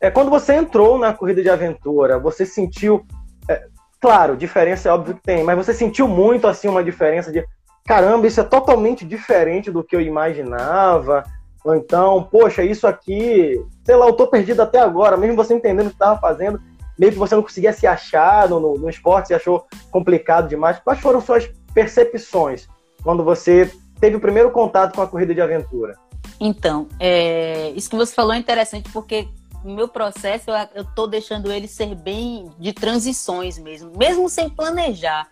É, 0.00 0.10
quando 0.10 0.30
você 0.30 0.54
entrou 0.54 0.98
na 0.98 1.12
corrida 1.12 1.42
de 1.42 1.50
aventura, 1.50 2.18
você 2.18 2.46
sentiu 2.46 3.04
é, 3.48 3.66
Claro, 4.00 4.36
diferença 4.36 4.88
é 4.88 4.92
óbvio 4.92 5.16
que 5.16 5.22
tem, 5.22 5.42
mas 5.42 5.56
você 5.56 5.74
sentiu 5.74 6.06
muito 6.06 6.46
assim 6.46 6.68
uma 6.68 6.84
diferença 6.84 7.32
de 7.32 7.44
caramba, 7.84 8.26
isso 8.26 8.40
é 8.40 8.44
totalmente 8.44 9.04
diferente 9.04 9.70
do 9.70 9.82
que 9.82 9.96
eu 9.96 10.00
imaginava. 10.00 11.24
Ou 11.64 11.74
então, 11.74 12.22
poxa, 12.30 12.62
isso 12.62 12.86
aqui, 12.86 13.60
sei 13.84 13.96
lá, 13.96 14.06
eu 14.06 14.12
tô 14.12 14.28
perdido 14.28 14.62
até 14.62 14.78
agora, 14.78 15.16
mesmo 15.16 15.34
você 15.34 15.52
entendendo 15.52 15.86
o 15.86 15.90
que 15.90 15.96
estava 15.96 16.20
fazendo, 16.20 16.60
meio 16.98 17.12
que 17.12 17.18
você 17.18 17.34
não 17.34 17.42
conseguia 17.42 17.72
se 17.72 17.86
achar 17.86 18.48
no, 18.48 18.60
no, 18.60 18.74
no 18.74 18.88
esporte, 18.88 19.28
você 19.28 19.34
achou 19.34 19.66
complicado 19.90 20.48
demais. 20.48 20.78
Quais 20.78 21.00
foram 21.00 21.20
suas 21.20 21.50
percepções 21.74 22.68
quando 23.02 23.24
você 23.24 23.72
teve 23.98 24.16
o 24.16 24.20
primeiro 24.20 24.52
contato 24.52 24.94
com 24.94 25.02
a 25.02 25.08
corrida 25.08 25.34
de 25.34 25.40
aventura? 25.40 25.96
Então, 26.40 26.86
é, 27.00 27.70
isso 27.70 27.90
que 27.90 27.96
você 27.96 28.14
falou 28.14 28.32
é 28.32 28.38
interessante 28.38 28.88
porque 28.92 29.26
o 29.64 29.70
meu 29.70 29.88
processo, 29.88 30.50
eu, 30.74 30.84
tô 30.84 31.06
deixando 31.06 31.50
ele 31.50 31.66
ser 31.66 31.94
bem 31.94 32.50
de 32.58 32.72
transições 32.72 33.58
mesmo, 33.58 33.92
mesmo 33.96 34.28
sem 34.28 34.48
planejar. 34.48 35.30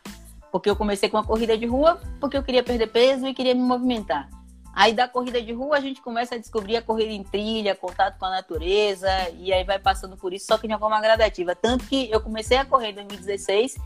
Porque 0.50 0.70
eu 0.70 0.76
comecei 0.76 1.08
com 1.08 1.18
a 1.18 1.24
corrida 1.24 1.56
de 1.56 1.66
rua, 1.66 2.00
porque 2.20 2.36
eu 2.36 2.42
queria 2.42 2.62
perder 2.62 2.88
peso 2.88 3.26
e 3.26 3.34
queria 3.34 3.54
me 3.54 3.60
movimentar. 3.60 4.28
Aí 4.74 4.92
da 4.92 5.08
corrida 5.08 5.40
de 5.40 5.52
rua 5.52 5.76
a 5.76 5.80
gente 5.80 6.02
começa 6.02 6.34
a 6.34 6.38
descobrir 6.38 6.76
a 6.76 6.82
corrida 6.82 7.10
em 7.10 7.22
trilha, 7.22 7.74
contato 7.74 8.18
com 8.18 8.26
a 8.26 8.30
natureza, 8.30 9.08
e 9.38 9.52
aí 9.52 9.64
vai 9.64 9.78
passando 9.78 10.16
por 10.16 10.34
isso, 10.34 10.46
só 10.46 10.58
que 10.58 10.66
de 10.66 10.72
uma 10.74 10.78
forma 10.78 11.00
gradativa. 11.00 11.54
Tanto 11.54 11.86
que 11.86 12.10
eu 12.10 12.20
comecei 12.20 12.58
a 12.58 12.64
correr 12.64 12.90
em 12.90 12.94
2016 12.94 13.76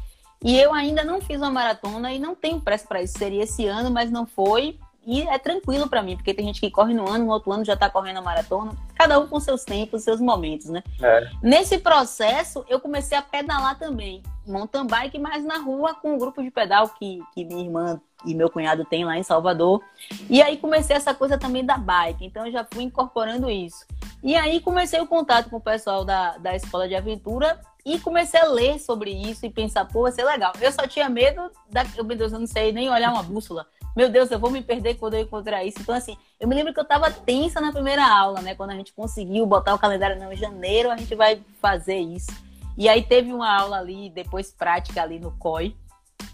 e 0.43 0.59
eu 0.59 0.73
ainda 0.73 1.05
não 1.05 1.21
fiz 1.21 1.37
uma 1.37 1.51
maratona 1.51 2.13
e 2.13 2.19
não 2.19 2.35
tenho 2.35 2.61
pressa 2.61 2.89
para 2.89 3.03
isso. 3.03 3.19
Seria 3.19 3.45
esse 3.45 3.67
ano, 3.67 3.91
mas 3.91 4.11
não 4.11 4.27
foi. 4.27 4.79
E 5.11 5.23
é 5.23 5.39
tranquilo 5.41 5.89
para 5.89 6.05
mim, 6.05 6.15
porque 6.15 6.33
tem 6.33 6.47
gente 6.47 6.61
que 6.61 6.71
corre 6.71 6.95
no 6.95 7.09
ano, 7.11 7.25
no 7.25 7.33
outro 7.33 7.51
ano 7.51 7.65
já 7.65 7.77
tá 7.77 7.91
correndo 7.91 8.19
a 8.19 8.23
maratona, 8.23 8.75
cada 8.95 9.19
um 9.19 9.27
com 9.27 9.41
seus 9.41 9.65
tempos, 9.65 10.05
seus 10.05 10.21
momentos, 10.21 10.69
né? 10.69 10.85
É. 11.03 11.29
Nesse 11.43 11.79
processo, 11.79 12.65
eu 12.69 12.79
comecei 12.79 13.19
a 13.19 13.23
pedalar 13.23 13.77
também, 13.77 14.23
mountain 14.47 14.87
bike, 14.87 15.19
mas 15.19 15.45
na 15.45 15.59
rua 15.59 15.95
com 15.95 16.15
um 16.15 16.19
grupo 16.19 16.41
de 16.41 16.49
pedal 16.53 16.89
que, 16.91 17.21
que 17.35 17.45
minha 17.45 17.65
irmã 17.65 18.01
e 18.25 18.37
meu 18.37 18.49
cunhado 18.49 18.85
tem 18.85 19.05
lá 19.05 19.19
em 19.19 19.25
Salvador. 19.25 19.83
E 20.29 20.41
aí 20.41 20.57
comecei 20.57 20.95
essa 20.95 21.13
coisa 21.13 21.37
também 21.37 21.65
da 21.65 21.77
bike, 21.77 22.25
então 22.25 22.47
eu 22.47 22.53
já 22.53 22.65
fui 22.73 22.85
incorporando 22.85 23.51
isso. 23.51 23.85
E 24.23 24.37
aí 24.37 24.61
comecei 24.61 25.01
o 25.01 25.09
contato 25.09 25.51
com 25.51 25.57
o 25.57 25.61
pessoal 25.61 26.05
da, 26.05 26.39
da 26.39 26.55
escola 26.55 26.87
de 26.87 26.95
aventura 26.95 27.59
e 27.85 27.99
comecei 27.99 28.39
a 28.39 28.45
ler 28.45 28.79
sobre 28.79 29.11
isso 29.11 29.45
e 29.45 29.51
pensar, 29.51 29.87
pô, 29.87 30.03
vai 30.03 30.13
ser 30.13 30.23
legal. 30.23 30.53
Eu 30.61 30.71
só 30.71 30.87
tinha 30.87 31.09
medo 31.09 31.51
da. 31.69 31.83
Meu 31.83 32.17
Deus, 32.17 32.33
eu 32.33 32.39
não 32.39 32.47
sei 32.47 32.71
nem 32.71 32.89
olhar 32.89 33.13
uma 33.13 33.25
bússola 33.25 33.67
meu 33.97 34.09
Deus, 34.09 34.31
eu 34.31 34.39
vou 34.39 34.51
me 34.51 34.63
perder 34.63 34.95
quando 34.95 35.15
eu 35.15 35.21
encontrar 35.21 35.65
isso. 35.65 35.79
Então, 35.81 35.95
assim, 35.95 36.17
eu 36.39 36.49
me 36.49 36.55
lembro 36.55 36.73
que 36.73 36.81
eu 36.81 36.85
tava 36.85 37.11
tensa 37.11 37.61
na 37.61 37.73
primeira 37.73 38.07
aula, 38.07 38.41
né? 38.41 38.55
Quando 38.55 38.71
a 38.71 38.75
gente 38.75 38.93
conseguiu 38.93 39.45
botar 39.47 39.75
o 39.75 39.79
calendário, 39.79 40.19
não, 40.19 40.33
em 40.33 40.37
janeiro 40.37 40.91
a 40.91 40.97
gente 40.97 41.15
vai 41.15 41.43
fazer 41.61 41.99
isso. 41.99 42.31
E 42.79 42.89
aí 42.89 43.03
teve 43.03 43.33
uma 43.33 43.53
aula 43.53 43.79
ali, 43.79 44.11
depois 44.11 44.51
prática 44.51 45.03
ali 45.03 45.19
no 45.19 45.33
COI. 45.33 45.77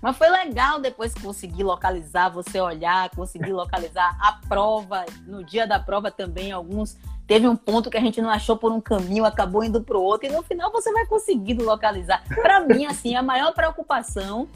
Mas 0.02 0.16
foi 0.16 0.28
legal 0.28 0.78
depois 0.80 1.14
conseguir 1.14 1.64
localizar, 1.64 2.28
você 2.28 2.60
olhar, 2.60 3.10
conseguir 3.10 3.52
localizar 3.52 4.16
a 4.20 4.40
prova. 4.48 5.04
No 5.26 5.42
dia 5.42 5.66
da 5.66 5.78
prova 5.78 6.10
também, 6.10 6.52
alguns. 6.52 6.96
Teve 7.26 7.48
um 7.48 7.56
ponto 7.56 7.90
que 7.90 7.96
a 7.96 8.00
gente 8.00 8.20
não 8.20 8.30
achou 8.30 8.56
por 8.56 8.70
um 8.70 8.80
caminho, 8.80 9.24
acabou 9.24 9.64
indo 9.64 9.82
para 9.82 9.98
o 9.98 10.02
outro, 10.02 10.28
e 10.28 10.32
no 10.32 10.44
final 10.44 10.70
você 10.70 10.92
vai 10.92 11.06
conseguindo 11.06 11.64
localizar. 11.64 12.22
Para 12.28 12.60
mim, 12.60 12.86
assim, 12.86 13.16
a 13.16 13.22
maior 13.22 13.52
preocupação 13.52 14.48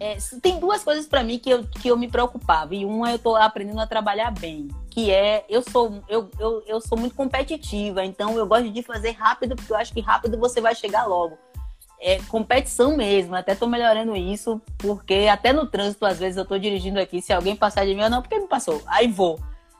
é, 0.00 0.16
tem 0.40 0.58
duas 0.58 0.82
coisas 0.82 1.06
para 1.06 1.22
mim 1.22 1.38
que 1.38 1.50
eu, 1.50 1.62
que 1.62 1.88
eu 1.88 1.96
me 1.96 2.08
preocupava. 2.08 2.74
E 2.74 2.86
uma 2.86 3.12
eu 3.12 3.18
tô 3.18 3.36
aprendendo 3.36 3.80
a 3.80 3.86
trabalhar 3.86 4.30
bem. 4.30 4.68
Que 4.90 5.10
é, 5.10 5.44
eu 5.46 5.62
sou, 5.62 6.02
eu, 6.08 6.30
eu, 6.38 6.64
eu 6.66 6.80
sou 6.80 6.98
muito 6.98 7.14
competitiva, 7.14 8.02
então 8.02 8.36
eu 8.36 8.46
gosto 8.46 8.70
de 8.70 8.82
fazer 8.82 9.10
rápido, 9.10 9.54
porque 9.54 9.70
eu 9.70 9.76
acho 9.76 9.92
que 9.92 10.00
rápido 10.00 10.38
você 10.38 10.58
vai 10.60 10.74
chegar 10.74 11.06
logo. 11.06 11.38
É 12.00 12.18
competição 12.22 12.96
mesmo, 12.96 13.36
até 13.36 13.54
tô 13.54 13.66
melhorando 13.66 14.16
isso, 14.16 14.60
porque 14.78 15.28
até 15.30 15.52
no 15.52 15.66
trânsito, 15.66 16.06
às 16.06 16.18
vezes, 16.18 16.38
eu 16.38 16.46
tô 16.46 16.58
dirigindo 16.58 16.98
aqui, 16.98 17.20
se 17.20 17.30
alguém 17.30 17.54
passar 17.54 17.84
de 17.84 17.94
mim, 17.94 18.00
eu 18.00 18.08
não, 18.08 18.22
porque 18.22 18.38
me 18.38 18.48
passou. 18.48 18.82
Aí 18.86 19.06
vou. 19.06 19.38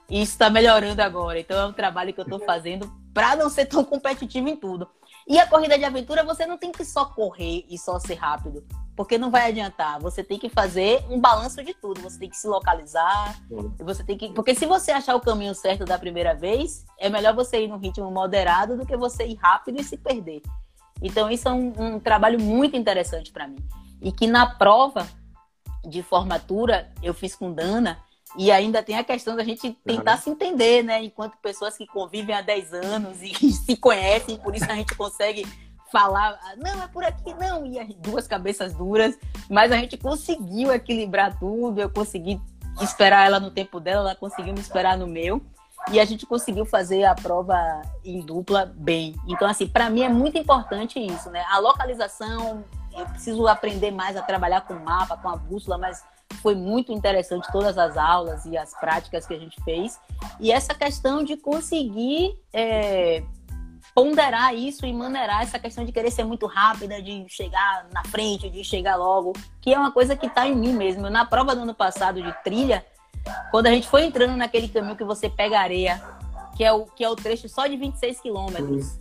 E 0.09 0.20
isso 0.20 0.37
tá 0.37 0.50
melhorando 0.50 1.00
agora. 1.00 1.40
Então 1.40 1.59
é 1.59 1.66
um 1.66 1.72
trabalho 1.72 2.12
que 2.12 2.20
eu 2.20 2.26
tô 2.26 2.38
fazendo 2.40 2.92
para 3.14 3.35
não 3.37 3.48
ser 3.48 3.64
tão 3.64 3.83
competitivo 3.83 4.48
em 4.48 4.56
tudo. 4.56 4.87
E 5.30 5.38
a 5.38 5.46
corrida 5.46 5.78
de 5.78 5.84
aventura, 5.84 6.24
você 6.24 6.44
não 6.44 6.58
tem 6.58 6.72
que 6.72 6.84
só 6.84 7.04
correr 7.04 7.64
e 7.70 7.78
só 7.78 8.00
ser 8.00 8.14
rápido 8.14 8.66
porque 8.96 9.16
não 9.16 9.30
vai 9.30 9.48
adiantar. 9.48 10.00
Você 10.00 10.24
tem 10.24 10.40
que 10.40 10.48
fazer 10.48 11.04
um 11.08 11.20
balanço 11.20 11.62
de 11.62 11.72
tudo. 11.72 12.00
Você 12.02 12.18
tem 12.18 12.28
que 12.28 12.36
se 12.36 12.48
localizar. 12.48 13.40
Você 13.78 14.02
tem 14.02 14.18
que, 14.18 14.30
porque 14.30 14.56
se 14.56 14.66
você 14.66 14.90
achar 14.90 15.14
o 15.14 15.20
caminho 15.20 15.54
certo 15.54 15.84
da 15.84 15.96
primeira 15.96 16.34
vez, 16.34 16.84
é 16.98 17.08
melhor 17.08 17.32
você 17.32 17.62
ir 17.62 17.68
num 17.68 17.78
ritmo 17.78 18.10
moderado 18.10 18.76
do 18.76 18.84
que 18.84 18.96
você 18.96 19.24
ir 19.24 19.36
rápido 19.36 19.80
e 19.80 19.84
se 19.84 19.96
perder. 19.96 20.42
Então 21.00 21.30
isso 21.30 21.48
é 21.48 21.52
um, 21.52 21.72
um 21.78 22.00
trabalho 22.00 22.40
muito 22.40 22.76
interessante 22.76 23.30
para 23.30 23.46
mim 23.46 23.64
e 24.02 24.10
que 24.10 24.26
na 24.26 24.46
prova 24.46 25.06
de 25.88 26.02
formatura 26.02 26.92
eu 27.04 27.14
fiz 27.14 27.36
com 27.36 27.52
Dana 27.52 27.98
e 28.36 28.50
ainda 28.50 28.82
tem 28.82 28.96
a 28.96 29.04
questão 29.04 29.36
da 29.36 29.44
gente 29.44 29.72
tentar 29.84 30.16
uhum. 30.16 30.20
se 30.20 30.30
entender, 30.30 30.82
né? 30.82 31.02
Enquanto 31.02 31.36
pessoas 31.38 31.76
que 31.76 31.86
convivem 31.86 32.34
há 32.34 32.40
10 32.40 32.74
anos 32.74 33.22
e 33.22 33.34
se 33.52 33.76
conhecem, 33.76 34.36
por 34.38 34.54
isso 34.54 34.70
a 34.70 34.74
gente 34.74 34.94
consegue 34.94 35.46
falar, 35.90 36.38
não, 36.56 36.82
é 36.82 36.86
por 36.88 37.02
aqui, 37.04 37.34
não, 37.34 37.66
e 37.66 37.78
as 37.78 37.92
duas 37.96 38.26
cabeças 38.26 38.72
duras, 38.74 39.18
mas 39.48 39.72
a 39.72 39.76
gente 39.76 39.96
conseguiu 39.96 40.72
equilibrar 40.72 41.36
tudo, 41.38 41.80
eu 41.80 41.90
consegui 41.90 42.40
esperar 42.80 43.26
ela 43.26 43.40
no 43.40 43.50
tempo 43.50 43.80
dela, 43.80 44.10
ela 44.10 44.14
conseguiu 44.14 44.54
me 44.54 44.60
esperar 44.60 44.96
no 44.96 45.08
meu, 45.08 45.42
e 45.90 45.98
a 45.98 46.04
gente 46.04 46.26
conseguiu 46.26 46.64
fazer 46.64 47.04
a 47.04 47.14
prova 47.14 47.82
em 48.04 48.20
dupla 48.20 48.72
bem. 48.76 49.16
Então, 49.26 49.48
assim, 49.48 49.66
para 49.66 49.90
mim 49.90 50.02
é 50.02 50.08
muito 50.08 50.38
importante 50.38 51.00
isso, 51.00 51.30
né? 51.30 51.44
A 51.50 51.58
localização, 51.58 52.64
eu 52.96 53.06
preciso 53.06 53.48
aprender 53.48 53.90
mais 53.90 54.16
a 54.16 54.22
trabalhar 54.22 54.60
com 54.60 54.74
mapa, 54.74 55.16
com 55.16 55.28
a 55.28 55.36
bússola, 55.36 55.78
mas 55.78 56.04
foi 56.36 56.54
muito 56.54 56.92
interessante 56.92 57.50
todas 57.52 57.76
as 57.76 57.96
aulas 57.96 58.44
e 58.44 58.56
as 58.56 58.72
práticas 58.78 59.26
que 59.26 59.34
a 59.34 59.38
gente 59.38 59.62
fez. 59.62 60.00
E 60.38 60.50
essa 60.50 60.74
questão 60.74 61.22
de 61.22 61.36
conseguir 61.36 62.38
é, 62.52 63.22
ponderar 63.94 64.54
isso 64.54 64.86
e 64.86 64.92
maneirar 64.92 65.42
essa 65.42 65.58
questão 65.58 65.84
de 65.84 65.92
querer 65.92 66.10
ser 66.10 66.24
muito 66.24 66.46
rápida, 66.46 67.02
de 67.02 67.26
chegar 67.28 67.86
na 67.92 68.04
frente, 68.04 68.48
de 68.48 68.64
chegar 68.64 68.96
logo, 68.96 69.32
que 69.60 69.72
é 69.72 69.78
uma 69.78 69.92
coisa 69.92 70.16
que 70.16 70.26
está 70.26 70.46
em 70.46 70.54
mim 70.54 70.72
mesmo. 70.72 71.10
Na 71.10 71.24
prova 71.24 71.54
do 71.54 71.62
ano 71.62 71.74
passado 71.74 72.22
de 72.22 72.32
trilha, 72.42 72.84
quando 73.50 73.66
a 73.66 73.70
gente 73.70 73.88
foi 73.88 74.04
entrando 74.04 74.36
naquele 74.36 74.68
caminho 74.68 74.96
que 74.96 75.04
você 75.04 75.28
pega 75.28 75.60
areia, 75.60 76.02
que 76.56 76.64
é 76.64 76.72
o, 76.72 76.84
que 76.86 77.04
é 77.04 77.08
o 77.08 77.16
trecho 77.16 77.48
só 77.48 77.66
de 77.66 77.76
26 77.76 78.20
quilômetros, 78.20 78.98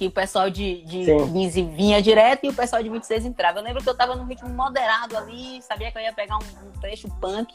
que 0.00 0.06
o 0.06 0.10
pessoal 0.10 0.48
de, 0.48 0.80
de 0.84 1.04
15 1.04 1.62
vinha 1.62 2.00
direto 2.00 2.46
e 2.46 2.48
o 2.48 2.54
pessoal 2.54 2.82
de 2.82 2.88
26 2.88 3.26
entrava. 3.26 3.58
Eu 3.58 3.62
lembro 3.62 3.82
que 3.82 3.88
eu 3.88 3.92
estava 3.92 4.16
num 4.16 4.24
ritmo 4.24 4.48
moderado 4.48 5.14
ali, 5.14 5.60
sabia 5.60 5.92
que 5.92 5.98
eu 5.98 6.00
ia 6.00 6.10
pegar 6.10 6.38
um, 6.38 6.68
um 6.68 6.80
trecho 6.80 7.06
punk. 7.20 7.54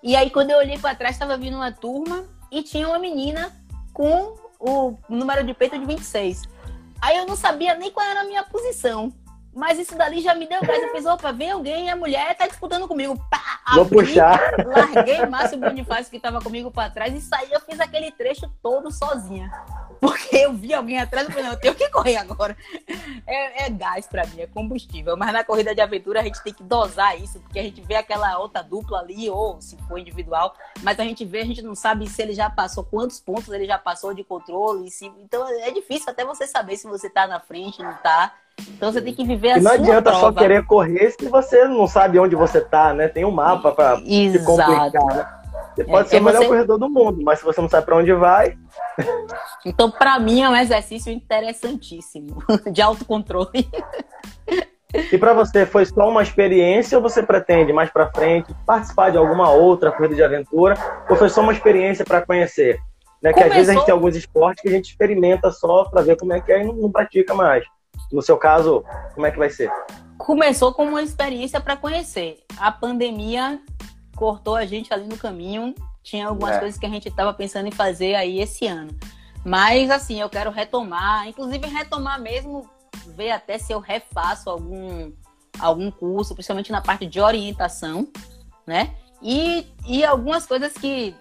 E 0.00 0.14
aí, 0.14 0.30
quando 0.30 0.52
eu 0.52 0.58
olhei 0.58 0.78
para 0.78 0.94
trás, 0.94 1.16
estava 1.16 1.36
vindo 1.36 1.56
uma 1.56 1.72
turma 1.72 2.24
e 2.48 2.62
tinha 2.62 2.86
uma 2.86 2.96
menina 2.96 3.52
com 3.92 4.36
o 4.60 4.96
número 5.08 5.42
de 5.42 5.52
peito 5.52 5.76
de 5.76 5.84
26. 5.84 6.42
Aí 7.02 7.16
eu 7.16 7.26
não 7.26 7.34
sabia 7.34 7.74
nem 7.74 7.90
qual 7.90 8.06
era 8.06 8.20
a 8.20 8.24
minha 8.24 8.44
posição. 8.44 9.12
Mas 9.52 9.76
isso 9.76 9.96
dali 9.96 10.20
já 10.20 10.32
me 10.32 10.46
deu 10.46 10.60
gás. 10.60 10.80
Eu 10.80 10.92
fiz, 10.92 11.04
opa, 11.06 11.32
vem 11.32 11.50
alguém, 11.50 11.90
a 11.90 11.96
mulher 11.96 12.36
tá 12.36 12.46
disputando 12.46 12.86
comigo. 12.86 13.18
Pá, 13.28 13.53
Vou 13.72 13.82
abri, 13.82 13.98
puxar. 13.98 14.40
Larguei 14.66 15.22
o 15.22 15.30
Márcio 15.30 15.58
Bonifácio 15.58 16.10
que 16.10 16.20
tava 16.20 16.40
comigo 16.40 16.70
para 16.70 16.90
trás 16.90 17.14
e 17.14 17.20
saí. 17.20 17.50
Eu 17.50 17.60
fiz 17.60 17.80
aquele 17.80 18.10
trecho 18.10 18.50
todo 18.62 18.90
sozinha. 18.90 19.50
Porque 20.00 20.36
eu 20.36 20.52
vi 20.52 20.74
alguém 20.74 21.00
atrás 21.00 21.26
e 21.26 21.30
falei, 21.30 21.44
não, 21.44 21.52
eu 21.52 21.60
tenho 21.60 21.74
que 21.74 21.88
correr 21.88 22.16
agora. 22.16 22.54
É, 23.26 23.64
é 23.64 23.70
gás 23.70 24.06
para 24.06 24.26
mim, 24.26 24.40
é 24.40 24.46
combustível. 24.46 25.16
Mas 25.16 25.32
na 25.32 25.42
corrida 25.42 25.74
de 25.74 25.80
aventura 25.80 26.20
a 26.20 26.22
gente 26.22 26.42
tem 26.42 26.52
que 26.52 26.62
dosar 26.62 27.18
isso, 27.18 27.40
porque 27.40 27.58
a 27.58 27.62
gente 27.62 27.80
vê 27.80 27.94
aquela 27.94 28.38
outra 28.38 28.62
dupla 28.62 28.98
ali, 28.98 29.30
ou 29.30 29.60
se 29.62 29.78
for 29.88 29.98
individual, 29.98 30.54
mas 30.82 31.00
a 31.00 31.04
gente 31.04 31.24
vê, 31.24 31.40
a 31.40 31.44
gente 31.46 31.62
não 31.62 31.74
sabe 31.74 32.06
se 32.06 32.20
ele 32.20 32.34
já 32.34 32.50
passou, 32.50 32.84
quantos 32.84 33.18
pontos 33.18 33.48
ele 33.48 33.66
já 33.66 33.78
passou 33.78 34.12
de 34.12 34.22
controle. 34.22 34.90
Se... 34.90 35.06
Então 35.06 35.48
é 35.48 35.70
difícil 35.70 36.10
até 36.10 36.24
você 36.24 36.46
saber 36.46 36.76
se 36.76 36.86
você 36.86 37.08
tá 37.08 37.26
na 37.26 37.40
frente, 37.40 37.82
não 37.82 37.94
tá. 37.94 38.34
Então 38.76 38.92
você 38.92 39.00
tem 39.00 39.14
que 39.14 39.24
viver 39.24 39.52
a 39.52 39.58
e 39.58 39.60
não 39.60 39.70
sua 39.72 39.80
adianta 39.80 40.10
prova. 40.10 40.20
só 40.20 40.32
querer 40.32 40.64
correr 40.66 41.10
se 41.10 41.28
você 41.28 41.64
não 41.64 41.86
sabe 41.86 42.18
onde 42.18 42.36
você 42.36 42.60
tá, 42.60 42.92
né? 42.92 43.08
Tem 43.08 43.24
um 43.24 43.30
mapa 43.30 43.72
para 43.72 43.96
se 43.98 44.38
complicar, 44.44 44.90
né? 44.92 45.26
Você 45.74 45.84
pode 45.84 46.06
é, 46.06 46.10
ser 46.10 46.20
o 46.20 46.24
melhor 46.24 46.42
você... 46.42 46.48
corredor 46.48 46.78
do 46.78 46.88
mundo, 46.88 47.22
mas 47.22 47.40
se 47.40 47.44
você 47.44 47.60
não 47.60 47.68
sabe 47.68 47.86
para 47.86 47.96
onde 47.96 48.12
vai. 48.12 48.56
Então, 49.66 49.90
para 49.90 50.18
mim, 50.20 50.42
é 50.42 50.48
um 50.48 50.54
exercício 50.54 51.12
interessantíssimo 51.12 52.36
de 52.70 52.80
autocontrole. 52.80 53.68
E 55.12 55.18
para 55.18 55.32
você, 55.32 55.66
foi 55.66 55.84
só 55.84 56.08
uma 56.08 56.22
experiência 56.22 56.96
ou 56.96 57.02
você 57.02 57.22
pretende 57.22 57.72
mais 57.72 57.90
para 57.90 58.10
frente 58.12 58.54
participar 58.64 59.10
de 59.10 59.18
alguma 59.18 59.50
outra 59.50 59.90
corrida 59.90 60.14
de 60.14 60.22
aventura? 60.22 60.76
Ou 61.10 61.16
foi 61.16 61.28
só 61.28 61.40
uma 61.40 61.52
experiência 61.52 62.04
para 62.04 62.22
conhecer? 62.22 62.78
Né? 63.20 63.32
Começou... 63.32 63.42
Que 63.42 63.42
às 63.42 63.54
vezes 63.54 63.68
a 63.70 63.72
gente 63.72 63.84
tem 63.84 63.92
alguns 63.92 64.14
esportes 64.14 64.62
que 64.62 64.68
a 64.68 64.72
gente 64.72 64.90
experimenta 64.90 65.50
só 65.50 65.84
para 65.84 66.02
ver 66.02 66.16
como 66.16 66.32
é 66.32 66.40
que 66.40 66.52
é 66.52 66.62
e 66.62 66.64
não, 66.64 66.74
não 66.74 66.92
pratica 66.92 67.34
mais. 67.34 67.64
No 68.12 68.22
seu 68.22 68.36
caso, 68.36 68.84
como 69.14 69.26
é 69.26 69.30
que 69.30 69.38
vai 69.38 69.50
ser? 69.50 69.70
Começou 70.18 70.72
como 70.72 70.90
uma 70.90 71.02
experiência 71.02 71.60
para 71.60 71.76
conhecer. 71.76 72.44
A 72.56 72.70
pandemia 72.70 73.60
cortou 74.14 74.54
a 74.56 74.64
gente 74.64 74.92
ali 74.92 75.06
no 75.06 75.16
caminho. 75.16 75.74
Tinha 76.02 76.28
algumas 76.28 76.56
é. 76.56 76.58
coisas 76.60 76.78
que 76.78 76.86
a 76.86 76.88
gente 76.88 77.08
estava 77.08 77.32
pensando 77.32 77.66
em 77.66 77.72
fazer 77.72 78.14
aí 78.14 78.40
esse 78.40 78.66
ano. 78.66 78.96
Mas, 79.44 79.90
assim, 79.90 80.20
eu 80.20 80.28
quero 80.28 80.50
retomar, 80.50 81.28
inclusive 81.28 81.66
retomar 81.66 82.20
mesmo, 82.20 82.68
ver 83.08 83.30
até 83.30 83.58
se 83.58 83.72
eu 83.72 83.78
refaço 83.78 84.48
algum, 84.48 85.12
algum 85.58 85.90
curso, 85.90 86.34
principalmente 86.34 86.72
na 86.72 86.80
parte 86.80 87.06
de 87.06 87.20
orientação, 87.20 88.08
né? 88.66 88.94
E, 89.22 89.66
e 89.86 90.04
algumas 90.04 90.46
coisas 90.46 90.72
que 90.72 91.14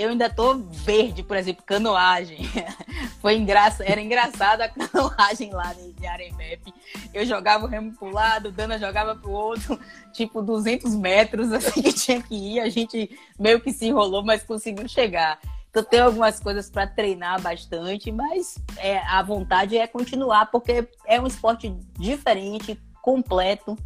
eu 0.00 0.10
ainda 0.10 0.30
tô 0.30 0.54
verde, 0.54 1.22
por 1.22 1.36
exemplo, 1.36 1.62
canoagem. 1.64 2.38
Foi 3.20 3.36
engraçado, 3.36 3.86
era 3.86 4.00
engraçado 4.00 4.62
a 4.62 4.68
canoagem 4.68 5.52
lá 5.52 5.74
de 5.74 6.06
Aremep. 6.06 6.72
Eu 7.12 7.26
jogava 7.26 7.66
o 7.66 7.68
remo 7.68 7.92
pro 7.92 8.10
lado, 8.10 8.50
Dana 8.50 8.78
jogava 8.78 9.14
pro 9.14 9.30
outro, 9.30 9.78
tipo 10.12 10.40
200 10.40 10.94
metros, 10.94 11.52
assim 11.52 11.82
que 11.82 11.92
tinha 11.92 12.22
que 12.22 12.34
ir. 12.34 12.60
A 12.60 12.68
gente 12.70 13.10
meio 13.38 13.60
que 13.60 13.72
se 13.72 13.86
enrolou, 13.86 14.24
mas 14.24 14.42
conseguiu 14.42 14.88
chegar. 14.88 15.38
Então 15.68 15.84
tem 15.84 16.00
algumas 16.00 16.40
coisas 16.40 16.70
para 16.70 16.86
treinar 16.86 17.40
bastante, 17.40 18.10
mas 18.10 18.56
é, 18.78 18.98
a 18.98 19.22
vontade 19.22 19.76
é 19.76 19.86
continuar, 19.86 20.46
porque 20.46 20.88
é 21.06 21.20
um 21.20 21.26
esporte 21.26 21.72
diferente, 21.98 22.80
completo, 23.02 23.76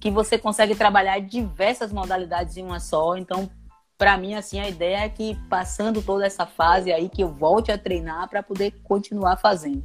que 0.00 0.10
você 0.10 0.36
consegue 0.36 0.74
trabalhar 0.74 1.20
diversas 1.20 1.92
modalidades 1.92 2.56
em 2.56 2.64
uma 2.64 2.80
só. 2.80 3.16
Então 3.16 3.48
para 4.02 4.16
mim, 4.16 4.34
assim, 4.34 4.58
a 4.58 4.68
ideia 4.68 5.04
é 5.04 5.08
que 5.08 5.38
passando 5.48 6.02
toda 6.02 6.26
essa 6.26 6.44
fase 6.44 6.92
aí, 6.92 7.08
que 7.08 7.22
eu 7.22 7.28
volte 7.28 7.70
a 7.70 7.78
treinar 7.78 8.28
para 8.28 8.42
poder 8.42 8.74
continuar 8.82 9.36
fazendo. 9.36 9.84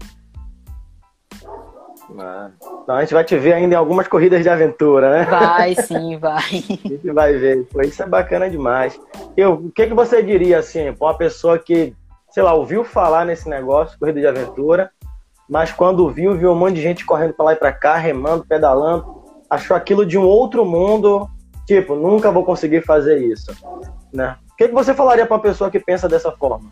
Ah, 2.18 2.50
então 2.82 2.96
a 2.96 3.02
gente 3.02 3.14
vai 3.14 3.24
te 3.24 3.38
ver 3.38 3.54
ainda 3.54 3.76
em 3.76 3.78
algumas 3.78 4.08
corridas 4.08 4.42
de 4.42 4.50
aventura, 4.50 5.12
né? 5.12 5.26
Vai, 5.26 5.76
sim, 5.86 6.18
vai. 6.18 6.42
a 6.42 6.88
gente 6.88 7.12
vai 7.12 7.34
ver. 7.34 7.68
Pô, 7.68 7.80
isso 7.82 8.02
é 8.02 8.08
bacana 8.08 8.50
demais. 8.50 9.00
Eu, 9.38 9.54
o 9.54 9.72
que, 9.72 9.86
que 9.86 9.94
você 9.94 10.24
diria, 10.24 10.58
assim, 10.58 10.92
para 10.94 11.10
uma 11.10 11.16
pessoa 11.16 11.60
que, 11.60 11.96
sei 12.32 12.42
lá, 12.42 12.56
ouviu 12.56 12.84
falar 12.84 13.24
nesse 13.24 13.48
negócio, 13.48 14.00
corrida 14.00 14.20
de 14.20 14.26
aventura, 14.26 14.90
mas 15.48 15.72
quando 15.72 16.10
viu, 16.10 16.36
viu 16.36 16.54
um 16.54 16.56
monte 16.56 16.74
de 16.74 16.82
gente 16.82 17.06
correndo 17.06 17.36
para 17.36 17.46
lá 17.46 17.54
e 17.54 17.58
para 17.58 17.72
cá, 17.72 17.98
remando, 17.98 18.44
pedalando, 18.48 19.06
achou 19.48 19.78
aquilo 19.78 20.04
de 20.04 20.18
um 20.18 20.26
outro 20.26 20.66
mundo, 20.66 21.30
tipo, 21.68 21.94
nunca 21.94 22.32
vou 22.32 22.44
conseguir 22.44 22.82
fazer 22.82 23.20
isso 23.20 23.56
né? 24.18 24.38
O 24.52 24.56
que, 24.56 24.68
que 24.68 24.74
você 24.74 24.94
falaria 24.94 25.26
para 25.26 25.36
uma 25.36 25.42
pessoa 25.42 25.70
que 25.70 25.80
pensa 25.80 26.10
dessa 26.10 26.32
forma? 26.32 26.72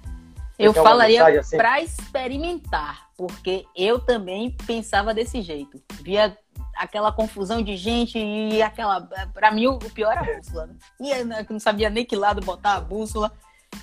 eu 0.57 0.73
falaria 0.73 1.39
assim? 1.39 1.57
para 1.57 1.81
experimentar, 1.81 3.09
porque 3.15 3.65
eu 3.75 3.99
também 3.99 4.55
pensava 4.65 5.13
desse 5.13 5.41
jeito. 5.41 5.81
Via 6.01 6.35
aquela 6.75 7.11
confusão 7.11 7.61
de 7.61 7.77
gente 7.77 8.17
e 8.17 8.61
aquela. 8.61 9.01
Para 9.33 9.51
mim, 9.51 9.67
o 9.67 9.77
pior 9.77 10.13
era 10.13 10.21
a 10.21 10.35
bússola. 10.35 10.67
Né? 10.67 10.75
E 10.99 11.11
eu 11.11 11.25
não 11.49 11.59
sabia 11.59 11.89
nem 11.89 12.05
que 12.05 12.15
lado 12.15 12.41
botar 12.43 12.75
a 12.75 12.81
bússola. 12.81 13.31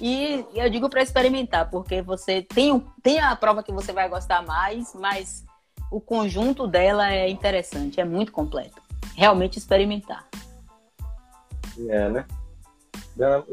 E 0.01 0.45
eu 0.55 0.69
digo 0.71 0.89
para 0.89 1.03
experimentar, 1.03 1.71
porque 1.71 2.01
você 2.01 2.43
tem, 2.43 2.83
tem 3.03 3.21
a 3.21 3.37
prova 3.37 3.63
que 3.63 3.71
você 3.71 3.93
vai 3.93 4.09
gostar 4.09 4.43
mais, 4.43 4.95
mas 4.95 5.45
o 5.91 6.01
conjunto 6.01 6.67
dela 6.67 7.13
é 7.13 7.29
interessante, 7.29 8.01
é 8.01 8.05
muito 8.05 8.33
completo. 8.33 8.81
Realmente 9.15 9.59
experimentar. 9.59 10.27
É, 11.89 12.09
né? 12.09 12.25
Dana... 13.17 13.45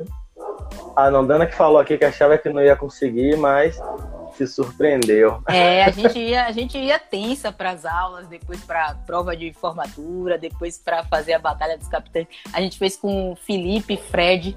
Ah, 0.95 1.09
não, 1.11 1.25
Dana 1.25 1.45
que 1.45 1.55
falou 1.55 1.79
aqui 1.79 1.97
que 1.97 2.05
achava 2.05 2.37
que 2.37 2.49
não 2.49 2.63
ia 2.63 2.75
conseguir, 2.75 3.35
mas 3.37 3.79
se 4.35 4.47
surpreendeu. 4.47 5.41
É, 5.47 5.83
a 5.83 5.91
gente 5.91 6.17
ia, 6.19 6.45
a 6.45 6.51
gente 6.51 6.77
ia 6.77 6.99
tensa 6.99 7.51
para 7.51 7.71
as 7.71 7.85
aulas, 7.85 8.27
depois 8.27 8.61
para 8.63 8.95
prova 9.05 9.35
de 9.35 9.51
formatura, 9.53 10.37
depois 10.37 10.77
para 10.77 11.03
fazer 11.05 11.33
a 11.33 11.39
batalha 11.39 11.77
dos 11.77 11.87
capitães. 11.87 12.27
A 12.53 12.61
gente 12.61 12.77
fez 12.77 12.95
com 12.95 13.35
Felipe, 13.35 13.97
Fred, 13.97 14.55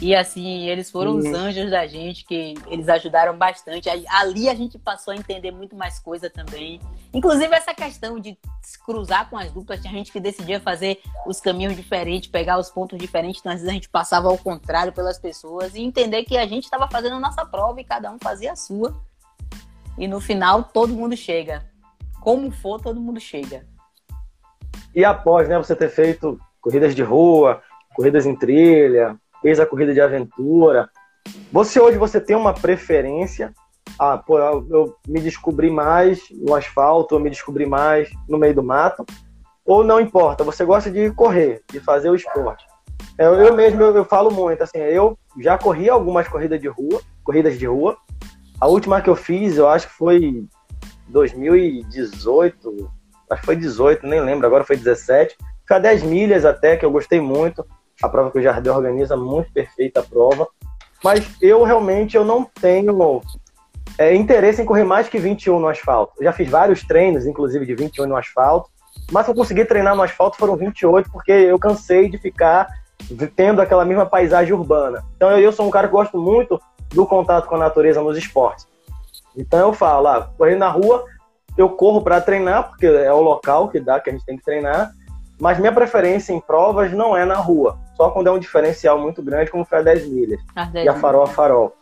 e 0.00 0.14
assim, 0.14 0.68
eles 0.68 0.90
foram 0.90 1.12
uhum. 1.12 1.18
os 1.18 1.26
anjos 1.26 1.70
da 1.70 1.84
gente, 1.86 2.24
que 2.24 2.54
eles 2.68 2.88
ajudaram 2.88 3.36
bastante. 3.36 3.88
Ali 4.08 4.48
a 4.48 4.54
gente 4.54 4.78
passou 4.78 5.12
a 5.12 5.16
entender 5.16 5.50
muito 5.50 5.74
mais 5.74 5.98
coisa 5.98 6.30
também. 6.30 6.80
Inclusive 7.12 7.52
essa 7.52 7.74
questão 7.74 8.20
de 8.20 8.38
se 8.62 8.78
cruzar 8.84 9.28
com 9.28 9.36
as 9.36 9.50
duplas, 9.50 9.80
tinha 9.80 9.92
gente 9.92 10.12
que 10.12 10.20
decidia 10.20 10.60
fazer 10.60 11.00
os 11.26 11.40
caminhos 11.40 11.74
diferentes, 11.74 12.30
pegar 12.30 12.58
os 12.58 12.70
pontos 12.70 12.96
diferentes, 12.96 13.40
então 13.40 13.50
às 13.50 13.58
vezes 13.58 13.70
a 13.70 13.74
gente 13.74 13.88
passava 13.88 14.28
ao 14.28 14.38
contrário 14.38 14.92
pelas 14.92 15.18
pessoas 15.18 15.74
e 15.74 15.80
entender 15.80 16.22
que 16.24 16.36
a 16.36 16.46
gente 16.46 16.64
estava 16.64 16.88
fazendo 16.88 17.16
a 17.16 17.20
nossa 17.20 17.44
prova 17.44 17.80
e 17.80 17.84
cada 17.84 18.10
um 18.12 18.18
fazia 18.22 18.52
a 18.52 18.56
sua. 18.56 18.94
E 19.96 20.06
no 20.06 20.20
final 20.20 20.62
todo 20.62 20.94
mundo 20.94 21.16
chega. 21.16 21.66
Como 22.20 22.52
for, 22.52 22.80
todo 22.80 23.00
mundo 23.00 23.18
chega. 23.18 23.66
E 24.94 25.04
após, 25.04 25.48
né, 25.48 25.58
você 25.58 25.74
ter 25.74 25.88
feito 25.88 26.38
corridas 26.60 26.94
de 26.94 27.02
rua, 27.02 27.62
corridas 27.96 28.26
em 28.26 28.36
trilha, 28.36 29.18
fez 29.42 29.60
a 29.60 29.66
corrida 29.66 29.94
de 29.94 30.00
aventura. 30.00 30.88
Você 31.52 31.80
hoje 31.80 31.98
você 31.98 32.20
tem 32.20 32.36
uma 32.36 32.54
preferência? 32.54 33.52
Ah, 33.98 34.18
pô, 34.18 34.38
eu 34.38 34.96
me 35.06 35.20
descobri 35.20 35.70
mais 35.70 36.20
no 36.30 36.54
asfalto, 36.54 37.14
eu 37.14 37.20
me 37.20 37.30
descobri 37.30 37.66
mais 37.66 38.10
no 38.28 38.38
meio 38.38 38.54
do 38.54 38.62
mato. 38.62 39.04
Ou 39.64 39.84
não 39.84 40.00
importa, 40.00 40.44
você 40.44 40.64
gosta 40.64 40.90
de 40.90 41.10
correr, 41.12 41.62
de 41.70 41.80
fazer 41.80 42.10
o 42.10 42.14
esporte. 42.14 42.64
Eu, 43.18 43.34
eu 43.34 43.54
mesmo 43.54 43.82
eu, 43.82 43.94
eu 43.94 44.04
falo 44.04 44.30
muito, 44.30 44.62
assim, 44.62 44.78
eu 44.78 45.18
já 45.40 45.58
corri 45.58 45.90
algumas 45.90 46.28
corridas 46.28 46.60
de 46.60 46.68
rua, 46.68 47.00
corridas 47.22 47.58
de 47.58 47.66
rua. 47.66 47.96
A 48.60 48.66
última 48.66 49.00
que 49.00 49.10
eu 49.10 49.16
fiz, 49.16 49.56
eu 49.56 49.68
acho 49.68 49.88
que 49.88 49.94
foi 49.94 50.44
2018, 51.08 52.90
acho 53.30 53.40
que 53.40 53.46
foi 53.46 53.56
18, 53.56 54.06
nem 54.06 54.20
lembro, 54.20 54.46
agora 54.46 54.64
foi 54.64 54.76
17. 54.76 55.36
Foi 55.66 55.76
a 55.76 55.80
10 55.80 56.02
milhas 56.04 56.44
até, 56.44 56.76
que 56.76 56.84
eu 56.84 56.90
gostei 56.90 57.20
muito 57.20 57.64
a 58.02 58.08
prova 58.08 58.30
que 58.30 58.38
o 58.38 58.42
Jardel 58.42 58.74
organiza, 58.74 59.16
muito 59.16 59.52
perfeita 59.52 60.00
a 60.00 60.02
prova. 60.02 60.46
Mas 61.02 61.36
eu 61.40 61.62
realmente 61.62 62.16
eu 62.16 62.24
não 62.24 62.44
tenho 62.44 63.22
é, 63.96 64.14
interesse 64.14 64.62
em 64.62 64.64
correr 64.64 64.84
mais 64.84 65.08
que 65.08 65.18
21 65.18 65.58
no 65.58 65.68
asfalto. 65.68 66.14
Eu 66.18 66.24
já 66.24 66.32
fiz 66.32 66.48
vários 66.48 66.82
treinos, 66.82 67.26
inclusive 67.26 67.66
de 67.66 67.74
21 67.74 68.06
no 68.06 68.16
asfalto, 68.16 68.68
mas 69.10 69.26
eu 69.26 69.34
consegui 69.34 69.64
treinar 69.64 69.94
no 69.94 70.02
asfalto 70.02 70.36
foram 70.36 70.56
28, 70.56 71.10
porque 71.10 71.32
eu 71.32 71.58
cansei 71.58 72.08
de 72.08 72.18
ficar 72.18 72.68
tendo 73.36 73.62
aquela 73.62 73.84
mesma 73.84 74.06
paisagem 74.06 74.52
urbana. 74.52 75.04
Então 75.16 75.30
eu, 75.30 75.38
eu 75.38 75.52
sou 75.52 75.66
um 75.66 75.70
cara 75.70 75.86
que 75.86 75.92
gosto 75.92 76.18
muito 76.18 76.60
do 76.90 77.06
contato 77.06 77.46
com 77.46 77.54
a 77.54 77.58
natureza 77.58 78.02
nos 78.02 78.16
esportes. 78.16 78.66
Então 79.36 79.60
eu 79.60 79.72
falo, 79.72 80.08
ah, 80.08 80.30
correr 80.36 80.56
na 80.56 80.68
rua, 80.68 81.04
eu 81.56 81.70
corro 81.70 82.02
para 82.02 82.20
treinar, 82.20 82.68
porque 82.68 82.86
é 82.86 83.12
o 83.12 83.20
local 83.20 83.68
que 83.68 83.78
dá 83.78 84.00
que 84.00 84.10
a 84.10 84.12
gente 84.12 84.24
tem 84.24 84.36
que 84.36 84.44
treinar, 84.44 84.90
mas 85.40 85.58
minha 85.58 85.72
preferência 85.72 86.32
em 86.32 86.40
provas 86.40 86.92
não 86.92 87.16
é 87.16 87.24
na 87.24 87.36
rua 87.36 87.78
só 87.98 88.10
quando 88.10 88.28
é 88.28 88.30
um 88.30 88.38
diferencial 88.38 88.96
muito 88.96 89.20
grande, 89.20 89.50
como 89.50 89.64
foi 89.64 89.78
a 89.78 89.82
10 89.82 90.08
milhas. 90.08 90.40
A 90.54 90.64
10 90.66 90.86
e 90.86 90.88
a 90.88 90.94
farol 90.94 91.24
a 91.24 91.26
farol. 91.26 91.76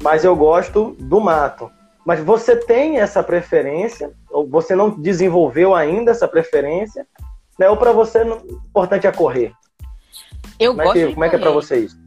Mas 0.00 0.24
eu 0.24 0.36
gosto 0.36 0.92
do 1.00 1.20
mato. 1.20 1.68
Mas 2.06 2.20
você 2.20 2.54
tem 2.54 3.00
essa 3.00 3.24
preferência, 3.24 4.12
ou 4.30 4.48
você 4.48 4.76
não 4.76 4.90
desenvolveu 4.90 5.74
ainda 5.74 6.12
essa 6.12 6.28
preferência, 6.28 7.06
né? 7.58 7.68
ou 7.68 7.76
para 7.76 7.90
você 7.90 8.22
o 8.22 8.60
importante 8.68 9.06
é 9.06 9.12
correr? 9.12 9.52
Eu 10.60 10.72
como 10.74 10.84
gosto 10.84 10.98
é 10.98 11.06
que, 11.06 11.12
Como 11.12 11.24
é 11.24 11.28
que 11.28 11.36
é 11.36 11.38
para 11.38 11.50
você 11.50 11.80
isso? 11.80 12.00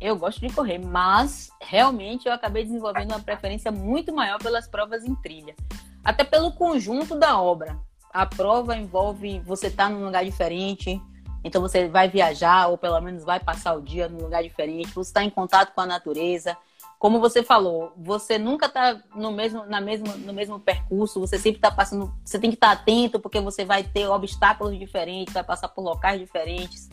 Eu 0.00 0.16
gosto 0.16 0.40
de 0.40 0.52
correr, 0.52 0.78
mas 0.78 1.50
realmente 1.60 2.26
eu 2.26 2.32
acabei 2.32 2.64
desenvolvendo 2.64 3.10
uma 3.10 3.20
preferência 3.20 3.72
muito 3.72 4.14
maior 4.14 4.38
pelas 4.38 4.68
provas 4.68 5.04
em 5.04 5.14
trilha. 5.16 5.56
Até 6.04 6.22
pelo 6.22 6.52
conjunto 6.52 7.18
da 7.18 7.40
obra 7.40 7.76
a 8.12 8.24
prova 8.24 8.76
envolve 8.76 9.40
você 9.40 9.66
estar 9.66 9.84
tá 9.84 9.90
num 9.90 10.06
lugar 10.06 10.24
diferente, 10.24 11.00
então 11.46 11.62
você 11.62 11.86
vai 11.86 12.08
viajar, 12.08 12.66
ou 12.66 12.76
pelo 12.76 13.00
menos 13.00 13.22
vai 13.22 13.38
passar 13.38 13.74
o 13.74 13.80
dia 13.80 14.08
num 14.08 14.22
lugar 14.22 14.42
diferente, 14.42 14.92
você 14.92 15.10
está 15.10 15.22
em 15.22 15.30
contato 15.30 15.72
com 15.72 15.80
a 15.80 15.86
natureza. 15.86 16.56
Como 16.98 17.20
você 17.20 17.40
falou, 17.40 17.92
você 17.96 18.36
nunca 18.36 18.66
está 18.66 19.00
no 19.14 19.30
mesmo, 19.30 19.64
na 19.66 19.80
mesmo, 19.80 20.08
no 20.18 20.32
mesmo 20.32 20.58
percurso, 20.58 21.20
você 21.20 21.38
sempre 21.38 21.58
está 21.58 21.70
passando. 21.70 22.12
Você 22.24 22.36
tem 22.38 22.50
que 22.50 22.56
estar 22.56 22.74
tá 22.74 22.82
atento, 22.82 23.20
porque 23.20 23.38
você 23.38 23.64
vai 23.64 23.84
ter 23.84 24.08
obstáculos 24.08 24.76
diferentes, 24.76 25.32
vai 25.32 25.44
passar 25.44 25.68
por 25.68 25.82
locais 25.82 26.18
diferentes. 26.18 26.88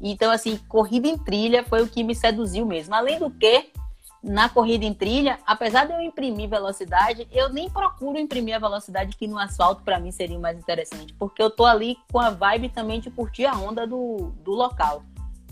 Então, 0.00 0.30
assim, 0.30 0.56
corrida 0.68 1.08
em 1.08 1.18
trilha 1.18 1.64
foi 1.64 1.82
o 1.82 1.88
que 1.88 2.04
me 2.04 2.14
seduziu 2.14 2.64
mesmo. 2.64 2.94
Além 2.94 3.18
do 3.18 3.28
que, 3.28 3.72
na 4.22 4.48
corrida 4.48 4.84
em 4.84 4.92
trilha, 4.92 5.38
apesar 5.46 5.86
de 5.86 5.92
eu 5.92 6.00
imprimir 6.00 6.48
velocidade, 6.48 7.28
eu 7.30 7.48
nem 7.48 7.70
procuro 7.70 8.18
imprimir 8.18 8.56
a 8.56 8.58
velocidade 8.58 9.16
que 9.16 9.26
no 9.28 9.38
asfalto 9.38 9.82
para 9.82 10.00
mim 10.00 10.10
seria 10.10 10.38
mais 10.38 10.58
interessante, 10.58 11.12
porque 11.14 11.42
eu 11.42 11.50
tô 11.50 11.64
ali 11.64 11.96
com 12.10 12.18
a 12.18 12.30
vibe 12.30 12.70
também 12.70 13.00
de 13.00 13.10
curtir 13.10 13.46
a 13.46 13.56
onda 13.56 13.86
do, 13.86 14.32
do 14.42 14.52
local. 14.52 15.02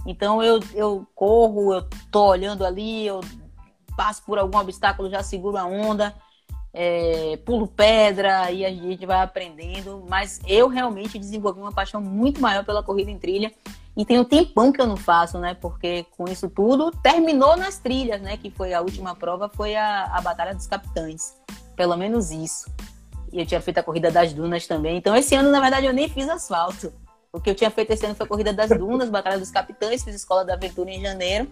Então 0.07 0.43
eu, 0.43 0.61
eu 0.75 1.07
corro, 1.15 1.73
eu 1.73 1.89
tô 2.11 2.27
olhando 2.27 2.65
ali, 2.65 3.07
eu 3.07 3.21
passo 3.97 4.23
por 4.25 4.39
algum 4.39 4.59
obstáculo, 4.59 5.09
já 5.09 5.23
seguro 5.23 5.57
a 5.57 5.65
onda, 5.65 6.15
é, 6.73 7.39
pulo 7.45 7.69
pedra 7.69 8.51
e 8.51 8.65
a 8.65 8.71
gente 8.71 9.07
vai 9.07 9.23
aprendendo. 9.23 10.05
Mas 10.09 10.41
eu 10.47 10.69
realmente 10.69 11.19
desenvolvi 11.19 11.61
uma 11.61 11.73
paixão 11.73 12.01
muito 12.01 12.41
maior 12.41 12.65
pela 12.65 12.83
corrida 12.83 13.11
em 13.11 13.19
trilha 13.19 13.53
e 13.97 14.05
tem 14.05 14.19
um 14.19 14.25
tempão 14.25 14.73
que 14.73 14.81
eu 14.81 14.87
não 14.87 14.97
faço, 14.97 15.39
né? 15.39 15.55
Porque 15.55 16.05
com 16.17 16.25
isso 16.25 16.49
tudo 16.51 16.91
terminou 16.91 17.57
nas 17.57 17.79
trilhas, 17.79 18.21
né? 18.21 18.37
Que 18.37 18.51
foi 18.51 18.75
a 18.75 18.81
última 18.81 19.15
prova, 19.15 19.49
foi 19.49 19.77
a, 19.77 20.05
a 20.07 20.21
Batalha 20.21 20.55
dos 20.55 20.67
Capitães. 20.67 21.37
Pelo 21.77 21.97
menos 21.97 22.31
isso. 22.33 22.69
E 23.33 23.39
eu 23.39 23.47
tinha 23.47 23.61
feito 23.61 23.79
a 23.79 23.83
corrida 23.83 24.11
das 24.11 24.33
dunas 24.33 24.67
também. 24.67 24.97
Então 24.97 25.15
esse 25.15 25.35
ano, 25.37 25.51
na 25.51 25.61
verdade, 25.61 25.87
eu 25.87 25.93
nem 25.93 26.09
fiz 26.09 26.29
asfalto. 26.29 26.93
O 27.33 27.41
que 27.41 27.51
eu 27.51 27.55
tinha 27.55 27.71
feito 27.71 27.93
esse 27.93 28.05
ano 28.05 28.15
foi 28.15 28.27
a 28.27 28.29
corrida 28.29 28.53
das 28.53 28.71
dunas, 28.71 29.11
Batalha 29.11 29.39
dos 29.39 29.51
Capitães, 29.51 30.03
fiz 30.03 30.15
Escola 30.15 30.45
da 30.45 30.55
Aventura 30.55 30.91
em 30.91 31.01
janeiro. 31.01 31.49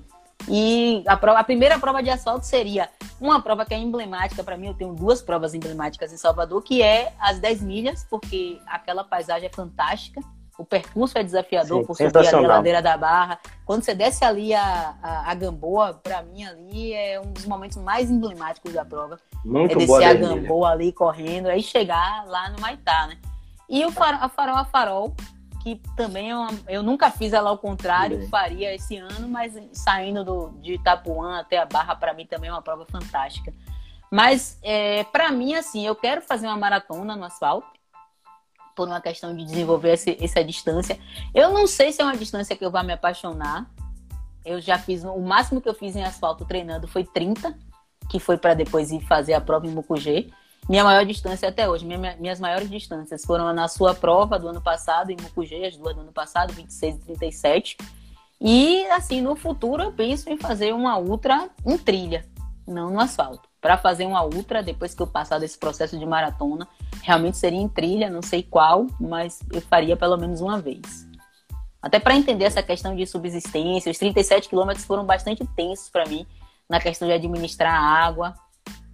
E 0.49 1.05
a, 1.07 1.17
prova, 1.17 1.39
a 1.39 1.45
primeira 1.45 1.79
prova 1.79 2.03
de 2.03 2.11
asfalto 2.11 2.45
seria 2.45 2.89
uma 3.21 3.41
prova 3.41 3.65
que 3.65 3.73
é 3.73 3.79
emblemática 3.79 4.43
para 4.43 4.57
mim. 4.57 4.67
Eu 4.67 4.75
tenho 4.75 4.93
duas 4.93 5.23
provas 5.23 5.55
emblemáticas 5.55 6.13
em 6.13 6.17
Salvador, 6.17 6.61
que 6.63 6.83
é 6.83 7.13
as 7.21 7.39
10 7.39 7.63
milhas, 7.63 8.05
porque 8.11 8.61
aquela 8.67 9.05
paisagem 9.05 9.49
é 9.49 9.53
fantástica 9.53 10.21
o 10.63 10.65
percurso 10.65 11.19
é 11.19 11.25
desafiador 11.25 11.81
Sim, 11.81 11.87
por 11.87 11.97
subir 11.97 12.17
ali 12.17 12.29
a 12.29 12.41
ladeira 12.41 12.81
da 12.81 12.97
barra. 12.97 13.41
Quando 13.67 13.83
você 13.83 13.95
desce 13.95 14.25
ali 14.25 14.55
a, 14.55 14.95
a, 15.03 15.33
a 15.33 15.35
Gamboa, 15.35 15.95
para 15.95 16.23
mim 16.23 16.45
ali 16.45 16.93
é 16.93 17.21
um 17.21 17.33
dos 17.33 17.45
momentos 17.47 17.77
mais 17.79 18.09
emblemáticos 18.09 18.73
da 18.73 18.85
prova. 18.85 19.19
Muito 19.45 19.73
é 19.73 19.77
descer 19.77 20.05
a 20.05 20.15
Gamboa 20.15 20.71
ali 20.71 20.93
correndo, 20.93 21.49
aí 21.49 21.61
chegar 21.61 22.25
lá 22.27 22.49
no 22.51 22.61
Maitá, 22.61 23.09
né? 23.09 23.19
E 23.69 23.85
o 23.85 23.91
farol, 23.91 24.21
a 24.23 24.29
farol 24.29 24.57
a 24.57 24.65
farol, 24.65 25.17
que 25.65 25.81
também 25.97 26.31
é 26.31 26.37
uma, 26.37 26.51
eu 26.69 26.81
nunca 26.81 27.11
fiz 27.11 27.33
ela 27.33 27.51
ao 27.51 27.59
contrário, 27.59 28.29
faria 28.29 28.73
esse 28.73 28.97
ano, 28.99 29.29
mas 29.29 29.55
saindo 29.73 30.25
do, 30.25 30.51
de 30.61 30.75
Itapuã 30.75 31.41
até 31.41 31.59
a 31.59 31.67
Barra, 31.67 31.97
para 31.97 32.15
mim 32.15 32.25
também 32.25 32.51
é 32.51 32.53
uma 32.53 32.63
prova 32.63 32.87
fantástica. 32.87 33.53
Mas, 34.13 34.61
é, 34.63 35.03
para 35.05 35.33
mim, 35.33 35.55
assim, 35.55 35.85
eu 35.85 35.97
quero 35.97 36.21
fazer 36.21 36.47
uma 36.47 36.57
maratona 36.57 37.17
no 37.17 37.25
asfalto 37.25 37.82
por 38.75 38.89
uma 38.89 39.01
questão 39.01 39.35
de 39.35 39.45
desenvolver 39.45 39.91
essa, 39.91 40.11
essa 40.19 40.45
distância. 40.45 40.99
Eu 41.35 41.53
não 41.53 41.67
sei 41.67 41.93
se 41.93 42.01
é 42.01 42.05
uma 42.05 42.17
distância 42.17 42.57
que 42.57 42.65
eu 42.65 42.71
vá 42.71 42.83
me 42.83 42.93
apaixonar. 42.93 43.67
Eu 44.45 44.61
já 44.61 44.79
fiz, 44.79 45.05
o 45.05 45.21
máximo 45.21 45.61
que 45.61 45.69
eu 45.69 45.75
fiz 45.75 45.95
em 45.95 46.05
asfalto 46.05 46.45
treinando 46.45 46.89
foi 46.89 47.05
30, 47.05 47.57
que 48.11 48.19
foi 48.19 48.37
para 48.37 48.55
depois 48.55 48.91
ir 48.91 49.01
fazer 49.03 49.35
a 49.35 49.41
prova 49.41 49.67
em 49.67 49.71
Mucugê. 49.71 50.31
Minha 50.69 50.85
maior 50.85 51.05
distância 51.05 51.49
até 51.49 51.69
hoje, 51.69 51.85
minha, 51.85 52.17
minhas 52.17 52.39
maiores 52.39 52.71
distâncias 52.71 53.25
foram 53.25 53.53
na 53.53 53.67
sua 53.69 53.95
prova 53.95 54.39
do 54.39 54.49
ano 54.49 54.61
passado, 54.61 55.11
em 55.11 55.17
Mucugê, 55.21 55.65
as 55.65 55.77
duas 55.77 55.95
do 55.95 56.03
ano 56.03 56.13
passado, 56.13 56.53
26 56.53 56.97
e 56.97 56.99
37. 57.01 57.77
E, 58.41 58.85
assim, 58.87 59.21
no 59.21 59.37
futuro 59.37 59.83
eu 59.83 59.93
penso 59.93 60.29
em 60.31 60.37
fazer 60.37 60.73
uma 60.73 60.99
ultra 60.99 61.49
em 61.65 61.79
trilha, 61.79 62.25
não 62.67 62.91
no 62.91 63.01
asfalto 63.01 63.53
para 63.63 63.79
fazer 63.79 64.05
uma 64.05 64.25
ultra 64.25 64.61
depois 64.61 64.93
que 64.93 65.01
eu 65.01 65.07
passar 65.07 65.39
desse 65.39 65.57
processo 65.57 65.97
de 65.97 66.05
maratona. 66.05 66.67
Realmente 67.03 67.37
seria 67.37 67.61
em 67.61 67.69
trilha, 67.69 68.09
não 68.09 68.23
sei 68.23 68.43
qual, 68.43 68.87
mas 69.01 69.41
eu 69.53 69.61
faria 69.61 69.97
pelo 69.97 70.17
menos 70.17 70.41
uma 70.41 70.61
vez. 70.61 71.07
Até 71.83 71.99
para 71.99 72.15
entender 72.15 72.45
essa 72.45 72.63
questão 72.63 72.95
de 72.95 73.05
subsistência, 73.07 73.91
os 73.91 73.99
37 73.99 74.49
quilômetros 74.49 74.85
foram 74.85 75.05
bastante 75.05 75.45
tensos 75.57 75.89
para 75.89 76.07
mim 76.07 76.25
na 76.69 76.81
questão 76.81 77.09
de 77.09 77.15
administrar 77.15 77.75
a 77.75 78.05
água, 78.07 78.35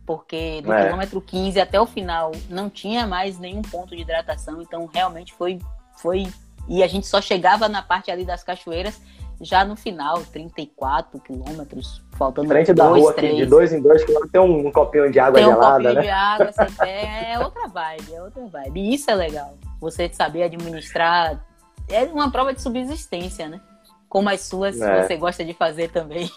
porque 0.07 0.63
do 0.63 0.73
é. 0.73 0.85
quilômetro 0.85 1.21
15 1.21 1.61
até 1.61 1.79
o 1.79 1.85
final 1.85 2.33
não 2.49 2.71
tinha 2.71 3.07
mais 3.07 3.39
nenhum 3.39 3.61
ponto 3.61 3.95
de 3.95 4.01
hidratação, 4.01 4.63
então 4.63 4.87
realmente 4.87 5.35
foi 5.35 5.59
foi 5.99 6.27
e 6.67 6.83
a 6.83 6.87
gente 6.87 7.07
só 7.07 7.21
chegava 7.21 7.69
na 7.69 7.83
parte 7.83 8.11
ali 8.11 8.25
das 8.25 8.43
cachoeiras 8.43 9.01
já 9.41 9.65
no 9.65 9.77
final, 9.77 10.25
34 10.25 11.21
quilômetros, 11.21 12.03
faltando 12.19 12.49
Frente 12.49 12.73
dois, 12.73 12.77
da 12.77 12.99
rua 12.99 13.13
três. 13.15 13.33
Aqui, 13.33 13.43
de 13.43 13.49
dois 13.49 13.73
em 13.73 13.81
dois 13.81 14.05
quilômetros, 14.05 14.33
tem 14.33 14.41
um, 14.41 14.67
um 14.67 14.73
copinho 14.73 15.11
de 15.11 15.21
água 15.21 15.39
tem 15.39 15.49
gelada, 15.49 15.67
um 15.67 15.73
copinho 15.73 15.95
né? 15.95 16.01
de 16.03 16.09
água, 16.09 16.53
você 16.53 16.85
tem, 16.85 17.33
é 17.33 17.39
outra 17.39 17.69
vibe, 17.69 18.15
é 18.15 18.23
outra 18.23 18.47
vibe. 18.47 18.81
E 18.81 18.95
isso 18.95 19.11
é 19.11 19.15
legal, 19.15 19.55
você 19.81 20.11
saber 20.13 20.43
administrar, 20.43 21.41
é 21.89 22.05
uma 22.05 22.31
prova 22.31 22.53
de 22.53 22.61
subsistência, 22.61 23.49
né? 23.49 23.61
Como 24.09 24.29
as 24.29 24.41
suas, 24.41 24.81
é. 24.81 25.03
você 25.03 25.17
gosta 25.17 25.45
de 25.45 25.55
fazer 25.55 25.91
também. 25.91 26.31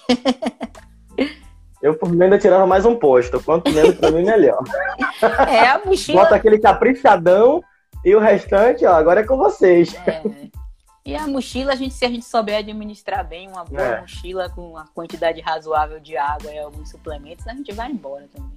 Eu, 1.82 1.96
por 1.96 2.12
mim, 2.12 2.26
ainda 2.26 2.38
tirava 2.38 2.68
mais 2.68 2.86
um 2.86 2.96
posto. 2.96 3.42
Quanto 3.42 3.72
menos, 3.72 3.96
pra 3.96 4.12
mim, 4.12 4.24
melhor. 4.24 4.64
É, 5.50 5.68
a 5.68 5.82
mochila... 5.84 6.22
Bota 6.22 6.36
aquele 6.36 6.60
caprichadão 6.60 7.64
e 8.06 8.16
o 8.16 8.20
restante, 8.20 8.86
ó, 8.86 8.94
agora 8.94 9.22
é 9.22 9.24
com 9.24 9.36
vocês. 9.36 9.96
É. 10.06 10.22
E 11.04 11.16
a 11.16 11.28
mochila, 11.28 11.74
a 11.74 11.76
gente, 11.76 11.96
se 11.96 12.06
a 12.06 12.10
gente 12.10 12.26
souber 12.26 12.58
administrar 12.58 13.28
bem 13.28 13.48
uma 13.48 13.66
boa 13.66 13.82
é. 13.82 14.02
mochila 14.02 14.50
com 14.50 14.70
uma 14.70 14.86
quantidade 14.94 15.42
razoável 15.42 16.00
de 16.00 16.16
água 16.16 16.52
e 16.52 16.60
alguns 16.60 16.92
suplementos, 16.92 17.48
a 17.48 17.54
gente 17.54 17.72
vai 17.72 17.90
embora 17.90 18.28
também. 18.32 18.52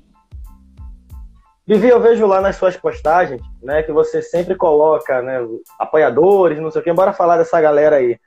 Vivi, 1.66 1.88
eu 1.88 2.00
vejo 2.00 2.26
lá 2.26 2.42
nas 2.42 2.56
suas 2.56 2.76
postagens, 2.76 3.40
né, 3.62 3.82
que 3.82 3.90
você 3.90 4.20
sempre 4.20 4.54
coloca, 4.54 5.22
né, 5.22 5.38
apoiadores, 5.78 6.60
não 6.60 6.70
sei 6.70 6.82
o 6.82 6.84
que, 6.84 6.92
bora 6.92 7.14
falar 7.14 7.38
dessa 7.38 7.58
galera 7.58 7.96
aí. 7.96 8.18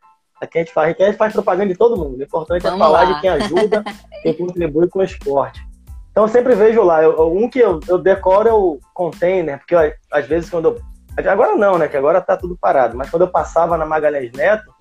Aqui 0.41 0.58
a 0.58 0.62
gente 0.62 0.73
faz, 0.73 0.91
aqui 0.91 1.03
a 1.03 1.08
gente 1.08 1.17
faz 1.17 1.34
propaganda 1.34 1.71
de 1.71 1.77
todo 1.77 1.95
mundo. 1.95 2.17
O 2.17 2.23
importante 2.23 2.65
é 2.65 2.69
Vamos 2.71 2.84
é 2.84 2.89
falar 2.89 3.03
lá. 3.03 3.13
de 3.13 3.21
quem 3.21 3.30
ajuda, 3.30 3.84
quem 4.23 4.34
contribui 4.34 4.88
com 4.88 4.99
o 4.99 5.03
esporte. 5.03 5.63
Então 6.12 6.23
eu 6.23 6.27
sempre 6.27 6.56
vejo 6.56 6.82
lá, 6.82 7.03
eu, 7.03 7.32
um 7.32 7.47
que 7.47 7.60
eu, 7.60 7.80
eu 7.88 7.99
decoro 7.99 8.49
é 8.49 8.53
o 8.53 8.80
container, 8.91 9.60
porque 9.60 9.75
às 10.12 10.25
vezes 10.25 10.49
quando 10.49 10.69
eu 10.69 10.82
Agora 11.25 11.56
não, 11.56 11.77
né? 11.77 11.88
Que 11.88 11.97
agora 11.97 12.21
tá 12.21 12.38
tudo 12.38 12.58
parado. 12.58 12.95
Mas 12.95 13.10
quando 13.10 13.23
eu 13.23 13.27
passava 13.27 13.77
na 13.77 13.86
Magalhães 13.86 14.32
Neto, 14.32 14.71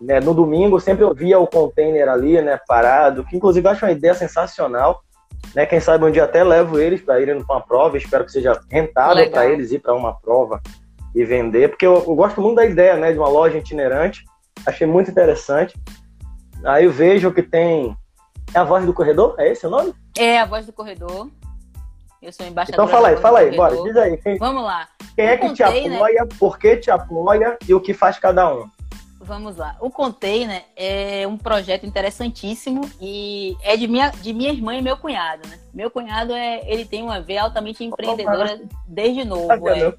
né, 0.00 0.20
no 0.20 0.34
domingo, 0.34 0.80
sempre 0.80 1.04
eu 1.04 1.14
via 1.14 1.38
o 1.38 1.46
container 1.46 2.08
ali, 2.08 2.40
né, 2.40 2.60
parado, 2.66 3.24
que 3.24 3.36
inclusive 3.36 3.66
eu 3.66 3.72
acho 3.72 3.84
uma 3.84 3.92
ideia 3.92 4.14
sensacional. 4.14 5.02
Né? 5.54 5.66
Quem 5.66 5.80
sabe 5.80 6.04
um 6.04 6.10
dia 6.10 6.24
até 6.24 6.42
levo 6.44 6.78
eles 6.78 7.00
para 7.00 7.20
irem 7.20 7.42
para 7.42 7.56
uma 7.56 7.62
prova. 7.62 7.96
Espero 7.96 8.24
que 8.24 8.32
seja 8.32 8.58
rentável 8.70 9.30
para 9.30 9.46
eles 9.46 9.72
ir 9.72 9.80
para 9.80 9.94
uma 9.94 10.14
prova 10.14 10.60
e 11.14 11.24
vender, 11.24 11.68
porque 11.68 11.86
eu, 11.86 11.94
eu, 11.94 12.14
gosto 12.14 12.40
muito 12.40 12.56
da 12.56 12.66
ideia, 12.66 12.96
né, 12.96 13.12
de 13.12 13.18
uma 13.18 13.28
loja 13.28 13.58
itinerante. 13.58 14.24
Achei 14.66 14.86
muito 14.86 15.10
interessante. 15.10 15.74
Aí 16.64 16.84
eu 16.86 16.90
vejo 16.90 17.32
que 17.32 17.42
tem 17.42 17.96
é 18.52 18.58
a 18.58 18.64
voz 18.64 18.84
do 18.84 18.92
corredor, 18.92 19.34
é 19.38 19.50
esse 19.50 19.66
o 19.66 19.70
nome? 19.70 19.94
É 20.18 20.38
a 20.38 20.44
voz 20.44 20.66
do 20.66 20.72
corredor. 20.72 21.28
Eu 22.24 22.32
sou 22.32 22.46
embaixadora. 22.46 22.84
Então 22.84 22.88
fala 22.88 23.08
aí, 23.08 23.16
fala 23.18 23.38
aí, 23.40 23.54
bora, 23.54 23.76
diz 23.82 23.96
aí. 23.96 24.18
Vamos 24.38 24.64
lá. 24.64 24.88
Quem 25.14 25.26
é 25.26 25.36
que 25.36 25.52
te 25.52 25.62
apoia, 25.62 26.26
por 26.38 26.58
que 26.58 26.76
te 26.78 26.90
apoia 26.90 27.58
e 27.68 27.74
o 27.74 27.80
que 27.80 27.92
faz 27.92 28.18
cada 28.18 28.52
um? 28.52 28.68
Vamos 29.20 29.56
lá. 29.56 29.76
O 29.80 29.90
Container 29.90 30.64
é 30.76 31.26
um 31.26 31.36
projeto 31.36 31.86
interessantíssimo 31.86 32.90
e 33.00 33.56
é 33.62 33.76
de 33.76 33.86
minha, 33.86 34.10
de 34.10 34.32
minha 34.32 34.50
irmã 34.50 34.74
e 34.74 34.82
meu 34.82 34.96
cunhado, 34.96 35.46
né? 35.48 35.58
Meu 35.72 35.90
cunhado, 35.90 36.32
é, 36.32 36.60
ele 36.66 36.84
tem 36.84 37.02
uma 37.02 37.20
veia 37.20 37.42
altamente 37.42 37.84
empreendedora 37.84 38.60
desde 38.86 39.24
novo. 39.24 39.68
É. 39.68 39.94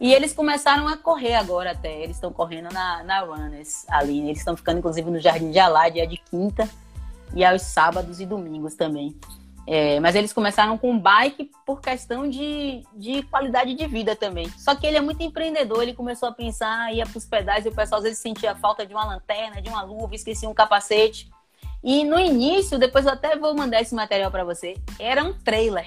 E 0.00 0.12
eles 0.12 0.32
começaram 0.32 0.86
a 0.86 0.96
correr 0.96 1.34
agora 1.34 1.72
até. 1.72 2.02
Eles 2.02 2.16
estão 2.16 2.32
correndo 2.32 2.72
na, 2.72 3.02
na 3.04 3.20
Runners 3.20 3.84
ali. 3.88 4.20
Eles 4.20 4.38
estão 4.38 4.56
ficando, 4.56 4.78
inclusive, 4.78 5.10
no 5.10 5.18
Jardim 5.18 5.50
de 5.50 5.58
Alá, 5.58 5.88
dia 5.88 6.06
de 6.06 6.18
quinta. 6.18 6.68
E 7.34 7.44
aos 7.44 7.62
sábados 7.62 8.20
e 8.20 8.26
domingos 8.26 8.74
também. 8.74 9.16
É, 9.70 10.00
mas 10.00 10.14
eles 10.14 10.32
começaram 10.32 10.78
com 10.78 10.98
bike 10.98 11.50
por 11.66 11.82
questão 11.82 12.26
de, 12.26 12.82
de 12.94 13.22
qualidade 13.24 13.74
de 13.74 13.86
vida 13.86 14.16
também. 14.16 14.48
Só 14.56 14.74
que 14.74 14.86
ele 14.86 14.96
é 14.96 15.00
muito 15.02 15.22
empreendedor, 15.22 15.82
ele 15.82 15.92
começou 15.92 16.30
a 16.30 16.32
pensar, 16.32 16.90
ia 16.94 17.04
para 17.04 17.18
os 17.18 17.26
pedais 17.26 17.66
e 17.66 17.68
o 17.68 17.74
pessoal 17.74 17.98
às 17.98 18.04
vezes 18.04 18.18
sentia 18.18 18.56
falta 18.56 18.86
de 18.86 18.94
uma 18.94 19.04
lanterna, 19.04 19.60
de 19.60 19.68
uma 19.68 19.82
luva, 19.82 20.14
esquecia 20.14 20.48
um 20.48 20.54
capacete. 20.54 21.28
E 21.84 22.02
no 22.02 22.18
início, 22.18 22.78
depois 22.78 23.04
eu 23.04 23.12
até 23.12 23.36
vou 23.36 23.54
mandar 23.54 23.82
esse 23.82 23.94
material 23.94 24.30
para 24.30 24.42
você, 24.42 24.74
era 24.98 25.22
um 25.22 25.34
trailer. 25.34 25.86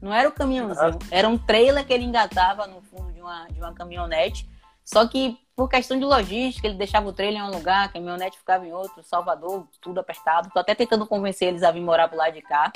Não 0.00 0.14
era 0.14 0.26
o 0.26 0.32
caminhãozinho, 0.32 0.98
era 1.10 1.28
um 1.28 1.36
trailer 1.36 1.86
que 1.86 1.92
ele 1.92 2.04
engatava 2.04 2.66
no 2.66 2.80
fundo 2.80 3.12
de 3.12 3.20
uma, 3.20 3.46
de 3.48 3.58
uma 3.58 3.74
caminhonete. 3.74 4.48
Só 4.82 5.06
que 5.06 5.38
por 5.54 5.68
questão 5.68 5.98
de 5.98 6.06
logística, 6.06 6.66
ele 6.66 6.78
deixava 6.78 7.06
o 7.06 7.12
trailer 7.12 7.42
em 7.42 7.44
um 7.44 7.50
lugar, 7.50 7.84
a 7.84 7.88
caminhonete 7.90 8.38
ficava 8.38 8.66
em 8.66 8.72
outro, 8.72 9.02
Salvador, 9.02 9.68
tudo 9.78 10.00
apertado. 10.00 10.48
Tô 10.54 10.58
até 10.58 10.74
tentando 10.74 11.06
convencer 11.06 11.48
eles 11.48 11.62
a 11.62 11.70
vir 11.70 11.82
morar 11.82 12.08
pro 12.08 12.16
lado 12.16 12.32
de 12.32 12.40
cá. 12.40 12.72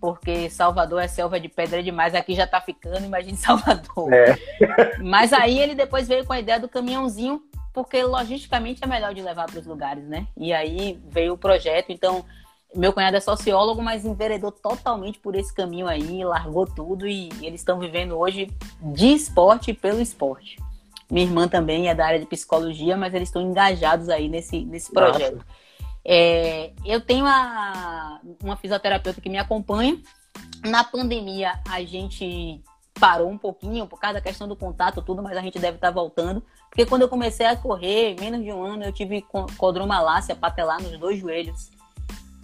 Porque 0.00 0.48
Salvador 0.48 1.02
é 1.02 1.08
selva 1.08 1.38
de 1.38 1.48
pedra 1.48 1.82
demais, 1.82 2.14
aqui 2.14 2.34
já 2.34 2.46
tá 2.46 2.60
ficando, 2.60 3.04
imagine 3.04 3.36
Salvador. 3.36 4.12
É. 4.12 4.36
Mas 5.02 5.32
aí 5.32 5.58
ele 5.58 5.74
depois 5.74 6.08
veio 6.08 6.24
com 6.24 6.32
a 6.32 6.40
ideia 6.40 6.58
do 6.58 6.68
caminhãozinho, 6.68 7.42
porque 7.72 8.02
logisticamente 8.02 8.82
é 8.82 8.86
melhor 8.86 9.14
de 9.14 9.22
levar 9.22 9.46
para 9.46 9.60
os 9.60 9.66
lugares, 9.66 10.04
né? 10.04 10.26
E 10.36 10.52
aí 10.52 10.98
veio 11.08 11.34
o 11.34 11.38
projeto, 11.38 11.90
então 11.90 12.24
meu 12.74 12.92
cunhado 12.92 13.16
é 13.16 13.20
sociólogo, 13.20 13.82
mas 13.82 14.04
enveredou 14.04 14.50
totalmente 14.50 15.18
por 15.18 15.34
esse 15.34 15.52
caminho 15.52 15.86
aí, 15.86 16.24
largou 16.24 16.66
tudo 16.66 17.06
e 17.06 17.28
eles 17.42 17.60
estão 17.60 17.78
vivendo 17.78 18.16
hoje 18.16 18.48
de 18.80 19.12
esporte 19.12 19.72
pelo 19.72 20.00
esporte. 20.00 20.56
Minha 21.10 21.26
irmã 21.26 21.48
também 21.48 21.88
é 21.88 21.94
da 21.94 22.06
área 22.06 22.20
de 22.20 22.26
psicologia, 22.26 22.96
mas 22.96 23.12
eles 23.12 23.28
estão 23.28 23.42
engajados 23.42 24.08
aí 24.08 24.28
nesse, 24.28 24.64
nesse 24.64 24.92
projeto. 24.92 25.44
É, 26.04 26.72
eu 26.84 27.00
tenho 27.00 27.24
uma, 27.24 28.20
uma 28.42 28.56
fisioterapeuta 28.56 29.20
que 29.20 29.28
me 29.28 29.38
acompanha. 29.38 29.98
Na 30.64 30.84
pandemia, 30.84 31.58
a 31.68 31.82
gente 31.82 32.62
parou 32.98 33.30
um 33.30 33.38
pouquinho 33.38 33.86
por 33.86 33.98
causa 33.98 34.14
da 34.14 34.20
questão 34.20 34.46
do 34.46 34.54
contato, 34.54 35.00
tudo, 35.00 35.22
mas 35.22 35.36
a 35.36 35.40
gente 35.40 35.58
deve 35.58 35.76
estar 35.76 35.90
voltando. 35.90 36.42
Porque 36.68 36.84
quando 36.84 37.02
eu 37.02 37.08
comecei 37.08 37.46
a 37.46 37.56
correr, 37.56 38.14
menos 38.20 38.42
de 38.42 38.52
um 38.52 38.62
ano, 38.62 38.84
eu 38.84 38.92
tive 38.92 39.24
condromalácia 39.56 40.36
patelar 40.36 40.82
nos 40.82 40.96
dois 40.98 41.18
joelhos. 41.18 41.70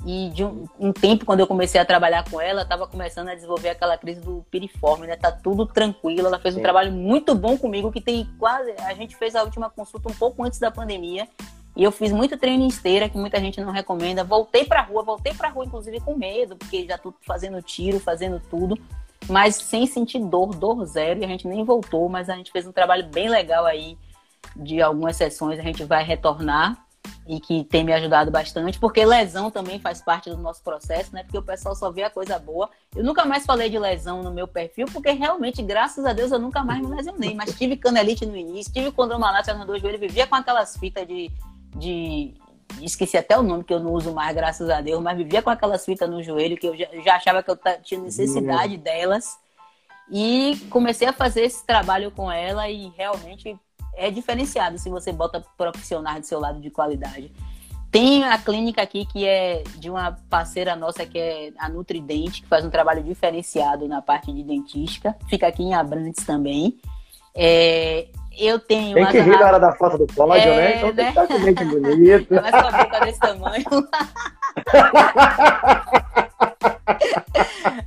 E 0.05 0.31
de 0.31 0.45
um, 0.45 0.67
um, 0.79 0.93
tempo, 0.93 1.25
quando 1.25 1.41
eu 1.41 1.47
comecei 1.47 1.81
a 1.81 1.85
trabalhar 1.85 2.29
com 2.31 2.41
ela, 2.41 2.63
estava 2.63 2.87
começando 2.87 3.29
a 3.29 3.35
desenvolver 3.35 3.71
aquela 3.71 3.97
crise 3.99 4.21
do 4.21 4.45
piriforme, 4.51 5.07
né? 5.07 5.17
Tá 5.17 5.33
tudo 5.33 5.67
tranquilo. 5.67 6.29
Ela 6.29 6.39
fez 6.39 6.55
um 6.55 6.59
Sim. 6.59 6.63
trabalho 6.63 6.93
muito 6.93 7.35
bom 7.35 7.59
comigo, 7.59 7.91
que 7.91 8.01
tem 8.01 8.25
quase. 8.39 8.73
A 8.79 8.95
gente 8.95 9.17
fez 9.17 9.35
a 9.35 9.43
última 9.43 9.69
consulta 9.69 10.09
um 10.09 10.15
pouco 10.15 10.45
antes 10.45 10.59
da 10.59 10.71
pandemia. 10.71 11.29
E 11.77 11.85
eu 11.85 11.93
fiz 11.93 12.11
muito 12.11 12.39
treino 12.39 12.65
em 12.65 12.69
esteira, 12.69 13.09
que 13.09 13.19
muita 13.19 13.39
gente 13.39 13.61
não 13.61 13.71
recomenda. 13.71 14.25
Voltei 14.25 14.65
pra 14.65 14.81
rua, 14.81 15.03
voltei 15.03 15.35
pra 15.35 15.51
rua, 15.51 15.67
inclusive, 15.67 16.01
com 16.01 16.17
medo, 16.17 16.57
porque 16.57 16.87
já 16.87 16.97
tô 16.97 17.13
fazendo 17.21 17.61
tiro, 17.61 18.01
fazendo 18.01 18.41
tudo. 18.49 18.79
Mas 19.29 19.57
sem 19.57 19.87
sentir 19.87 20.21
dor, 20.21 20.55
dor 20.55 20.87
zero. 20.87 21.21
E 21.21 21.25
a 21.25 21.29
gente 21.29 21.47
nem 21.47 21.65
voltou, 21.65 22.09
mas 22.09 22.31
a 22.31 22.35
gente 22.35 22.51
fez 22.51 22.67
um 22.67 22.73
trabalho 22.73 23.07
bem 23.09 23.29
legal 23.29 23.67
aí 23.67 23.99
de 24.57 24.81
algumas 24.81 25.17
sessões. 25.17 25.59
A 25.59 25.63
gente 25.63 25.85
vai 25.85 26.03
retornar 26.03 26.83
e 27.29 27.39
que 27.39 27.63
tem 27.65 27.85
me 27.85 27.93
ajudado 27.93 28.31
bastante, 28.31 28.79
porque 28.79 29.05
lesão 29.05 29.51
também 29.51 29.79
faz 29.79 30.01
parte 30.01 30.31
do 30.31 30.37
nosso 30.37 30.63
processo, 30.63 31.15
né? 31.15 31.25
Porque 31.25 31.39
o 31.39 31.43
pessoal 31.43 31.75
só 31.75 31.91
vê 31.91 32.05
a 32.05 32.11
coisa 32.11 32.39
boa. 32.39 32.71
Eu 32.95 33.05
nunca 33.05 33.25
mais 33.25 33.45
falei 33.45 33.69
de 33.69 33.79
lesão 33.79 34.23
no 34.23 34.33
meu 34.33 34.49
perfil, 34.49 34.87
porque 34.93 35.11
realmente, 35.11 35.63
graças 35.63 36.05
a 36.07 36.13
Deus, 36.13 36.33
eu 36.33 36.39
nunca 36.39 36.65
mais 36.65 36.81
me 36.81 36.95
lesionei. 36.95 37.35
Mas 37.35 37.55
tive 37.57 37.77
canelite 37.77 38.25
no 38.25 38.37
início, 38.37 38.73
tive 38.73 38.91
condromalácia 38.93 39.53
nos 39.55 39.67
dois 39.67 39.83
joelhos, 39.83 40.01
vivia 40.01 40.27
com 40.27 40.37
aquelas 40.37 40.77
fitas 40.77 41.07
de, 41.07 41.31
de. 41.79 42.35
Esqueci 42.83 43.17
até 43.17 43.39
o 43.39 43.43
nome 43.43 43.65
que 43.65 43.73
eu 43.73 43.81
não 43.81 43.93
uso 43.93 44.13
mais, 44.13 44.35
graças 44.35 44.69
a 44.69 44.81
Deus, 44.81 45.01
mas 45.03 45.17
vivia 45.17 45.41
com 45.41 45.51
aquelas 45.51 45.85
fitas 45.85 46.11
no 46.11 46.23
joelho 46.23 46.57
que 46.57 46.67
eu 46.67 46.77
já, 46.77 46.87
já 47.05 47.17
achava 47.17 47.43
que 47.43 47.51
eu 47.51 47.59
tinha 47.83 48.01
necessidade 48.01 48.75
uhum. 48.75 48.81
delas. 48.81 49.39
E 50.11 50.61
comecei 50.71 51.09
a 51.09 51.13
fazer 51.13 51.43
esse 51.43 51.65
trabalho 51.67 52.11
com 52.11 52.31
ela 52.31 52.69
e 52.69 52.93
realmente 52.97 53.59
é 53.97 54.11
diferenciado 54.11 54.79
se 54.79 54.91
você 54.91 55.13
bota 55.13 55.45
profissionais 55.57 56.21
do 56.21 56.27
seu 56.27 56.39
lado 56.39 56.61
de 56.61 56.71
qualidade. 56.71 57.33
Tem 57.91 58.25
a 58.25 58.37
clínica 58.37 58.83
aqui 58.83 59.07
que 59.07 59.25
é 59.25 59.63
de 59.79 59.89
uma 59.89 60.13
parceira 60.29 60.77
nossa 60.77 61.07
que 61.07 61.19
é 61.19 61.53
a 61.57 61.69
Nutridente, 61.69 62.43
que 62.43 62.49
faz 62.49 62.65
um 62.65 62.71
trabalho 62.71 63.03
diferenciado 63.03 63.89
na 63.89 64.03
parte 64.03 64.33
de 64.33 64.43
dentística. 64.43 65.17
Fica 65.29 65.47
aqui 65.47 65.63
em 65.63 65.75
Abrantes 65.75 66.25
também. 66.25 66.79
É, 67.37 68.07
eu 68.39 68.59
tenho. 68.59 68.95
Tem 68.95 69.07
que 69.07 69.21
rir 69.21 69.39
na 69.39 69.47
hora 69.47 69.61
da 69.61 69.73
foto 69.73 69.99
do 69.99 70.07
pódio, 70.07 70.43
é, 70.43 70.57
né? 70.57 70.77
Então 70.77 70.93
né? 70.93 70.95
tem 70.95 71.05
que 71.05 71.11
estar 71.11 71.27
com 71.27 71.41
dente 71.45 71.65
bonito. 71.81 72.35
Mas 72.35 72.51
com 72.51 72.57
a 72.57 72.85
boca 72.85 73.01
desse 73.01 73.21
tamanho. 73.21 73.65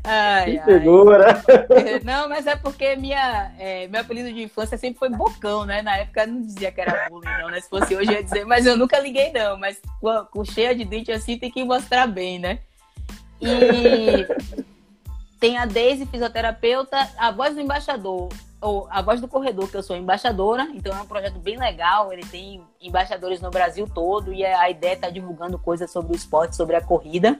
ai, 0.04 0.52
que 0.52 0.64
figura. 0.64 1.44
Não, 2.06 2.30
mas 2.30 2.46
é 2.48 2.56
porque 2.56 2.96
minha, 2.96 3.52
é, 3.58 3.88
meu 3.88 4.02
apelido 4.02 4.32
de 4.32 4.44
infância 4.44 4.78
sempre 4.78 5.00
foi 5.00 5.10
Bocão, 5.10 5.66
né? 5.66 5.82
Na 5.82 5.98
época 5.98 6.22
eu 6.22 6.28
não 6.28 6.42
dizia 6.42 6.72
que 6.72 6.82
era 6.82 7.10
bullying, 7.10 7.38
não, 7.40 7.50
né? 7.50 7.60
Se 7.60 7.70
fosse 7.70 7.96
hoje 7.96 8.12
eu 8.12 8.16
ia 8.16 8.24
dizer, 8.24 8.46
mas 8.46 8.66
eu 8.66 8.78
nunca 8.78 9.00
liguei, 9.00 9.32
não. 9.32 9.58
Mas 9.58 9.82
com, 10.00 10.26
com 10.32 10.46
cheia 10.46 10.76
de 10.76 10.86
dente 10.86 11.12
assim 11.12 11.38
tem 11.38 11.52
que 11.52 11.64
mostrar 11.64 12.08
bem, 12.08 12.40
né? 12.40 12.60
E 13.42 14.28
tem 15.40 15.58
a 15.58 15.66
Daisy, 15.66 16.06
fisioterapeuta, 16.06 16.98
a 17.18 17.32
voz 17.32 17.56
do 17.56 17.62
embaixador, 17.62 18.30
ou 18.62 18.88
a 18.90 19.02
voz 19.02 19.22
do 19.22 19.28
corredor, 19.28 19.70
que 19.70 19.78
eu 19.78 19.84
sou 19.84 19.96
embaixadora, 19.96 20.68
então 20.74 20.98
é 20.98 21.02
um 21.02 21.06
projeto 21.06 21.40
bem 21.40 21.58
legal. 21.58 22.12
Ele 22.12 22.26
tem 22.26 22.62
embaixadores 22.82 23.40
no 23.42 23.50
Brasil 23.50 23.88
todo 23.94 24.34
e 24.34 24.46
a 24.46 24.70
ideia 24.70 24.92
é 24.92 24.96
estar 24.96 25.08
tá 25.08 25.14
divulgando 25.14 25.58
coisas 25.58 25.92
sobre 25.92 26.14
o 26.14 26.16
esporte, 26.16 26.56
sobre 26.56 26.76
a 26.76 26.82
corrida. 26.82 27.40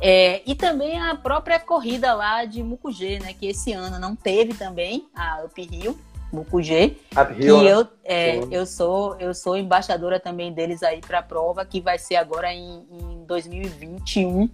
É, 0.00 0.42
e 0.44 0.54
também 0.54 1.00
a 1.00 1.14
própria 1.14 1.58
corrida 1.58 2.12
lá 2.14 2.44
de 2.44 2.62
Mucugê, 2.62 3.18
né? 3.20 3.32
Que 3.32 3.46
esse 3.46 3.72
ano 3.72 3.98
não 3.98 4.14
teve 4.16 4.52
também 4.52 5.08
a 5.14 5.42
Up 5.44 5.62
Rio, 5.62 5.98
Mucugê. 6.32 6.96
Up 7.12 7.34
e 7.38 7.46
eu, 7.46 7.86
é, 8.02 8.40
eu 8.50 8.66
sou 8.66 9.16
eu 9.18 9.32
sou 9.32 9.56
embaixadora 9.56 10.18
também 10.18 10.52
deles 10.52 10.82
aí 10.82 11.00
para 11.00 11.20
a 11.20 11.22
prova 11.22 11.64
que 11.64 11.80
vai 11.80 11.98
ser 11.98 12.16
agora 12.16 12.52
em, 12.52 12.84
em 12.90 13.24
2021, 13.24 14.50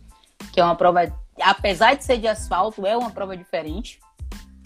que 0.53 0.61
é 0.61 0.65
uma 0.65 0.77
prova, 0.77 1.11
apesar 1.41 1.95
de 1.95 2.05
ser 2.05 2.19
de 2.19 2.29
asfalto, 2.29 2.87
é 2.87 2.97
uma 2.97 3.11
prova 3.11 3.37
diferente. 3.37 3.99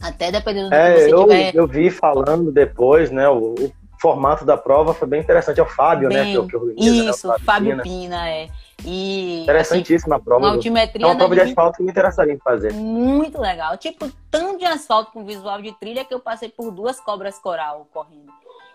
Até 0.05 0.31
dependendo 0.31 0.69
do 0.69 0.75
é, 0.75 0.95
que 0.95 1.01
você 1.01 1.15
eu, 1.15 1.23
tiver. 1.23 1.55
Eu 1.55 1.67
vi 1.67 1.91
falando 1.91 2.53
depois, 2.53 3.11
né? 3.11 3.29
O, 3.29 3.55
o 3.55 3.73
formato 3.99 4.45
da 4.45 4.57
prova 4.57 4.93
foi 4.93 5.09
bem 5.09 5.21
interessante. 5.21 5.59
É 5.59 5.63
o 5.63 5.67
Fábio, 5.67 6.11
né, 6.11 6.23
bem, 6.23 6.35
né? 6.35 6.43
Que, 6.43 6.49
que 6.49 6.57
organiza, 6.57 7.11
isso, 7.11 7.29
né? 7.29 7.35
Fábio, 7.39 7.77
Fábio 7.77 7.83
Pina. 7.83 8.29
É. 8.29 8.49
E, 8.85 9.43
Interessantíssima 9.45 10.17
assim, 10.17 10.23
a 10.23 10.25
prova. 10.25 10.45
Uma 10.45 10.55
altimetria 10.55 11.07
é 11.07 11.09
uma 11.09 11.17
prova 11.17 11.35
de 11.35 11.41
asfalto 11.41 11.79
que 11.79 11.83
me 11.83 11.91
interessaria 11.91 12.35
em 12.35 12.39
fazer. 12.39 12.73
Muito 12.75 13.41
legal. 13.41 13.79
Tipo, 13.79 14.13
tanto 14.31 14.59
de 14.59 14.67
asfalto 14.67 15.11
com 15.13 15.25
visual 15.25 15.63
de 15.63 15.73
trilha 15.79 16.05
que 16.05 16.13
eu 16.13 16.21
passei 16.21 16.51
por 16.51 16.71
duas 16.71 17.01
cobras 17.01 17.39
coral 17.39 17.89
correndo. 17.93 18.31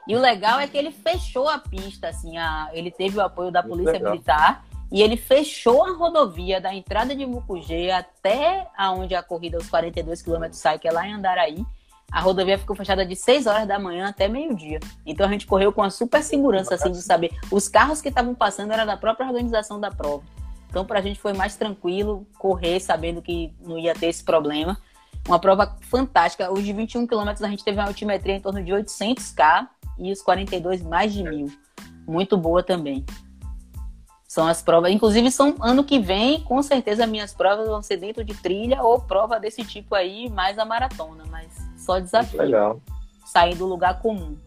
E 0.08 0.16
o 0.16 0.20
legal 0.20 0.60
é 0.60 0.66
que 0.66 0.76
ele 0.76 0.90
fechou 0.90 1.48
a 1.48 1.60
pista, 1.60 2.08
assim, 2.08 2.36
a, 2.40 2.70
ele 2.74 2.90
teve 2.90 3.18
o 3.18 3.22
apoio 3.22 3.52
da 3.52 3.62
Polícia 3.62 3.94
legal. 3.94 4.12
Militar 4.14 4.64
e 4.92 5.02
ele 5.02 5.18
fechou 5.18 5.86
a 5.86 5.92
rodovia 5.92 6.60
da 6.60 6.74
entrada 6.74 7.16
de 7.16 7.26
Mucugê 7.26 7.92
até 7.92 8.68
aonde 8.78 9.16
a 9.16 9.22
corrida, 9.22 9.58
os 9.58 9.70
42 9.70 10.22
quilômetros 10.22 10.60
sai, 10.60 10.80
que 10.80 10.88
é 10.88 10.92
lá 10.92 11.08
em 11.08 11.14
Andaraí 11.14 11.66
a 12.12 12.20
rodovia 12.20 12.58
ficou 12.58 12.76
fechada 12.76 13.06
de 13.06 13.16
6 13.16 13.46
horas 13.46 13.68
da 13.68 13.78
manhã 13.78 14.08
até 14.08 14.28
meio-dia. 14.28 14.80
Então 15.06 15.28
a 15.28 15.30
gente 15.30 15.46
correu 15.46 15.72
com 15.72 15.84
a 15.84 15.90
super 15.90 16.24
segurança, 16.24 16.76
assim, 16.76 16.92
de 16.92 17.02
saber. 17.02 17.32
Os 17.52 17.68
carros 17.68 18.02
que 18.02 18.10
estavam 18.10 18.34
passando 18.34 18.72
eram 18.72 18.86
da 18.86 18.98
própria 18.98 19.28
organização 19.28 19.80
da 19.80 19.92
prova. 19.92 20.24
Então 20.70 20.86
para 20.86 21.00
a 21.00 21.02
gente 21.02 21.20
foi 21.20 21.34
mais 21.34 21.56
tranquilo 21.56 22.26
correr, 22.38 22.80
sabendo 22.80 23.22
que 23.22 23.54
não 23.62 23.78
ia 23.78 23.94
ter 23.94 24.08
esse 24.08 24.24
problema. 24.24 24.78
Uma 25.28 25.40
prova 25.40 25.78
fantástica. 25.82 26.52
Os 26.52 26.64
de 26.64 26.74
21 26.74 27.06
quilômetros 27.06 27.44
a 27.44 27.48
gente 27.48 27.64
teve 27.64 27.78
uma 27.78 27.88
altimetria 27.88 28.36
em 28.36 28.42
torno 28.42 28.64
de 28.64 28.72
800K 28.72 29.68
e 30.00 30.12
os 30.12 30.22
42 30.22 30.82
mais 30.82 31.14
de 31.14 31.24
mil. 31.24 31.52
Muito 32.08 32.38
boa 32.38 32.64
também. 32.64 33.06
São 34.30 34.46
as 34.46 34.62
provas, 34.62 34.92
inclusive 34.92 35.32
são 35.32 35.56
ano 35.60 35.84
que 35.84 35.98
vem, 35.98 36.42
com 36.42 36.62
certeza 36.62 37.08
minhas 37.08 37.34
provas 37.34 37.68
vão 37.68 37.82
ser 37.82 37.98
dentro 37.98 38.24
de 38.24 38.36
trilha 38.36 38.84
ou 38.84 39.02
prova 39.02 39.40
desse 39.40 39.64
tipo 39.66 39.96
aí, 39.96 40.30
mais 40.30 40.60
a 40.60 40.64
maratona, 40.64 41.24
mas 41.32 41.48
só 41.76 41.98
desafio. 41.98 42.40
Legal. 42.40 42.80
Sair 43.26 43.56
do 43.56 43.66
lugar 43.66 44.00
comum. 44.00 44.38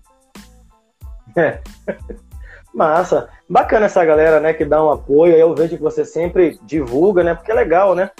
É. 1.36 1.60
Massa. 2.72 3.28
Bacana 3.48 3.86
essa 3.86 4.04
galera, 4.04 4.38
né, 4.38 4.54
que 4.54 4.64
dá 4.64 4.82
um 4.84 4.88
apoio. 4.88 5.34
Eu 5.34 5.52
vejo 5.52 5.76
que 5.76 5.82
você 5.82 6.04
sempre 6.04 6.60
divulga, 6.62 7.24
né? 7.24 7.34
Porque 7.34 7.50
é 7.50 7.54
legal, 7.54 7.96
né? 7.96 8.12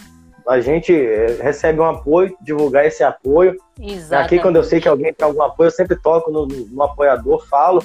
A 0.49 0.61
gente 0.61 0.93
eh, 0.93 1.39
recebe 1.41 1.79
um 1.79 1.85
apoio, 1.85 2.37
divulgar 2.41 2.87
esse 2.87 3.05
apoio. 3.05 3.57
Exatamente. 3.81 4.27
Aqui, 4.27 4.41
quando 4.41 4.57
eu 4.57 4.65
sei 4.65 4.81
que 4.81 4.89
alguém 4.89 5.15
tem 5.15 5.25
algum 5.25 5.43
apoio, 5.43 5.69
eu 5.69 5.73
sempre 5.73 5.95
toco 5.95 6.29
no, 6.33 6.45
no 6.45 6.83
apoiador, 6.83 7.47
falo, 7.47 7.81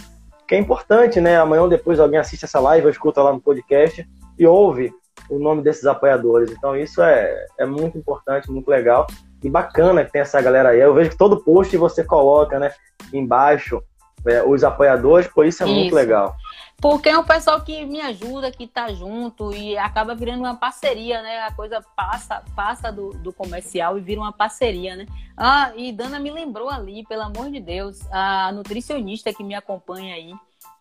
que 0.47 0.55
é 0.55 0.57
importante, 0.57 1.19
né? 1.19 1.37
Amanhã 1.37 1.63
ou 1.63 1.69
depois 1.69 1.99
alguém 1.99 2.19
assiste 2.19 2.45
essa 2.45 2.59
live, 2.59 2.89
escuta 2.89 3.21
lá 3.21 3.33
no 3.33 3.41
podcast 3.41 4.07
e 4.39 4.47
ouve 4.47 4.93
o 5.29 5.37
nome 5.37 5.61
desses 5.61 5.85
apoiadores. 5.85 6.51
Então, 6.51 6.75
isso 6.75 7.01
é, 7.01 7.45
é 7.59 7.65
muito 7.65 7.97
importante, 7.97 8.49
muito 8.49 8.69
legal. 8.69 9.05
E 9.43 9.49
bacana 9.49 10.05
que 10.05 10.11
tem 10.11 10.21
essa 10.21 10.41
galera 10.41 10.69
aí. 10.69 10.79
Eu 10.79 10.93
vejo 10.93 11.09
que 11.09 11.17
todo 11.17 11.43
post 11.43 11.75
você 11.75 12.03
coloca, 12.03 12.57
né, 12.59 12.71
embaixo, 13.13 13.81
é, 14.28 14.43
os 14.43 14.63
apoiadores, 14.63 15.28
por 15.28 15.45
isso 15.45 15.63
é 15.63 15.65
isso. 15.65 15.75
muito 15.75 15.95
legal. 15.95 16.36
Porque 16.80 17.09
é 17.09 17.17
um 17.17 17.23
pessoal 17.23 17.59
que 17.61 17.86
me 17.86 17.99
ajuda, 18.01 18.51
que 18.51 18.67
tá 18.67 18.93
junto 18.93 19.51
e 19.51 19.75
acaba 19.75 20.13
virando 20.13 20.39
uma 20.41 20.55
parceria, 20.55 21.23
né? 21.23 21.39
A 21.41 21.51
coisa 21.51 21.84
passa, 21.95 22.43
passa 22.55 22.91
do, 22.91 23.09
do 23.13 23.34
comercial 23.34 23.97
e 23.97 24.01
vira 24.01 24.21
uma 24.21 24.32
parceria, 24.32 24.95
né? 24.95 25.07
Ah, 25.36 25.71
e 25.75 25.91
Dana 25.91 26.19
me 26.19 26.30
lembrou 26.30 26.69
ali, 26.69 27.03
pelo 27.07 27.23
amor 27.23 27.49
de 27.49 27.59
Deus, 27.59 27.99
a 28.11 28.51
nutricionista 28.51 29.34
que 29.34 29.43
me 29.43 29.55
acompanha 29.55 30.13
aí, 30.13 30.32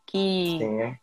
que, 0.04 0.58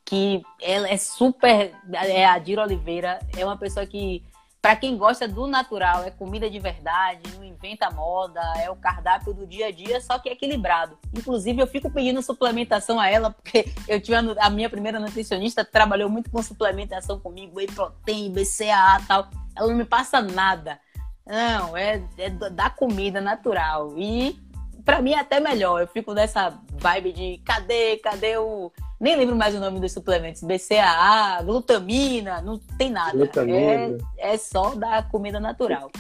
que 0.05 0.43
ela 0.61 0.87
é 0.87 0.97
super. 0.97 1.73
É 1.91 2.25
a 2.25 2.37
Dira 2.37 2.61
Oliveira, 2.61 3.19
é 3.35 3.43
uma 3.43 3.57
pessoa 3.57 3.87
que 3.87 4.23
para 4.63 4.77
quem 4.77 4.95
gosta 4.95 5.27
do 5.27 5.45
natural, 5.45 6.05
é 6.05 6.09
comida 6.09 6.49
de 6.49 6.57
verdade, 6.57 7.19
não 7.35 7.43
inventa 7.43 7.91
moda, 7.91 8.39
é 8.61 8.69
o 8.71 8.77
cardápio 8.77 9.33
do 9.33 9.45
dia 9.45 9.67
a 9.67 9.71
dia, 9.71 9.99
só 9.99 10.17
que 10.17 10.29
é 10.29 10.31
equilibrado. 10.31 10.97
Inclusive, 11.13 11.61
eu 11.61 11.67
fico 11.67 11.91
pedindo 11.91 12.21
suplementação 12.21 12.97
a 12.97 13.09
ela, 13.09 13.29
porque 13.29 13.69
eu 13.89 13.99
tive 13.99 14.15
a, 14.15 14.49
minha 14.49 14.69
primeira 14.69 15.01
nutricionista, 15.01 15.65
trabalhou 15.65 16.09
muito 16.09 16.31
com 16.31 16.41
suplementação 16.41 17.19
comigo, 17.19 17.57
whey 17.57 17.67
protein, 17.67 18.31
BCAA 18.31 19.01
tal. 19.05 19.29
Ela 19.53 19.67
não 19.67 19.75
me 19.75 19.83
passa 19.83 20.21
nada. 20.21 20.79
Não, 21.27 21.75
é, 21.75 22.01
é 22.17 22.29
da 22.29 22.69
comida 22.69 23.19
natural. 23.19 23.95
E 23.97 24.39
para 24.85 25.01
mim 25.01 25.13
é 25.13 25.19
até 25.19 25.39
melhor. 25.39 25.81
Eu 25.81 25.87
fico 25.87 26.13
nessa 26.13 26.53
vibe 26.71 27.13
de 27.13 27.37
cadê, 27.45 27.97
cadê 27.97 28.37
o. 28.37 28.71
Nem 28.99 29.15
lembro 29.15 29.35
mais 29.35 29.53
o 29.53 29.59
nome 29.59 29.79
dos 29.79 29.91
suplementos. 29.91 30.43
BCAA, 30.43 31.41
glutamina, 31.43 32.41
não 32.41 32.57
tem 32.77 32.89
nada. 32.89 33.11
Glutamina. 33.11 33.97
É, 34.17 34.33
é 34.33 34.37
só 34.37 34.75
da 34.75 35.03
comida 35.03 35.39
natural. 35.39 35.91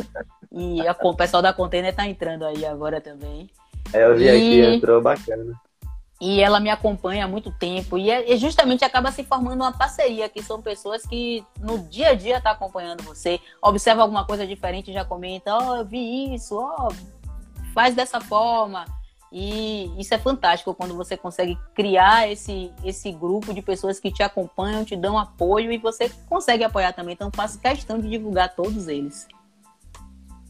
E 0.51 0.87
a, 0.87 0.95
o 1.01 1.15
pessoal 1.15 1.41
da 1.41 1.51
Container 1.51 1.93
tá 1.93 2.07
entrando 2.07 2.45
aí 2.45 2.65
agora 2.65 3.01
também. 3.01 3.49
É, 3.91 4.05
eu 4.05 4.15
vi 4.15 4.25
e... 4.25 4.29
aqui, 4.29 4.75
entrou 4.75 5.01
bacana. 5.01 5.53
E 6.21 6.39
ela 6.39 6.59
me 6.61 6.69
acompanha 6.69 7.25
há 7.25 7.27
muito 7.27 7.51
tempo. 7.51 7.97
E, 7.97 8.09
é, 8.09 8.31
e 8.31 8.37
justamente 8.37 8.85
acaba 8.85 9.11
se 9.11 9.25
formando 9.25 9.59
uma 9.59 9.73
parceria, 9.73 10.29
que 10.29 10.41
são 10.41 10.61
pessoas 10.61 11.05
que 11.05 11.43
no 11.59 11.79
dia 11.79 12.09
a 12.09 12.13
dia 12.13 12.39
tá 12.39 12.51
acompanhando 12.51 13.03
você, 13.03 13.41
observa 13.61 14.03
alguma 14.03 14.25
coisa 14.25 14.47
diferente 14.47 14.93
já 14.93 15.03
comenta, 15.03 15.53
ó, 15.53 15.71
oh, 15.71 15.75
eu 15.77 15.85
vi 15.85 16.33
isso, 16.33 16.55
ó, 16.57 16.87
oh, 16.87 16.93
faz 17.73 17.95
dessa 17.95 18.21
forma. 18.21 18.85
E 19.35 19.91
isso 19.99 20.13
é 20.13 20.17
fantástico 20.19 20.75
quando 20.75 20.95
você 20.95 21.17
consegue 21.17 21.57
criar 21.73 22.31
esse, 22.31 22.71
esse 22.85 23.11
grupo 23.11 23.51
de 23.51 23.63
pessoas 23.63 23.99
que 23.99 24.11
te 24.11 24.21
acompanham, 24.21 24.85
te 24.85 24.95
dão 24.95 25.17
apoio 25.17 25.71
e 25.71 25.77
você 25.79 26.09
consegue 26.29 26.63
apoiar 26.63 26.93
também. 26.93 27.15
Então, 27.15 27.31
faço 27.35 27.59
questão 27.59 27.97
de 27.97 28.07
divulgar 28.07 28.55
todos 28.55 28.87
eles. 28.87 29.27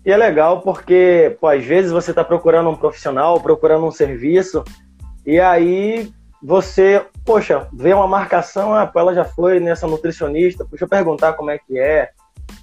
E 0.05 0.11
é 0.11 0.17
legal 0.17 0.59
porque, 0.59 1.37
pô, 1.39 1.47
às 1.47 1.63
vezes 1.63 1.93
você 1.93 2.11
está 2.11 2.25
procurando 2.25 2.69
um 2.69 2.75
profissional, 2.75 3.39
procurando 3.39 3.85
um 3.85 3.91
serviço, 3.91 4.65
e 5.25 5.39
aí 5.39 6.11
você, 6.41 7.05
poxa, 7.23 7.69
vê 7.71 7.93
uma 7.93 8.05
marcação, 8.05 8.73
ah, 8.73 8.91
ela 8.93 9.13
já 9.13 9.23
foi 9.23 9.61
nessa 9.61 9.87
nutricionista, 9.87 10.65
deixa 10.65 10.83
eu 10.83 10.89
perguntar 10.89 11.33
como 11.33 11.51
é 11.51 11.57
que 11.57 11.79
é. 11.79 12.09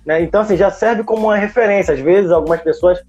Né? 0.04 0.22
Então, 0.22 0.42
assim, 0.42 0.54
já 0.54 0.70
serve 0.70 1.02
como 1.02 1.28
uma 1.28 1.36
referência. 1.36 1.94
Às 1.94 2.00
vezes, 2.00 2.30
algumas 2.30 2.60
pessoas 2.60 3.00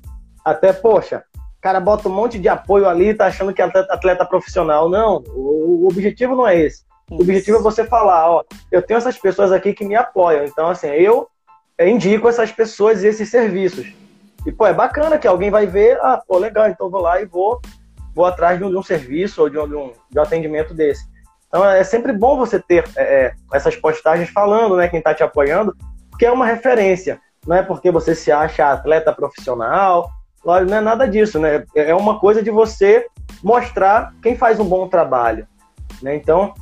até, 0.46 0.72
poxa, 0.72 1.26
cara 1.62 1.80
bota 1.80 2.10
um 2.10 2.14
monte 2.14 2.40
de 2.40 2.50
apoio 2.50 2.90
ali 2.90 3.14
tá 3.14 3.28
achando 3.28 3.54
que 3.54 3.62
é 3.62 3.66
atleta, 3.66 3.94
atleta 3.94 4.26
profissional. 4.26 4.90
Não, 4.90 5.24
o, 5.28 5.84
o, 5.84 5.88
objetivo 5.88 6.36
não 6.36 6.48
é 6.48 6.60
esse. 6.60 6.84
O 7.10 7.22
objetivo 7.22 7.58
é 7.58 7.62
você 7.62 7.86
falar, 7.86 8.30
ó, 8.30 8.44
eu 8.72 8.82
tenho 8.82 8.98
essas 8.98 9.18
pessoas 9.18 9.52
aqui 9.52 9.74
que 9.74 9.86
me 9.86 9.96
apoiam. 9.96 10.44
Então, 10.44 10.70
assim, 10.70 10.88
eu 10.88 11.30
indico 11.80 12.28
essas 12.28 12.52
pessoas 12.52 13.04
e 13.04 13.08
esses 13.08 13.30
serviços. 13.30 13.94
E, 14.46 14.52
pô, 14.52 14.66
é 14.66 14.74
bacana 14.74 15.20
que 15.20 15.28
alguém 15.28 15.52
vai 15.52 15.68
ver, 15.68 16.00
ah, 16.02 16.22
pô, 16.28 16.38
legal, 16.40 16.68
então 16.68 16.90
vou 16.90 17.02
lá 17.02 17.22
e 17.22 17.26
vou, 17.26 17.62
vou 18.16 18.26
atrás 18.26 18.58
de 18.58 18.64
um, 18.64 18.70
de 18.70 18.78
um 18.78 18.84
serviço 18.84 19.42
ou 19.42 19.50
de 19.50 19.60
um, 19.60 19.68
de 19.68 19.76
um, 19.76 19.92
de 20.10 20.20
um 20.20 20.22
atendimento 20.22 20.74
desse. 20.74 21.06
Então, 21.48 21.64
é 21.70 21.84
sempre 21.84 22.14
bom 22.14 22.38
você 22.38 22.60
ter 22.60 22.86
é, 22.96 23.04
é 23.04 23.34
essas 23.54 23.76
postagens 23.76 24.30
falando, 24.30 24.78
né, 24.78 24.88
quem 24.88 25.02
tá 25.02 25.14
te 25.14 25.22
apoiando, 25.22 25.76
porque 26.10 26.26
é 26.26 26.32
uma 26.32 26.46
referência. 26.46 27.20
Não 27.46 27.56
é 27.56 27.62
porque 27.62 27.92
você 27.92 28.16
se 28.16 28.32
acha 28.32 28.72
atleta 28.72 29.12
profissional, 29.12 30.10
não 30.46 30.78
é 30.78 30.82
nada 30.82 31.08
disso, 31.08 31.40
né? 31.40 31.64
É 31.76 31.94
uma 31.94 32.20
coisa 32.20 32.42
de 32.42 32.50
você 32.50 33.08
mostrar 33.44 34.14
quem 34.22 34.36
faz 34.36 34.60
um 34.60 34.66
bom 34.66 34.88
trabalho, 34.88 35.48
né? 36.02 36.16
Então, 36.16 36.54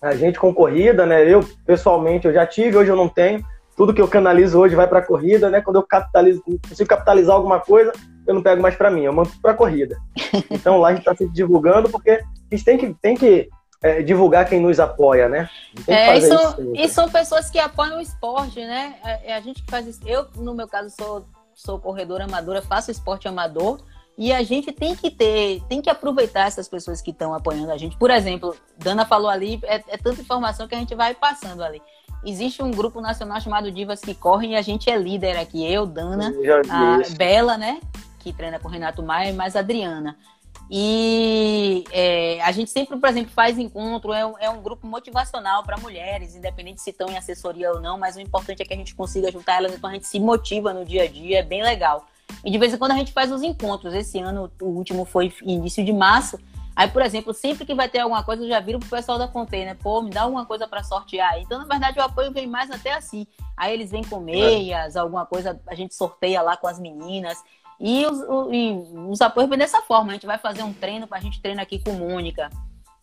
a 0.00 0.14
gente 0.14 0.38
com 0.38 0.52
corrida, 0.52 1.06
né? 1.06 1.24
Eu, 1.26 1.40
pessoalmente, 1.64 2.26
eu 2.26 2.32
já 2.32 2.46
tive, 2.46 2.76
hoje 2.76 2.90
eu 2.90 2.96
não 2.96 3.08
tenho. 3.08 3.44
Tudo 3.76 3.94
que 3.94 4.02
eu 4.02 4.08
canalizo 4.08 4.58
hoje 4.58 4.74
vai 4.74 4.86
para 4.86 4.98
a 4.98 5.06
corrida, 5.06 5.48
né? 5.48 5.60
Quando 5.60 5.76
eu 5.76 5.82
capitalizo, 5.82 6.42
consigo 6.42 6.88
capitalizar 6.88 7.34
alguma 7.34 7.58
coisa, 7.60 7.92
eu 8.26 8.34
não 8.34 8.42
pego 8.42 8.60
mais 8.60 8.74
para 8.74 8.90
mim, 8.90 9.04
eu 9.04 9.12
mando 9.12 9.30
para 9.40 9.52
a 9.52 9.56
corrida. 9.56 9.96
Então 10.50 10.78
lá 10.78 10.88
a 10.88 10.90
gente 10.92 11.00
está 11.00 11.14
se 11.14 11.28
divulgando 11.28 11.88
porque 11.88 12.10
a 12.10 12.54
gente 12.54 12.64
tem 12.64 12.78
que, 12.78 12.94
tem 12.94 13.16
que 13.16 13.48
é, 13.82 14.02
divulgar 14.02 14.48
quem 14.48 14.60
nos 14.60 14.78
apoia, 14.78 15.28
né? 15.28 15.48
É, 15.88 16.16
e, 16.16 16.22
são, 16.22 16.56
e 16.74 16.88
são 16.88 17.10
pessoas 17.10 17.50
que 17.50 17.58
apoiam 17.58 17.98
o 17.98 18.00
esporte, 18.00 18.60
né? 18.60 18.94
É, 19.04 19.32
é 19.32 19.36
a 19.36 19.40
gente 19.40 19.62
que 19.62 19.70
faz 19.70 19.86
isso. 19.86 20.00
Eu, 20.06 20.26
no 20.36 20.54
meu 20.54 20.68
caso, 20.68 20.90
sou 20.90 21.24
sou 21.64 21.78
corredora 21.78 22.24
amadora, 22.24 22.60
faço 22.60 22.90
esporte 22.90 23.28
amador. 23.28 23.80
E 24.18 24.30
a 24.30 24.42
gente 24.42 24.70
tem 24.72 24.94
que 24.94 25.10
ter, 25.10 25.62
tem 25.68 25.80
que 25.80 25.88
aproveitar 25.88 26.46
essas 26.46 26.68
pessoas 26.68 27.00
que 27.00 27.10
estão 27.10 27.32
apoiando 27.32 27.72
a 27.72 27.78
gente. 27.78 27.96
Por 27.96 28.10
exemplo, 28.10 28.54
Dana 28.76 29.06
falou 29.06 29.30
ali, 29.30 29.58
é, 29.62 29.76
é, 29.88 29.96
tanta 29.96 30.20
informação 30.20 30.68
que 30.68 30.74
a 30.74 30.78
gente 30.78 30.94
vai 30.94 31.14
passando 31.14 31.62
ali. 31.62 31.80
Existe 32.24 32.62
um 32.62 32.70
grupo 32.70 33.00
nacional 33.00 33.40
chamado 33.40 33.70
Divas 33.70 34.00
que 34.00 34.14
Correm 34.14 34.52
e 34.52 34.56
a 34.56 34.62
gente 34.62 34.90
é 34.90 34.96
líder 34.96 35.38
aqui. 35.38 35.64
Eu, 35.64 35.86
Dana, 35.86 36.32
a 36.68 36.98
Bela, 37.16 37.56
né? 37.56 37.80
Que 38.18 38.32
treina 38.32 38.58
com 38.60 38.68
o 38.68 38.70
Renato 38.70 39.02
Maia, 39.02 39.32
mais 39.32 39.56
a 39.56 39.60
Adriana. 39.60 40.16
E 40.74 41.84
é, 41.92 42.40
a 42.40 42.50
gente 42.50 42.70
sempre, 42.70 42.96
por 42.96 43.06
exemplo, 43.06 43.30
faz 43.30 43.58
encontro, 43.58 44.10
é 44.10 44.24
um, 44.24 44.38
é 44.38 44.48
um 44.48 44.62
grupo 44.62 44.86
motivacional 44.86 45.62
para 45.62 45.76
mulheres, 45.76 46.34
independente 46.34 46.80
se 46.80 46.88
estão 46.88 47.10
em 47.10 47.16
assessoria 47.18 47.70
ou 47.72 47.78
não, 47.78 47.98
mas 47.98 48.16
o 48.16 48.20
importante 48.22 48.62
é 48.62 48.64
que 48.64 48.72
a 48.72 48.76
gente 48.76 48.94
consiga 48.94 49.30
juntar 49.30 49.56
elas, 49.56 49.74
então 49.74 49.90
a 49.90 49.92
gente 49.92 50.06
se 50.06 50.18
motiva 50.18 50.72
no 50.72 50.82
dia 50.82 51.02
a 51.02 51.06
dia, 51.06 51.40
é 51.40 51.42
bem 51.42 51.62
legal. 51.62 52.06
E 52.42 52.50
de 52.50 52.56
vez 52.56 52.72
em 52.72 52.78
quando 52.78 52.92
a 52.92 52.96
gente 52.96 53.12
faz 53.12 53.30
os 53.30 53.42
encontros. 53.42 53.92
Esse 53.92 54.18
ano, 54.18 54.50
o 54.62 54.68
último 54.68 55.04
foi 55.04 55.30
início 55.42 55.84
de 55.84 55.92
março. 55.92 56.38
Aí, 56.74 56.88
por 56.88 57.02
exemplo, 57.02 57.34
sempre 57.34 57.66
que 57.66 57.74
vai 57.74 57.86
ter 57.86 57.98
alguma 57.98 58.24
coisa, 58.24 58.42
eu 58.42 58.48
já 58.48 58.58
viro 58.58 58.78
pro 58.78 58.88
pessoal 58.88 59.18
da 59.18 59.28
Container, 59.28 59.76
pô, 59.76 60.00
me 60.00 60.08
dá 60.08 60.22
alguma 60.22 60.46
coisa 60.46 60.66
para 60.66 60.82
sortear. 60.82 61.38
Então, 61.38 61.58
na 61.58 61.66
verdade, 61.66 61.98
o 61.98 62.02
apoio 62.02 62.32
vem 62.32 62.46
mais 62.46 62.70
até 62.70 62.94
assim. 62.94 63.26
Aí 63.54 63.74
eles 63.74 63.90
vêm 63.90 64.02
com 64.02 64.20
meias, 64.20 64.96
alguma 64.96 65.26
coisa, 65.26 65.60
a 65.66 65.74
gente 65.74 65.94
sorteia 65.94 66.40
lá 66.40 66.56
com 66.56 66.66
as 66.66 66.80
meninas. 66.80 67.36
E 67.84 68.06
os, 68.06 68.20
e 68.52 68.72
os 69.08 69.20
apoios 69.20 69.50
vêm 69.50 69.58
dessa 69.58 69.82
forma. 69.82 70.12
A 70.12 70.14
gente 70.14 70.24
vai 70.24 70.38
fazer 70.38 70.62
um 70.62 70.72
treino, 70.72 71.08
a 71.10 71.20
gente 71.20 71.42
treina 71.42 71.62
aqui 71.62 71.80
com 71.80 71.92
Mônica, 71.94 72.48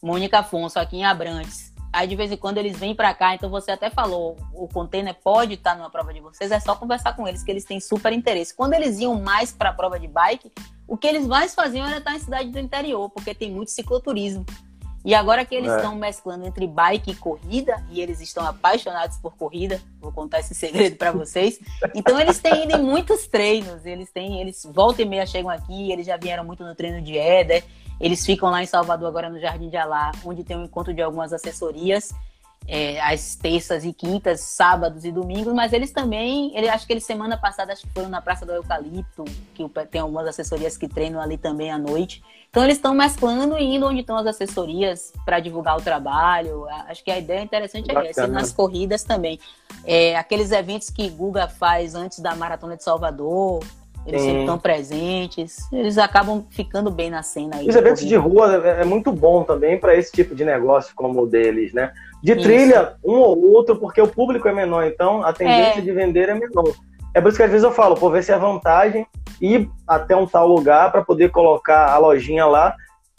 Mônica 0.02 0.40
Afonso, 0.40 0.80
aqui 0.80 0.96
em 0.96 1.04
Abrantes. 1.04 1.74
Aí 1.92 2.08
de 2.08 2.16
vez 2.16 2.32
em 2.32 2.38
quando 2.38 2.60
eles 2.60 2.78
vêm 2.78 2.96
para 2.96 3.14
cá, 3.14 3.36
então 3.36 3.50
você 3.50 3.72
até 3.72 3.90
falou, 3.90 4.38
o 4.54 4.68
container 4.68 5.14
pode 5.14 5.56
estar 5.56 5.76
numa 5.76 5.90
prova 5.90 6.14
de 6.14 6.22
vocês, 6.22 6.52
é 6.52 6.60
só 6.60 6.76
conversar 6.76 7.16
com 7.16 7.28
eles 7.28 7.44
que 7.44 7.50
eles 7.50 7.66
têm 7.66 7.80
super 7.80 8.14
interesse. 8.14 8.56
Quando 8.56 8.74
eles 8.74 9.00
iam 9.00 9.20
mais 9.20 9.52
para 9.52 9.72
a 9.72 9.74
prova 9.74 10.00
de 10.00 10.08
bike, 10.08 10.52
o 10.88 10.96
que 10.96 11.08
eles 11.08 11.26
mais 11.26 11.54
faziam 11.54 11.86
era 11.86 11.98
estar 11.98 12.16
em 12.16 12.20
cidade 12.20 12.50
do 12.50 12.60
interior, 12.60 13.10
porque 13.10 13.34
tem 13.34 13.52
muito 13.52 13.72
cicloturismo. 13.72 14.46
E 15.04 15.16
agora 15.16 15.46
que 15.46 15.56
eles 15.56 15.72
é. 15.72 15.76
estão 15.78 15.96
mesclando 15.96 16.46
entre 16.46 16.68
bike 16.68 17.12
e 17.12 17.16
corrida, 17.16 17.84
e 17.90 18.02
eles 18.02 18.20
estão 18.20 18.46
apaixonados 18.46 19.18
por 19.18 19.36
corrida, 19.36 19.82
vou 20.02 20.12
contar 20.12 20.40
esse 20.40 20.54
segredo 20.56 20.98
para 20.98 21.12
vocês. 21.12 21.60
Então 21.96 22.20
eles 22.20 22.40
têm 22.40 22.64
ido 22.64 22.76
em 22.76 22.82
muitos 22.82 23.28
treinos, 23.28 23.86
eles 23.86 24.12
têm, 24.12 24.42
eles 24.42 24.68
volta 24.72 25.02
e 25.02 25.06
meia 25.06 25.26
chegam 25.26 25.50
aqui, 25.50 25.92
eles 25.92 26.06
já 26.06 26.18
vieram 26.18 26.44
muito 26.44 26.64
no 26.64 26.76
treino 26.76 27.02
de 27.02 27.18
Éder, 27.18 27.64
eles 28.00 28.26
ficam 28.26 28.50
lá 28.50 28.62
em 28.62 28.66
Salvador 28.66 29.08
agora 29.08 29.30
no 29.30 29.40
Jardim 29.40 29.70
de 29.70 29.78
Alá, 29.78 30.12
onde 30.24 30.44
tem 30.44 30.58
um 30.58 30.64
encontro 30.64 30.94
de 30.94 31.02
algumas 31.02 31.34
assessorias 31.34 32.14
é, 32.70 33.02
às 33.02 33.36
terças 33.36 33.84
e 33.84 33.92
quintas, 33.92 34.42
sábados 34.42 35.04
e 35.04 35.12
domingos, 35.12 35.52
mas 35.54 35.74
eles 35.74 35.92
também, 35.92 36.56
ele, 36.56 36.70
acho 36.70 36.86
que 36.86 36.94
eles 36.94 37.04
semana 37.04 37.36
passada 37.36 37.74
acho 37.74 37.82
que 37.82 37.94
foram 37.94 38.10
na 38.10 38.22
Praça 38.22 38.46
do 38.46 38.52
Eucalipto, 38.52 39.26
que 39.56 39.68
tem 39.90 40.00
algumas 40.00 40.28
assessorias 40.28 40.78
que 40.78 40.88
treinam 40.88 41.20
ali 41.20 41.36
também 41.36 41.72
à 41.72 41.80
noite. 41.80 42.24
Então 42.50 42.64
eles 42.64 42.78
estão 42.78 42.94
mesclando 42.94 43.58
e 43.58 43.76
indo 43.76 43.88
onde 43.88 44.02
estão 44.02 44.18
as 44.18 44.28
assessorias 44.28 45.12
para 45.26 45.40
divulgar 45.40 45.78
o 45.78 45.82
trabalho. 45.82 46.68
Acho 46.88 47.04
que 47.04 47.12
a 47.12 47.18
ideia 47.18 47.42
interessante 47.42 47.92
é 47.92 48.10
essa, 48.10 48.28
nas 48.28 48.52
corridas 48.52 49.04
também. 49.04 49.40
É, 49.84 50.16
aqueles 50.16 50.52
eventos 50.52 50.90
que 50.90 51.10
Guga 51.10 51.48
faz 51.48 51.96
antes 51.96 52.20
da 52.20 52.36
Maratona 52.36 52.78
de 52.78 52.84
Salvador, 52.84 53.64
eles 54.06 54.22
sempre 54.22 54.40
estão 54.42 54.58
presentes, 54.58 55.58
eles 55.72 55.98
acabam 55.98 56.46
ficando 56.50 56.90
bem 56.90 57.10
na 57.10 57.22
cena. 57.22 57.58
Aí 57.58 57.68
Os 57.68 57.76
eventos 57.76 58.02
corrida. 58.02 58.08
de 58.08 58.16
rua 58.16 58.64
é, 58.66 58.82
é 58.82 58.86
muito 58.86 59.12
bom 59.12 59.44
também 59.44 59.78
para 59.78 59.96
esse 59.96 60.12
tipo 60.12 60.34
de 60.34 60.44
negócio 60.44 60.94
como 60.96 61.22
o 61.22 61.28
deles, 61.28 61.74
né? 61.74 61.92
De 62.24 62.34
isso. 62.34 62.42
trilha, 62.42 62.96
um 63.04 63.18
ou 63.20 63.52
outro, 63.54 63.76
porque 63.78 64.02
o 64.02 64.08
público 64.08 64.48
é 64.48 64.54
menor, 64.54 64.86
então 64.86 65.24
a 65.24 65.32
tendência 65.32 65.80
é. 65.80 65.82
de 65.82 65.92
vender 65.92 66.30
é 66.30 66.34
menor. 66.34 66.74
É 67.14 67.22
por 67.22 67.30
isso 67.30 67.38
que 67.38 67.44
às 67.44 67.52
vezes 67.52 67.64
eu 67.64 67.72
falo, 67.72 67.96
pô, 67.96 68.10
ver 68.10 68.24
se 68.24 68.32
é 68.32 68.38
vantagem 68.38 69.06
ir 69.42 69.70
até 69.88 70.16
um 70.16 70.28
tal 70.28 70.48
lugar 70.48 70.92
para 70.92 71.04
poder 71.04 71.30
colocar 71.30 71.92
a 71.92 71.98
lojinha 71.98 72.46
lá, 72.46 72.76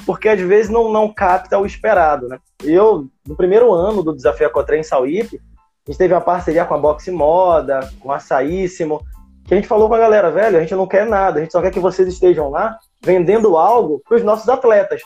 porque 0.06 0.28
às 0.28 0.40
vezes 0.40 0.70
não, 0.70 0.90
não 0.92 1.12
capta 1.12 1.58
o 1.58 1.66
esperado, 1.66 2.28
né? 2.28 2.38
Eu, 2.62 3.06
no 3.26 3.36
primeiro 3.36 3.72
ano 3.72 4.02
do 4.02 4.14
Desafio 4.14 4.46
Ecotrem 4.46 4.80
em 4.80 4.84
Sauípe, 4.84 5.40
a 5.86 5.90
gente 5.90 5.98
teve 5.98 6.14
uma 6.14 6.20
parceria 6.20 6.64
com 6.64 6.74
a 6.74 6.78
Boxe 6.78 7.10
Moda, 7.10 7.90
com 8.00 8.12
a 8.12 8.18
Saíssimo, 8.18 9.02
que 9.44 9.54
a 9.54 9.56
gente 9.56 9.68
falou 9.68 9.88
com 9.88 9.94
a 9.94 9.98
galera, 9.98 10.30
velho, 10.30 10.58
a 10.58 10.60
gente 10.60 10.74
não 10.74 10.86
quer 10.86 11.06
nada, 11.06 11.38
a 11.38 11.42
gente 11.42 11.52
só 11.52 11.60
quer 11.60 11.70
que 11.70 11.80
vocês 11.80 12.06
estejam 12.08 12.50
lá 12.50 12.78
vendendo 13.02 13.56
algo 13.56 14.00
para 14.06 14.16
os 14.16 14.22
nossos 14.22 14.48
atletas. 14.48 15.02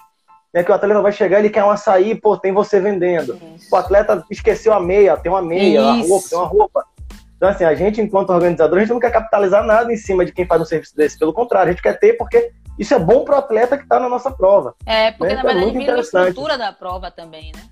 Né, 0.53 0.63
que 0.63 0.71
o 0.71 0.75
atleta 0.75 1.03
vai 1.03 1.11
chegar, 1.11 1.41
ele 1.41 1.51
quer 1.51 1.65
um 1.65 1.71
açaí, 1.71 2.15
pô, 2.15 2.37
tem 2.37 2.53
você 2.53 2.79
vendendo. 2.79 3.37
Isso. 3.57 3.75
O 3.75 3.77
atleta 3.77 4.25
esqueceu 4.31 4.73
a 4.73 4.79
meia, 4.79 5.17
tem 5.17 5.33
uma 5.33 5.43
meia, 5.43 5.83
a 5.83 5.95
roupa, 5.95 6.29
tem 6.29 6.39
uma 6.39 6.47
roupa. 6.47 6.85
Então, 7.37 7.49
assim, 7.49 7.65
a 7.65 7.75
gente, 7.75 8.01
enquanto 8.01 8.31
organizador, 8.31 8.79
a 8.79 8.81
gente 8.81 8.93
não 8.93 9.01
quer 9.01 9.11
capitalizar 9.11 9.65
nada 9.65 9.93
em 9.93 9.97
cima 9.97 10.25
de 10.25 10.31
quem 10.31 10.47
faz 10.47 10.63
um 10.63 10.65
serviço 10.65 10.97
desse. 10.97 11.19
Pelo 11.19 11.33
contrário, 11.33 11.71
a 11.71 11.73
gente 11.73 11.83
quer 11.83 11.99
ter 11.99 12.13
porque 12.13 12.53
isso 12.79 12.95
é 12.95 12.99
bom 12.99 13.25
para 13.25 13.35
o 13.35 13.39
atleta 13.39 13.77
que 13.77 13.83
está 13.83 13.99
na 13.99 14.09
nossa 14.09 14.31
prova. 14.31 14.75
É, 14.87 15.11
porque 15.13 15.35
né? 15.35 15.43
na 15.43 15.51
então, 15.51 15.51
é 15.51 15.55
verdade 15.55 15.77
é 15.77 15.81
vira 15.81 15.97
a 15.97 16.01
estrutura 16.01 16.57
da 16.57 16.73
prova 16.73 17.11
também, 17.11 17.53
né? 17.55 17.63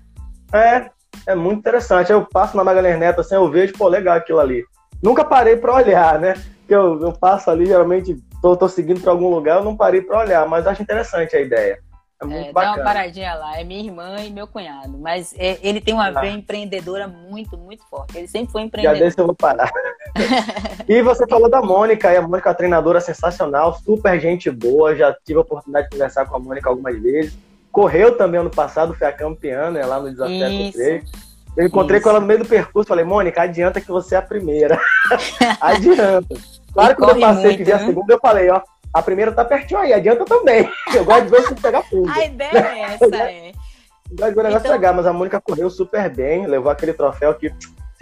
É, 0.53 1.31
é 1.31 1.35
muito 1.35 1.59
interessante. 1.59 2.11
Eu 2.11 2.25
passo 2.25 2.55
na 2.55 2.63
Magalhães 2.63 2.99
Neto, 2.99 3.21
assim, 3.21 3.35
eu 3.35 3.49
vejo, 3.49 3.73
pô, 3.73 3.87
legal 3.87 4.15
aquilo 4.15 4.39
ali. 4.39 4.63
Nunca 5.03 5.25
parei 5.25 5.57
para 5.57 5.75
olhar, 5.75 6.17
né? 6.17 6.33
Eu, 6.67 7.01
eu 7.01 7.11
passo 7.11 7.51
ali, 7.51 7.65
geralmente 7.65 8.17
tô, 8.41 8.55
tô 8.55 8.69
seguindo 8.69 9.01
para 9.01 9.11
algum 9.11 9.29
lugar, 9.29 9.57
eu 9.57 9.63
não 9.63 9.75
parei 9.75 10.01
para 10.01 10.19
olhar, 10.19 10.47
mas 10.47 10.65
acho 10.65 10.81
interessante 10.81 11.35
a 11.35 11.41
ideia. 11.41 11.77
É 12.21 12.25
muito 12.25 12.49
é, 12.49 12.51
bacana. 12.53 12.75
Dá 12.75 12.81
uma 12.81 12.85
paradinha 12.85 13.33
lá. 13.35 13.59
É 13.59 13.63
minha 13.63 13.83
irmã 13.83 14.15
e 14.21 14.31
meu 14.31 14.47
cunhado. 14.47 14.97
Mas 14.97 15.33
é, 15.37 15.59
ele 15.61 15.81
tem 15.81 15.93
uma 15.93 16.07
ah. 16.07 16.21
veia 16.21 16.31
empreendedora 16.31 17.07
muito, 17.07 17.57
muito 17.57 17.83
forte. 17.89 18.17
Ele 18.17 18.27
sempre 18.27 18.51
foi 18.51 18.61
empreendedor. 18.61 18.97
Já 18.97 19.03
desse 19.03 19.19
eu 19.19 19.25
vou 19.25 19.35
parar. 19.35 19.69
e 20.87 21.01
você 21.01 21.27
falou 21.27 21.49
da 21.49 21.61
Mônica, 21.61 22.11
e 22.11 22.15
a 22.15 22.21
Mônica 22.21 22.47
é 22.47 22.51
uma 22.51 22.55
treinadora 22.55 23.01
sensacional, 23.01 23.73
super 23.75 24.19
gente 24.19 24.49
boa. 24.49 24.95
Já 24.95 25.13
tive 25.25 25.39
a 25.39 25.41
oportunidade 25.41 25.87
de 25.89 25.97
conversar 25.97 26.25
com 26.25 26.35
a 26.35 26.39
Mônica 26.39 26.69
algumas 26.69 26.97
vezes. 27.01 27.37
Correu 27.71 28.15
também 28.17 28.39
ano 28.39 28.51
passado, 28.51 28.93
foi 28.93 29.07
a 29.07 29.11
campeã, 29.11 29.69
né, 29.71 29.83
lá 29.85 29.99
no 29.99 30.11
Desafio 30.11 30.47
Isso. 30.47 31.23
Eu 31.55 31.67
encontrei 31.67 31.97
Isso. 31.97 32.03
com 32.03 32.09
ela 32.09 32.19
no 32.19 32.25
meio 32.25 32.39
do 32.39 32.45
percurso, 32.45 32.87
falei, 32.87 33.05
Mônica, 33.05 33.41
adianta 33.41 33.79
que 33.79 33.87
você 33.87 34.15
é 34.15 34.17
a 34.17 34.21
primeira. 34.21 34.79
adianta. 35.61 36.35
Claro 36.73 36.95
que 36.95 37.01
quando 37.01 37.15
eu 37.17 37.21
passei 37.21 37.43
muito, 37.43 37.57
que 37.57 37.63
vi 37.63 37.71
a 37.71 37.77
né? 37.77 37.85
segunda, 37.85 38.13
eu 38.13 38.19
falei, 38.19 38.49
ó, 38.49 38.61
a 38.93 39.01
primeira 39.01 39.31
tá 39.31 39.45
pertinho 39.45 39.79
aí, 39.79 39.93
adianta 39.93 40.25
também. 40.25 40.69
Eu 40.93 41.03
gosto 41.03 41.23
de 41.23 41.29
ver 41.31 41.41
se 41.43 41.55
pegar 41.55 41.81
fundo. 41.83 42.11
A 42.11 42.25
ideia 42.25 42.49
é 42.51 42.79
essa, 42.81 43.05
é. 43.15 43.49
Eu 43.49 44.17
gosto 44.17 44.29
de 44.29 44.35
ver 44.35 44.39
o 44.39 44.43
negócio 44.43 44.59
então... 44.59 44.71
pegar, 44.71 44.93
mas 44.93 45.05
a 45.05 45.13
Mônica 45.13 45.41
correu 45.41 45.69
super 45.69 46.09
bem, 46.09 46.45
levou 46.45 46.71
aquele 46.71 46.93
troféu 46.93 47.33
que 47.33 47.51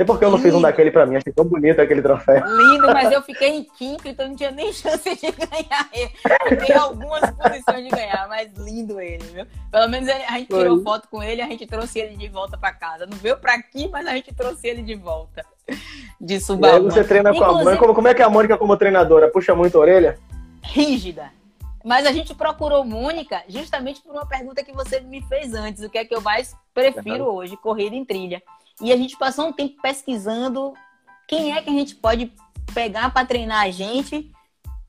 sei 0.02 0.06
porque 0.06 0.26
eu 0.26 0.32
não 0.32 0.40
fiz 0.40 0.54
um 0.54 0.62
daquele 0.62 0.92
pra 0.92 1.06
mim, 1.06 1.16
achei 1.16 1.32
tão 1.32 1.46
bonito 1.46 1.80
aquele 1.80 2.02
troféu. 2.02 2.44
Lindo, 2.46 2.88
mas 2.88 3.12
eu 3.12 3.22
fiquei 3.22 3.50
em 3.50 3.64
quinto, 3.64 4.08
então 4.08 4.28
não 4.28 4.36
tinha 4.36 4.52
nem 4.52 4.72
chance 4.74 5.16
de 5.16 5.32
ganhar 5.32 5.90
ele. 5.94 6.12
Fiquei 6.50 6.76
algumas 6.76 7.30
posições 7.32 7.84
de 7.84 7.90
ganhar, 7.90 8.28
mas 8.28 8.50
lindo 8.58 9.00
ele, 9.00 9.24
viu? 9.26 9.46
Pelo 9.72 9.88
menos 9.88 10.10
a 10.10 10.38
gente 10.38 10.48
tirou 10.48 10.76
Foi. 10.76 10.84
foto 10.84 11.08
com 11.10 11.22
ele, 11.22 11.42
a 11.42 11.48
gente 11.48 11.66
trouxe 11.68 12.00
ele 12.00 12.18
de 12.18 12.28
volta 12.28 12.58
pra 12.58 12.74
casa. 12.74 13.06
Não 13.06 13.18
veio 13.18 13.38
pra 13.38 13.54
aqui, 13.54 13.88
mas 13.90 14.06
a 14.08 14.14
gente 14.14 14.34
trouxe 14.34 14.68
ele 14.68 14.82
de 14.82 14.96
volta. 14.96 15.46
De 16.20 16.40
Subaru. 16.40 16.74
E 16.74 16.78
aí 16.78 16.84
você 16.84 17.04
treina 17.04 17.30
Inclusive, 17.30 17.46
com 17.46 17.60
a 17.60 17.64
Mônica. 17.64 17.78
Como, 17.78 17.96
como 17.96 18.08
é 18.08 18.14
que 18.14 18.22
é 18.22 18.26
a 18.26 18.30
Mônica 18.30 18.58
como 18.58 18.78
treinadora? 18.78 19.30
Puxa 19.30 19.56
muito 19.56 19.78
a 19.78 19.82
orelha? 19.82 20.20
Rígida. 20.64 21.32
Mas 21.84 22.06
a 22.06 22.12
gente 22.12 22.36
procurou 22.36 22.84
Mônica 22.84 23.42
justamente 23.48 24.02
por 24.02 24.12
uma 24.12 24.26
pergunta 24.26 24.64
que 24.64 24.72
você 24.72 25.00
me 25.00 25.22
fez 25.24 25.54
antes. 25.54 25.84
O 25.84 25.90
que 25.90 25.98
é 25.98 26.06
que 26.06 26.14
eu 26.14 26.22
mais 26.22 26.56
prefiro 26.74 27.26
uhum. 27.26 27.36
hoje? 27.36 27.58
Corrida 27.58 27.96
em 27.96 28.06
trilha. 28.06 28.42
E 28.82 28.92
a 28.92 28.98
gente 28.98 29.18
passou 29.18 29.48
um 29.48 29.54
tempo 29.54 29.82
pesquisando 29.82 30.74
quem 31.28 31.54
é 31.54 31.62
que 31.62 31.70
a 31.70 31.74
gente 31.74 31.96
pode 31.96 32.32
pegar 32.74 33.14
para 33.14 33.26
treinar 33.26 33.62
a 33.62 33.72
gente 33.72 34.32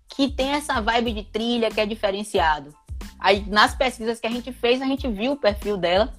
que 0.09 0.29
tem 0.29 0.51
essa 0.51 0.81
vibe 0.81 1.13
de 1.13 1.25
trilha 1.25 1.71
que 1.71 1.81
é 1.81 1.87
diferenciado. 1.87 2.75
Aí 3.19 3.45
nas 3.49 3.75
pesquisas 3.75 4.19
que 4.19 4.27
a 4.27 4.31
gente 4.31 4.53
fez, 4.53 4.81
a 4.83 4.87
gente 4.87 5.07
viu 5.09 5.33
o 5.33 5.37
perfil 5.37 5.77
dela. 5.77 6.13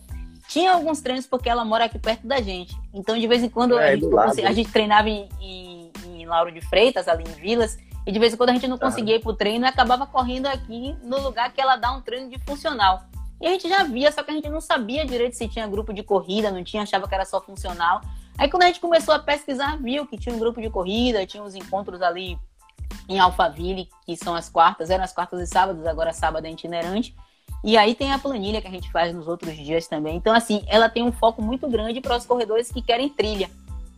Tinha 0.48 0.74
alguns 0.74 1.02
treinos 1.02 1.26
porque 1.26 1.50
ela 1.50 1.66
mora 1.66 1.86
aqui 1.86 1.98
perto 1.98 2.28
da 2.28 2.42
gente. 2.42 2.76
Então, 2.94 3.18
de 3.18 3.28
vez 3.28 3.42
em 3.44 3.50
quando, 3.50 3.78
é, 3.80 3.94
a, 3.94 3.96
gente, 3.96 4.46
a, 4.46 4.54
gente, 4.54 4.72
treinava 4.72 5.10
em, 5.10 5.28
em, 5.42 5.92
em, 6.06 6.26
Lauro 6.26 6.52
de 6.52 6.62
Freitas, 6.62 7.08
ali 7.08 7.24
em 7.24 7.42
Vilas. 7.42 7.78
E 8.06 8.12
de 8.12 8.20
vez 8.20 8.34
em 8.34 8.38
quando 8.38 8.50
a 8.50 8.54
gente 8.54 8.68
não 8.68 8.78
conseguia 8.78 9.16
ir 9.16 9.22
pro 9.22 9.34
treino 9.34 9.66
e 9.66 9.68
acabava 9.68 10.06
correndo 10.06 10.48
aqui 10.48 10.96
no 11.02 11.20
lugar 11.22 11.52
que 11.54 11.62
ela 11.62 11.76
dá 11.76 11.92
um 11.92 12.02
treino 12.02 12.30
de 12.30 12.38
funcional. 12.40 13.04
E 13.44 13.46
a 13.46 13.50
gente 13.50 13.68
já 13.68 13.84
via, 13.84 14.10
só 14.10 14.24
que 14.24 14.32
a 14.32 14.34
gente 14.34 14.48
não 14.48 14.62
sabia 14.62 15.06
direito 15.06 15.36
se 15.36 15.50
tinha 15.50 15.68
grupo 15.68 15.94
de 15.94 16.02
corrida, 16.02 16.50
não 16.50 16.64
tinha, 16.64 16.82
achava 16.82 17.10
que 17.10 17.14
era 17.14 17.26
só 17.26 17.42
funcional. 17.42 18.00
Aí 18.38 18.50
quando 18.50 18.64
a 18.64 18.68
gente 18.68 18.80
começou 18.80 19.14
a 19.14 19.20
pesquisar, 19.20 19.76
viu 19.76 20.08
que 20.08 20.18
tinha 20.18 20.34
um 20.34 20.40
grupo 20.40 20.62
de 20.62 20.70
corrida, 20.70 21.26
tinha 21.26 21.44
os 21.44 21.54
encontros 21.54 22.02
ali 22.02 22.40
em 23.10 23.20
Alphaville, 23.20 23.90
que 24.06 24.16
são 24.16 24.34
as 24.34 24.48
quartas, 24.48 24.90
eram 24.90 25.04
as 25.04 25.12
quartas 25.12 25.42
e 25.42 25.46
sábados, 25.46 25.86
agora 25.86 26.14
sábado 26.14 26.48
é 26.48 26.52
itinerante. 26.52 27.14
E 27.66 27.76
aí 27.76 27.94
tem 27.94 28.14
a 28.14 28.18
planilha 28.18 28.62
que 28.62 28.68
a 28.70 28.72
gente 28.72 28.90
faz 28.90 29.14
nos 29.14 29.28
outros 29.28 29.58
dias 29.58 29.88
também. 29.88 30.16
Então, 30.16 30.34
assim, 30.34 30.64
ela 30.66 30.88
tem 30.88 31.04
um 31.04 31.12
foco 31.12 31.42
muito 31.42 31.68
grande 31.68 32.00
para 32.00 32.16
os 32.16 32.26
corredores 32.26 32.72
que 32.72 32.82
querem 32.82 33.10
trilha. 33.10 33.50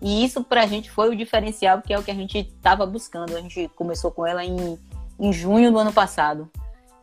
E 0.01 0.25
isso 0.25 0.43
para 0.43 0.63
a 0.63 0.65
gente 0.65 0.89
foi 0.89 1.09
o 1.09 1.15
diferencial, 1.15 1.83
que 1.83 1.93
é 1.93 1.99
o 1.99 2.03
que 2.03 2.09
a 2.09 2.15
gente 2.15 2.39
estava 2.39 2.83
buscando. 2.83 3.37
A 3.37 3.41
gente 3.41 3.69
começou 3.75 4.09
com 4.09 4.25
ela 4.25 4.43
em, 4.43 4.79
em 5.19 5.31
junho 5.31 5.71
do 5.71 5.77
ano 5.77 5.93
passado. 5.93 6.49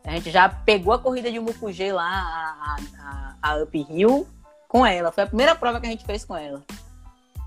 A 0.05 0.11
gente 0.11 0.31
já 0.31 0.49
pegou 0.49 0.93
a 0.93 0.99
corrida 0.99 1.31
de 1.31 1.39
Mucugê 1.39 1.91
lá, 1.93 2.03
a, 2.03 2.77
a, 2.99 3.35
a 3.41 3.63
Uphill, 3.63 4.27
com 4.67 4.85
ela. 4.85 5.11
Foi 5.11 5.23
a 5.23 5.27
primeira 5.27 5.55
prova 5.55 5.79
que 5.79 5.87
a 5.87 5.89
gente 5.89 6.05
fez 6.05 6.25
com 6.25 6.35
ela. 6.35 6.61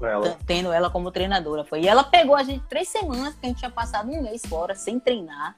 ela. 0.00 0.38
Tendo 0.46 0.72
ela 0.72 0.88
como 0.88 1.10
treinadora. 1.10 1.64
Foi. 1.64 1.82
E 1.82 1.88
ela 1.88 2.02
pegou 2.02 2.34
a 2.34 2.42
gente 2.42 2.64
três 2.66 2.88
semanas, 2.88 3.34
que 3.34 3.44
a 3.44 3.48
gente 3.48 3.58
tinha 3.58 3.70
passado 3.70 4.10
um 4.10 4.22
mês 4.22 4.42
fora, 4.46 4.74
sem 4.74 4.98
treinar. 4.98 5.54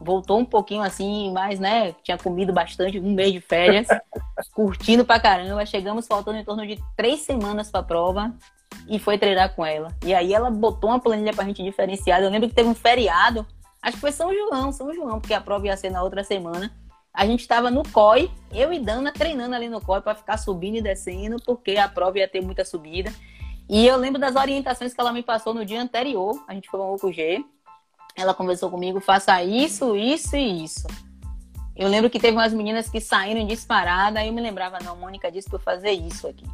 Voltou 0.00 0.38
um 0.38 0.44
pouquinho 0.46 0.80
assim, 0.80 1.30
mas, 1.30 1.60
né, 1.60 1.92
tinha 2.02 2.16
comido 2.16 2.54
bastante, 2.54 2.98
um 2.98 3.12
mês 3.12 3.34
de 3.34 3.40
férias, 3.40 3.86
curtindo 4.54 5.04
pra 5.04 5.20
caramba. 5.20 5.66
Chegamos 5.66 6.06
faltando 6.06 6.38
em 6.38 6.44
torno 6.44 6.66
de 6.66 6.82
três 6.96 7.20
semanas 7.20 7.70
pra 7.70 7.82
prova 7.82 8.34
e 8.88 8.98
foi 8.98 9.18
treinar 9.18 9.54
com 9.54 9.64
ela. 9.64 9.94
E 10.02 10.14
aí 10.14 10.32
ela 10.32 10.50
botou 10.50 10.88
uma 10.88 10.98
planilha 10.98 11.34
pra 11.34 11.44
gente 11.44 11.62
diferenciada. 11.62 12.24
Eu 12.24 12.30
lembro 12.30 12.48
que 12.48 12.54
teve 12.54 12.68
um 12.68 12.74
feriado 12.74 13.46
Acho 13.82 13.94
que 13.94 14.00
foi 14.00 14.12
São 14.12 14.32
João, 14.34 14.72
São 14.72 14.94
João, 14.94 15.20
porque 15.20 15.34
a 15.34 15.40
prova 15.40 15.66
ia 15.66 15.76
ser 15.76 15.90
na 15.90 16.02
outra 16.02 16.22
semana. 16.22 16.72
A 17.12 17.26
gente 17.26 17.40
estava 17.40 17.70
no 17.70 17.82
COI, 17.90 18.30
eu 18.52 18.72
e 18.72 18.78
Dana 18.78 19.12
treinando 19.12 19.54
ali 19.54 19.68
no 19.68 19.80
COI 19.80 20.00
para 20.00 20.14
ficar 20.14 20.36
subindo 20.36 20.76
e 20.76 20.82
descendo, 20.82 21.36
porque 21.44 21.76
a 21.76 21.88
prova 21.88 22.18
ia 22.18 22.28
ter 22.28 22.40
muita 22.40 22.64
subida. 22.64 23.12
E 23.68 23.86
eu 23.86 23.96
lembro 23.96 24.20
das 24.20 24.36
orientações 24.36 24.92
que 24.92 25.00
ela 25.00 25.12
me 25.12 25.22
passou 25.22 25.54
no 25.54 25.64
dia 25.64 25.80
anterior. 25.80 26.42
A 26.46 26.54
gente 26.54 26.68
foi 26.68 26.80
ao 26.80 27.12
G. 27.12 27.44
Ela 28.16 28.34
conversou 28.34 28.70
comigo, 28.70 29.00
faça 29.00 29.42
isso, 29.42 29.96
isso 29.96 30.36
e 30.36 30.64
isso. 30.64 30.86
Eu 31.76 31.88
lembro 31.88 32.10
que 32.10 32.18
teve 32.18 32.36
umas 32.36 32.52
meninas 32.52 32.88
que 32.88 33.00
saíram 33.00 33.46
disparada, 33.46 34.20
aí 34.20 34.28
eu 34.28 34.34
me 34.34 34.40
lembrava, 34.40 34.78
não, 34.80 34.96
Mônica 34.96 35.30
disse 35.30 35.48
para 35.48 35.56
eu 35.56 35.62
fazer 35.62 35.92
isso 35.92 36.26
aqui. 36.26 36.44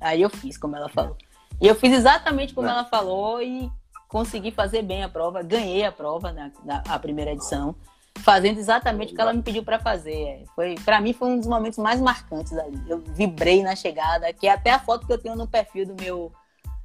Aí 0.00 0.22
eu 0.22 0.30
fiz 0.30 0.56
como 0.56 0.76
ela 0.76 0.88
falou. 0.88 1.16
E 1.60 1.66
eu 1.66 1.74
fiz 1.74 1.92
exatamente 1.92 2.54
como 2.54 2.66
é. 2.66 2.70
ela 2.70 2.84
falou 2.84 3.42
e 3.42 3.70
consegui 4.12 4.50
fazer 4.50 4.82
bem 4.82 5.02
a 5.02 5.08
prova, 5.08 5.42
ganhei 5.42 5.86
a 5.86 5.90
prova 5.90 6.30
na, 6.30 6.50
na 6.62 6.82
a 6.86 6.98
primeira 6.98 7.32
edição, 7.32 7.74
fazendo 8.18 8.58
exatamente 8.58 9.14
o 9.14 9.16
que 9.16 9.20
ela 9.22 9.32
me 9.32 9.42
pediu 9.42 9.64
para 9.64 9.78
fazer. 9.78 10.14
É, 10.14 10.44
foi, 10.54 10.74
para 10.84 11.00
mim 11.00 11.14
foi 11.14 11.28
um 11.28 11.38
dos 11.38 11.46
momentos 11.46 11.78
mais 11.78 11.98
marcantes 11.98 12.52
ali. 12.58 12.78
Eu 12.86 12.98
vibrei 12.98 13.62
na 13.62 13.74
chegada, 13.74 14.30
que 14.34 14.46
é 14.46 14.50
até 14.50 14.70
a 14.70 14.78
foto 14.78 15.06
que 15.06 15.12
eu 15.14 15.18
tenho 15.18 15.34
no 15.34 15.48
perfil 15.48 15.86
do 15.86 15.94
meu 15.94 16.30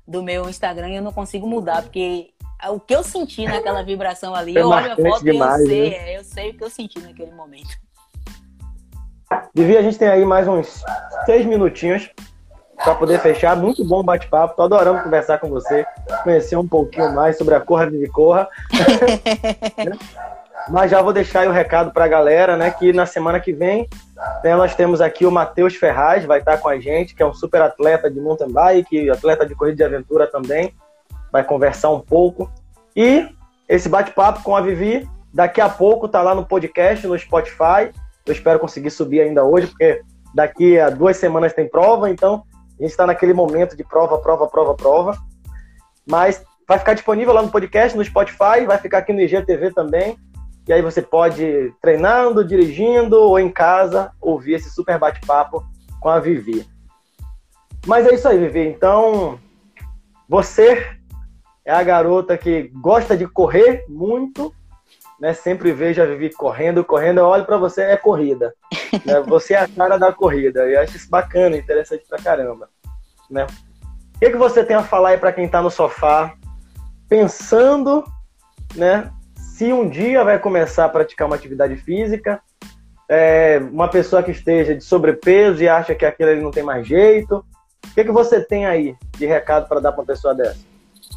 do 0.07 0.23
meu 0.23 0.49
Instagram 0.49 0.87
eu 0.87 1.01
não 1.01 1.11
consigo 1.11 1.45
mudar, 1.45 1.81
porque 1.83 2.29
o 2.69 2.79
que 2.79 2.95
eu 2.95 3.03
senti 3.03 3.45
naquela 3.45 3.83
vibração 3.83 4.33
ali, 4.33 4.55
eu 4.55 4.69
olho 4.69 4.93
a 4.93 4.95
foto 4.95 5.21
demais, 5.25 5.59
e 5.59 5.63
eu 5.63 5.67
sei, 5.67 5.89
né? 5.89 6.17
eu 6.17 6.23
sei 6.23 6.49
o 6.51 6.53
que 6.53 6.63
eu 6.63 6.69
senti 6.69 6.99
naquele 7.01 7.31
momento. 7.31 7.77
Vivi, 9.53 9.75
a 9.75 9.81
gente 9.81 9.97
tem 9.97 10.07
aí 10.07 10.23
mais 10.23 10.47
uns 10.47 10.81
seis 11.25 11.45
minutinhos 11.45 12.09
para 12.83 12.95
poder 12.95 13.19
fechar. 13.19 13.55
Muito 13.55 13.83
bom 13.83 14.03
bate-papo. 14.03 14.55
Tô 14.55 14.63
adorando 14.63 15.03
conversar 15.03 15.39
com 15.39 15.49
você, 15.49 15.85
conhecer 16.23 16.55
um 16.55 16.67
pouquinho 16.67 17.13
mais 17.13 17.37
sobre 17.37 17.55
a 17.55 17.59
Corra 17.59 17.89
Vive 17.89 18.07
Corra. 18.07 18.47
Mas 20.69 20.91
já 20.91 21.01
vou 21.01 21.13
deixar 21.13 21.41
aí 21.41 21.47
o 21.47 21.51
recado 21.51 21.91
para 21.91 22.05
a 22.05 22.09
galera, 22.09 22.57
né? 22.57 22.71
Que 22.71 22.91
na 22.91 23.05
semana 23.05 23.39
que 23.39 23.53
vem 23.53 23.87
né, 24.43 24.55
nós 24.55 24.75
temos 24.75 24.99
aqui 24.99 25.25
o 25.25 25.31
Matheus 25.31 25.75
Ferraz, 25.75 26.25
vai 26.25 26.39
estar 26.39 26.57
com 26.57 26.67
a 26.67 26.79
gente, 26.79 27.15
que 27.15 27.23
é 27.23 27.25
um 27.25 27.33
super 27.33 27.61
atleta 27.61 28.09
de 28.09 28.19
mountain 28.19 28.51
bike, 28.51 29.09
atleta 29.09 29.45
de 29.45 29.55
corrida 29.55 29.77
de 29.77 29.83
aventura 29.83 30.27
também. 30.27 30.73
Vai 31.31 31.43
conversar 31.43 31.89
um 31.89 31.99
pouco. 31.99 32.51
E 32.95 33.29
esse 33.69 33.87
bate-papo 33.87 34.43
com 34.43 34.55
a 34.55 34.61
Vivi, 34.61 35.07
daqui 35.33 35.61
a 35.61 35.69
pouco 35.69 36.07
tá 36.07 36.21
lá 36.21 36.35
no 36.35 36.45
podcast, 36.45 37.05
no 37.07 37.17
Spotify. 37.17 37.91
Eu 38.25 38.33
espero 38.33 38.59
conseguir 38.59 38.89
subir 38.91 39.21
ainda 39.21 39.45
hoje, 39.45 39.67
porque 39.67 40.01
daqui 40.33 40.79
a 40.79 40.89
duas 40.89 41.15
semanas 41.17 41.53
tem 41.53 41.67
prova, 41.67 42.09
então 42.09 42.43
a 42.79 42.83
gente 42.83 42.91
está 42.91 43.05
naquele 43.05 43.33
momento 43.33 43.75
de 43.75 43.83
prova, 43.83 44.17
prova, 44.19 44.47
prova, 44.47 44.75
prova. 44.75 45.17
Mas 46.05 46.43
vai 46.67 46.77
ficar 46.77 46.93
disponível 46.93 47.33
lá 47.33 47.41
no 47.41 47.51
podcast, 47.51 47.97
no 47.97 48.03
Spotify, 48.03 48.65
vai 48.65 48.77
ficar 48.77 48.99
aqui 48.99 49.13
no 49.13 49.21
IGTV 49.21 49.73
também. 49.73 50.17
E 50.67 50.73
aí 50.73 50.81
você 50.81 51.01
pode, 51.01 51.73
treinando, 51.81 52.43
dirigindo 52.43 53.17
ou 53.17 53.39
em 53.39 53.49
casa, 53.49 54.11
ouvir 54.21 54.53
esse 54.55 54.69
super 54.69 54.99
bate-papo 54.99 55.65
com 55.99 56.09
a 56.09 56.19
Vivi. 56.19 56.67
Mas 57.85 58.05
é 58.05 58.13
isso 58.13 58.27
aí, 58.27 58.37
Vivi. 58.37 58.67
Então, 58.67 59.39
você 60.27 60.97
é 61.65 61.71
a 61.71 61.81
garota 61.83 62.37
que 62.37 62.69
gosta 62.75 63.15
de 63.15 63.25
correr 63.25 63.85
muito, 63.87 64.53
né? 65.19 65.33
Sempre 65.33 65.71
vejo 65.71 66.01
a 66.01 66.05
Vivi 66.05 66.31
correndo, 66.31 66.83
correndo. 66.83 67.19
Eu 67.19 67.25
olho 67.25 67.45
para 67.45 67.57
você, 67.57 67.81
é 67.81 67.97
corrida. 67.97 68.53
Né? 69.05 69.21
Você 69.27 69.53
é 69.53 69.59
a 69.59 69.67
cara 69.67 69.97
da 69.97 70.11
corrida. 70.11 70.69
E 70.69 70.73
eu 70.73 70.81
acho 70.81 70.95
isso 70.95 71.09
bacana, 71.09 71.57
interessante 71.57 72.05
pra 72.07 72.19
caramba. 72.19 72.69
Né? 73.29 73.45
O 74.15 74.19
que, 74.19 74.31
que 74.31 74.37
você 74.37 74.63
tem 74.63 74.75
a 74.75 74.81
falar 74.81 75.09
aí 75.09 75.17
para 75.17 75.31
quem 75.31 75.45
está 75.45 75.61
no 75.61 75.69
sofá, 75.69 76.33
pensando, 77.07 78.03
né? 78.75 79.11
Se 79.35 79.71
um 79.71 79.87
dia 79.87 80.23
vai 80.23 80.39
começar 80.39 80.85
a 80.85 80.89
praticar 80.89 81.27
uma 81.27 81.35
atividade 81.35 81.75
física, 81.75 82.41
é, 83.07 83.59
uma 83.71 83.87
pessoa 83.87 84.23
que 84.23 84.31
esteja 84.31 84.75
de 84.75 84.83
sobrepeso 84.83 85.61
e 85.63 85.69
acha 85.69 85.93
que 85.93 86.05
aquilo 86.05 86.31
ali 86.31 86.41
não 86.41 86.51
tem 86.51 86.63
mais 86.63 86.87
jeito, 86.87 87.45
o 87.85 87.93
que, 87.93 88.03
que 88.03 88.11
você 88.11 88.41
tem 88.41 88.65
aí 88.65 88.95
de 89.17 89.25
recado 89.25 89.67
para 89.67 89.79
dar 89.79 89.91
para 89.91 90.01
uma 90.01 90.07
pessoa 90.07 90.33
dessa? 90.33 90.59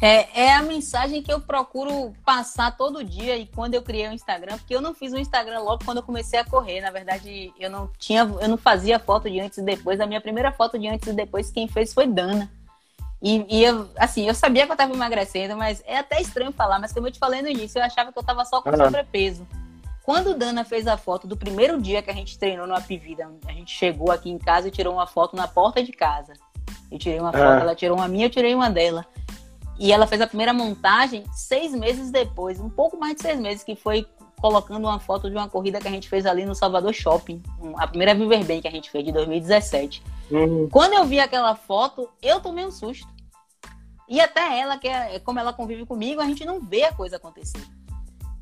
É, 0.01 0.45
é 0.45 0.53
a 0.55 0.63
mensagem 0.63 1.21
que 1.21 1.31
eu 1.31 1.39
procuro 1.39 2.11
passar 2.25 2.75
todo 2.75 3.03
dia 3.03 3.37
e 3.37 3.45
quando 3.45 3.75
eu 3.75 3.83
criei 3.83 4.07
o 4.07 4.11
Instagram, 4.11 4.57
porque 4.57 4.75
eu 4.75 4.81
não 4.81 4.95
fiz 4.95 5.13
o 5.13 5.17
Instagram 5.17 5.59
logo 5.59 5.85
quando 5.85 5.97
eu 5.97 6.03
comecei 6.03 6.39
a 6.39 6.43
correr. 6.43 6.81
Na 6.81 6.89
verdade, 6.89 7.53
eu 7.59 7.69
não 7.69 7.87
tinha, 7.99 8.21
eu 8.21 8.49
não 8.49 8.57
fazia 8.57 8.97
foto 8.97 9.29
de 9.29 9.39
antes 9.39 9.59
e 9.59 9.61
depois. 9.61 10.01
A 10.01 10.07
minha 10.07 10.19
primeira 10.19 10.51
foto 10.51 10.79
de 10.79 10.87
antes 10.87 11.07
e 11.07 11.13
depois 11.13 11.51
quem 11.51 11.67
fez 11.67 11.93
foi 11.93 12.07
Dana. 12.07 12.51
E, 13.21 13.45
e 13.47 13.63
eu, 13.63 13.87
assim, 13.95 14.27
eu 14.27 14.33
sabia 14.33 14.65
que 14.65 14.71
eu 14.71 14.73
estava 14.73 14.91
emagrecendo, 14.91 15.55
mas 15.55 15.83
é 15.85 15.99
até 15.99 16.19
estranho 16.19 16.51
falar, 16.51 16.79
mas 16.79 16.91
como 16.91 17.05
eu 17.05 17.11
te 17.11 17.19
falei 17.19 17.43
no 17.43 17.49
início, 17.49 17.77
eu 17.77 17.83
achava 17.83 18.11
que 18.11 18.17
eu 18.17 18.21
estava 18.21 18.43
só 18.43 18.59
com 18.59 18.75
sobrepeso. 18.75 19.47
Quando 20.01 20.33
Dana 20.33 20.65
fez 20.65 20.87
a 20.87 20.97
foto 20.97 21.27
do 21.27 21.37
primeiro 21.37 21.79
dia 21.79 22.01
que 22.01 22.09
a 22.09 22.13
gente 22.13 22.39
treinou 22.39 22.65
no 22.65 22.73
Apivida, 22.73 23.29
a 23.47 23.51
gente 23.51 23.71
chegou 23.71 24.11
aqui 24.11 24.31
em 24.31 24.39
casa 24.39 24.67
e 24.67 24.71
tirou 24.71 24.95
uma 24.95 25.05
foto 25.05 25.35
na 25.35 25.47
porta 25.47 25.83
de 25.83 25.91
casa. 25.91 26.33
Eu 26.91 26.97
tirei 26.97 27.19
uma 27.19 27.31
foto, 27.31 27.43
ah. 27.43 27.59
ela 27.59 27.75
tirou 27.75 27.97
uma 27.97 28.07
minha, 28.07 28.25
eu 28.25 28.29
tirei 28.29 28.55
uma 28.55 28.69
dela. 28.69 29.05
E 29.81 29.91
ela 29.91 30.05
fez 30.05 30.21
a 30.21 30.27
primeira 30.27 30.53
montagem 30.53 31.23
seis 31.33 31.73
meses 31.73 32.11
depois, 32.11 32.59
um 32.59 32.69
pouco 32.69 32.99
mais 32.99 33.15
de 33.15 33.23
seis 33.23 33.39
meses, 33.39 33.63
que 33.63 33.75
foi 33.75 34.05
colocando 34.39 34.87
uma 34.87 34.99
foto 34.99 35.27
de 35.27 35.35
uma 35.35 35.49
corrida 35.49 35.79
que 35.79 35.87
a 35.87 35.91
gente 35.91 36.07
fez 36.07 36.27
ali 36.27 36.45
no 36.45 36.53
Salvador 36.53 36.93
Shopping, 36.93 37.41
a 37.77 37.87
primeira 37.87 38.13
Viver 38.13 38.43
Bem 38.43 38.61
que 38.61 38.67
a 38.67 38.71
gente 38.71 38.91
fez 38.91 39.03
de 39.03 39.11
2017. 39.11 40.03
Uhum. 40.29 40.69
Quando 40.71 40.93
eu 40.93 41.03
vi 41.05 41.19
aquela 41.19 41.55
foto, 41.55 42.07
eu 42.21 42.39
tomei 42.39 42.63
um 42.63 42.69
susto. 42.69 43.07
E 44.07 44.21
até 44.21 44.59
ela, 44.59 44.77
que 44.77 44.87
é 44.87 45.19
como 45.19 45.39
ela 45.39 45.51
convive 45.51 45.83
comigo, 45.83 46.21
a 46.21 46.25
gente 46.25 46.45
não 46.45 46.59
vê 46.59 46.83
a 46.83 46.93
coisa 46.93 47.15
acontecer. 47.15 47.65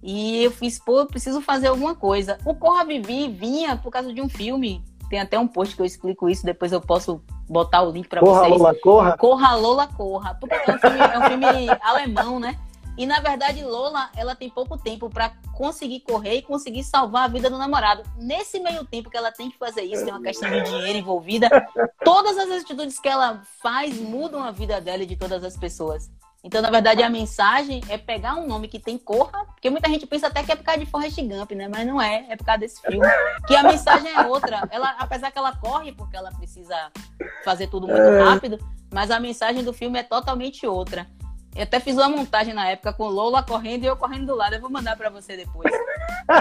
E 0.03 0.43
eu 0.43 0.51
fiz, 0.51 0.77
pô, 0.77 0.99
eu 0.99 1.05
preciso 1.05 1.39
fazer 1.39 1.67
alguma 1.67 1.95
coisa. 1.95 2.37
O 2.43 2.53
Corra 2.53 2.83
Vivi 2.83 3.29
vinha 3.29 3.77
por 3.77 3.91
causa 3.91 4.11
de 4.11 4.21
um 4.21 4.27
filme. 4.27 4.83
Tem 5.09 5.19
até 5.19 5.39
um 5.39 5.47
post 5.47 5.75
que 5.75 5.81
eu 5.81 5.85
explico 5.85 6.29
isso, 6.29 6.45
depois 6.45 6.71
eu 6.71 6.79
posso 6.79 7.21
botar 7.49 7.81
o 7.81 7.91
link 7.91 8.07
para 8.07 8.21
vocês. 8.21 8.37
Corra 8.37 8.47
Lola 8.47 8.75
Corra? 8.75 9.17
Corra 9.17 9.55
Lola 9.55 9.87
Corra. 9.87 10.35
Porque 10.35 10.55
é 10.55 10.75
um 10.75 10.79
filme, 10.79 10.99
é 10.99 11.19
um 11.19 11.23
filme 11.23 11.45
alemão, 11.81 12.39
né? 12.39 12.57
E 12.99 13.05
na 13.05 13.21
verdade, 13.21 13.63
Lola, 13.63 14.09
ela 14.15 14.35
tem 14.35 14.49
pouco 14.49 14.77
tempo 14.77 15.09
para 15.09 15.31
conseguir 15.53 16.01
correr 16.01 16.35
e 16.35 16.41
conseguir 16.41 16.83
salvar 16.83 17.23
a 17.23 17.27
vida 17.29 17.49
do 17.49 17.57
namorado. 17.57 18.03
Nesse 18.17 18.59
meio 18.59 18.85
tempo 18.85 19.09
que 19.09 19.15
ela 19.15 19.31
tem 19.31 19.49
que 19.49 19.57
fazer 19.57 19.83
isso, 19.83 20.03
tem 20.03 20.13
uma 20.13 20.21
questão 20.21 20.49
de 20.49 20.61
dinheiro 20.63 20.99
envolvida, 20.99 21.49
todas 22.03 22.37
as 22.37 22.51
atitudes 22.51 22.99
que 22.99 23.07
ela 23.07 23.41
faz 23.61 23.97
mudam 23.97 24.43
a 24.43 24.51
vida 24.51 24.81
dela 24.81 25.03
e 25.03 25.05
de 25.05 25.15
todas 25.15 25.43
as 25.45 25.55
pessoas. 25.55 26.11
Então, 26.43 26.61
na 26.61 26.69
verdade, 26.69 27.03
a 27.03 27.09
mensagem 27.09 27.81
é 27.89 27.97
pegar 27.97 28.35
um 28.35 28.47
nome 28.47 28.69
que 28.69 28.79
tem 28.79 28.97
corra, 28.97 29.45
porque 29.45 29.69
muita 29.69 29.89
gente 29.89 30.07
pensa 30.07 30.27
até 30.27 30.41
que 30.41 30.51
é 30.51 30.55
por 30.55 30.63
causa 30.63 30.79
de 30.79 30.85
Forrest 30.85 31.19
Gump, 31.21 31.51
né? 31.51 31.67
Mas 31.67 31.85
não 31.85 32.01
é, 32.01 32.25
é 32.29 32.35
por 32.37 32.45
causa 32.45 32.59
desse 32.59 32.81
filme. 32.81 33.05
Que 33.45 33.55
a 33.55 33.63
mensagem 33.63 34.09
é 34.11 34.25
outra. 34.25 34.67
Ela, 34.71 34.95
apesar 34.97 35.31
que 35.31 35.37
ela 35.37 35.55
corre 35.57 35.91
porque 35.91 36.15
ela 36.15 36.31
precisa 36.31 36.75
fazer 37.43 37.67
tudo 37.67 37.87
muito 37.87 38.01
é. 38.01 38.23
rápido, 38.23 38.57
mas 38.91 39.11
a 39.11 39.19
mensagem 39.19 39.63
do 39.63 39.73
filme 39.73 39.99
é 39.99 40.03
totalmente 40.03 40.65
outra. 40.65 41.05
Eu 41.55 41.63
até 41.63 41.79
fiz 41.79 41.95
uma 41.95 42.09
montagem 42.09 42.53
na 42.53 42.69
época 42.69 42.93
com 42.93 43.07
Lola 43.07 43.43
correndo 43.43 43.83
e 43.83 43.87
eu 43.87 43.97
correndo 43.97 44.27
do 44.27 44.35
lado. 44.35 44.53
Eu 44.53 44.61
vou 44.61 44.69
mandar 44.69 44.95
para 44.95 45.09
você 45.09 45.35
depois. 45.35 45.71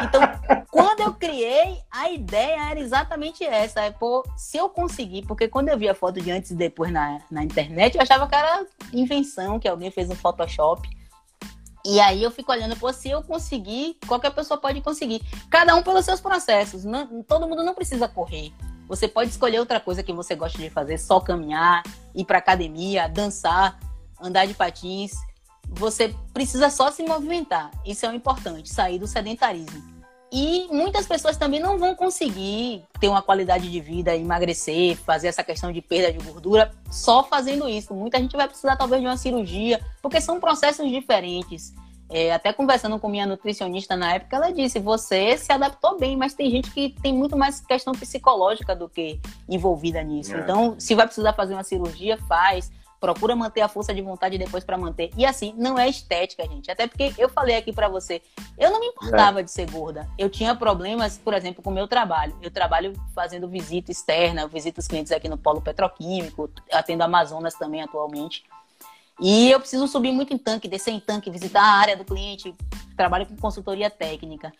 Então, 0.04 0.20
quando 0.70 1.00
eu 1.00 1.14
criei, 1.14 1.80
a 1.90 2.10
ideia 2.10 2.70
era 2.70 2.78
exatamente 2.78 3.42
essa. 3.42 3.80
É, 3.80 3.90
pô, 3.90 4.24
se 4.36 4.56
eu 4.56 4.68
conseguir, 4.68 5.22
porque 5.26 5.48
quando 5.48 5.68
eu 5.70 5.78
vi 5.78 5.88
a 5.88 5.94
foto 5.94 6.20
de 6.20 6.30
antes 6.30 6.50
e 6.50 6.54
depois 6.54 6.92
na, 6.92 7.20
na 7.30 7.42
internet, 7.42 7.94
eu 7.94 8.02
achava 8.02 8.28
que 8.28 8.34
era 8.34 8.66
invenção, 8.92 9.58
que 9.58 9.66
alguém 9.66 9.90
fez 9.90 10.10
um 10.10 10.14
Photoshop. 10.14 10.88
E 11.84 12.00
aí 12.00 12.22
eu 12.22 12.30
fico 12.30 12.52
olhando, 12.52 12.76
pô, 12.76 12.92
se 12.92 13.08
eu 13.08 13.22
conseguir, 13.22 13.96
qualquer 14.06 14.30
pessoa 14.30 14.60
pode 14.60 14.80
conseguir. 14.82 15.22
Cada 15.48 15.74
um 15.74 15.82
pelos 15.82 16.04
seus 16.04 16.20
processos. 16.20 16.84
Não, 16.84 17.22
todo 17.22 17.48
mundo 17.48 17.62
não 17.62 17.74
precisa 17.74 18.06
correr. 18.06 18.52
Você 18.86 19.08
pode 19.08 19.30
escolher 19.30 19.58
outra 19.58 19.80
coisa 19.80 20.02
que 20.02 20.12
você 20.12 20.34
gosta 20.34 20.58
de 20.58 20.70
fazer, 20.70 20.98
só 20.98 21.20
caminhar, 21.20 21.82
ir 22.14 22.24
para 22.24 22.38
academia, 22.38 23.08
dançar 23.08 23.78
andar 24.20 24.46
de 24.46 24.54
patins, 24.54 25.12
você 25.68 26.14
precisa 26.32 26.70
só 26.70 26.90
se 26.90 27.02
movimentar. 27.02 27.70
Isso 27.84 28.06
é 28.06 28.08
o 28.08 28.14
importante, 28.14 28.68
sair 28.68 28.98
do 28.98 29.06
sedentarismo. 29.06 29.98
E 30.30 30.66
muitas 30.70 31.06
pessoas 31.06 31.38
também 31.38 31.58
não 31.58 31.78
vão 31.78 31.94
conseguir 31.94 32.84
ter 33.00 33.08
uma 33.08 33.22
qualidade 33.22 33.70
de 33.70 33.80
vida, 33.80 34.14
emagrecer, 34.14 34.96
fazer 34.96 35.28
essa 35.28 35.42
questão 35.42 35.72
de 35.72 35.80
perda 35.80 36.12
de 36.12 36.22
gordura 36.22 36.70
só 36.90 37.24
fazendo 37.24 37.66
isso. 37.66 37.94
Muita 37.94 38.18
gente 38.18 38.36
vai 38.36 38.46
precisar 38.46 38.76
talvez 38.76 39.00
de 39.00 39.08
uma 39.08 39.16
cirurgia, 39.16 39.80
porque 40.02 40.20
são 40.20 40.38
processos 40.38 40.88
diferentes. 40.90 41.72
É, 42.10 42.32
até 42.32 42.52
conversando 42.52 42.98
com 42.98 43.08
minha 43.08 43.26
nutricionista 43.26 43.94
na 43.94 44.14
época, 44.14 44.36
ela 44.36 44.50
disse: 44.50 44.78
você 44.78 45.36
se 45.36 45.52
adaptou 45.52 45.98
bem, 45.98 46.16
mas 46.16 46.34
tem 46.34 46.50
gente 46.50 46.70
que 46.70 46.90
tem 47.02 47.12
muito 47.12 47.36
mais 47.36 47.60
questão 47.60 47.92
psicológica 47.92 48.74
do 48.74 48.88
que 48.88 49.20
envolvida 49.48 50.02
nisso. 50.02 50.34
É. 50.34 50.40
Então, 50.40 50.76
se 50.78 50.94
vai 50.94 51.06
precisar 51.06 51.32
fazer 51.34 51.54
uma 51.54 51.64
cirurgia, 51.64 52.18
faz 52.28 52.70
procura 53.00 53.34
manter 53.36 53.60
a 53.60 53.68
força 53.68 53.94
de 53.94 54.02
vontade 54.02 54.38
depois 54.38 54.64
para 54.64 54.76
manter. 54.76 55.10
E 55.16 55.24
assim, 55.24 55.54
não 55.56 55.78
é 55.78 55.88
estética, 55.88 56.46
gente. 56.46 56.70
Até 56.70 56.86
porque 56.86 57.14
eu 57.16 57.28
falei 57.28 57.56
aqui 57.56 57.72
para 57.72 57.88
você, 57.88 58.20
eu 58.56 58.70
não 58.70 58.80
me 58.80 58.86
importava 58.86 59.40
é. 59.40 59.42
de 59.42 59.50
ser 59.50 59.70
gorda. 59.70 60.08
Eu 60.18 60.28
tinha 60.28 60.54
problemas, 60.54 61.18
por 61.18 61.34
exemplo, 61.34 61.62
com 61.62 61.70
o 61.70 61.72
meu 61.72 61.86
trabalho. 61.86 62.36
Eu 62.42 62.50
trabalho 62.50 62.92
fazendo 63.14 63.48
visita 63.48 63.90
externa, 63.90 64.46
visito 64.48 64.80
os 64.80 64.88
clientes 64.88 65.12
aqui 65.12 65.28
no 65.28 65.38
polo 65.38 65.60
petroquímico, 65.60 66.50
atendo 66.72 67.04
Amazonas 67.04 67.54
também 67.54 67.82
atualmente. 67.82 68.44
E 69.20 69.50
eu 69.50 69.58
preciso 69.58 69.88
subir 69.88 70.12
muito 70.12 70.32
em 70.32 70.38
tanque, 70.38 70.68
descer 70.68 70.92
em 70.92 71.00
tanque, 71.00 71.30
visitar 71.30 71.62
a 71.62 71.78
área 71.78 71.96
do 71.96 72.04
cliente, 72.04 72.54
trabalho 72.96 73.26
com 73.26 73.36
consultoria 73.36 73.90
técnica. 73.90 74.52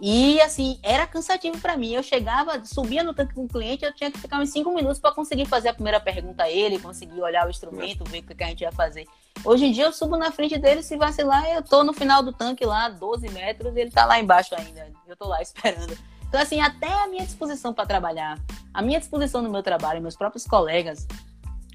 E 0.00 0.40
assim, 0.40 0.78
era 0.82 1.06
cansativo 1.06 1.58
para 1.60 1.76
mim. 1.76 1.92
Eu 1.92 2.02
chegava, 2.02 2.64
subia 2.64 3.02
no 3.02 3.12
tanque 3.12 3.34
com 3.34 3.44
o 3.44 3.48
cliente, 3.48 3.84
eu 3.84 3.92
tinha 3.92 4.10
que 4.10 4.18
ficar 4.18 4.40
uns 4.40 4.50
cinco 4.50 4.72
minutos 4.72 5.00
para 5.00 5.12
conseguir 5.12 5.46
fazer 5.46 5.68
a 5.68 5.74
primeira 5.74 5.98
pergunta 5.98 6.44
a 6.44 6.50
ele, 6.50 6.78
conseguir 6.78 7.20
olhar 7.20 7.46
o 7.46 7.50
instrumento, 7.50 8.04
ver 8.04 8.20
o 8.20 8.22
que 8.22 8.44
a 8.44 8.46
gente 8.46 8.60
ia 8.60 8.72
fazer. 8.72 9.06
Hoje 9.44 9.66
em 9.66 9.72
dia 9.72 9.84
eu 9.84 9.92
subo 9.92 10.16
na 10.16 10.30
frente 10.30 10.56
dele, 10.58 10.82
se 10.82 10.96
vacilar, 10.96 11.48
eu 11.50 11.62
tô 11.62 11.82
no 11.82 11.92
final 11.92 12.22
do 12.22 12.32
tanque 12.32 12.64
lá, 12.64 12.88
12 12.88 13.28
metros, 13.30 13.76
ele 13.76 13.90
tá 13.90 14.04
lá 14.04 14.20
embaixo 14.20 14.54
ainda. 14.54 14.88
Eu 15.06 15.16
tô 15.16 15.26
lá 15.26 15.40
esperando. 15.42 15.96
Então, 16.28 16.40
assim, 16.40 16.60
até 16.60 16.92
a 16.92 17.06
minha 17.06 17.24
disposição 17.24 17.72
para 17.72 17.86
trabalhar, 17.86 18.38
a 18.72 18.82
minha 18.82 18.98
disposição 18.98 19.40
no 19.40 19.50
meu 19.50 19.62
trabalho, 19.62 20.00
meus 20.02 20.14
próprios 20.14 20.44
colegas, 20.44 21.06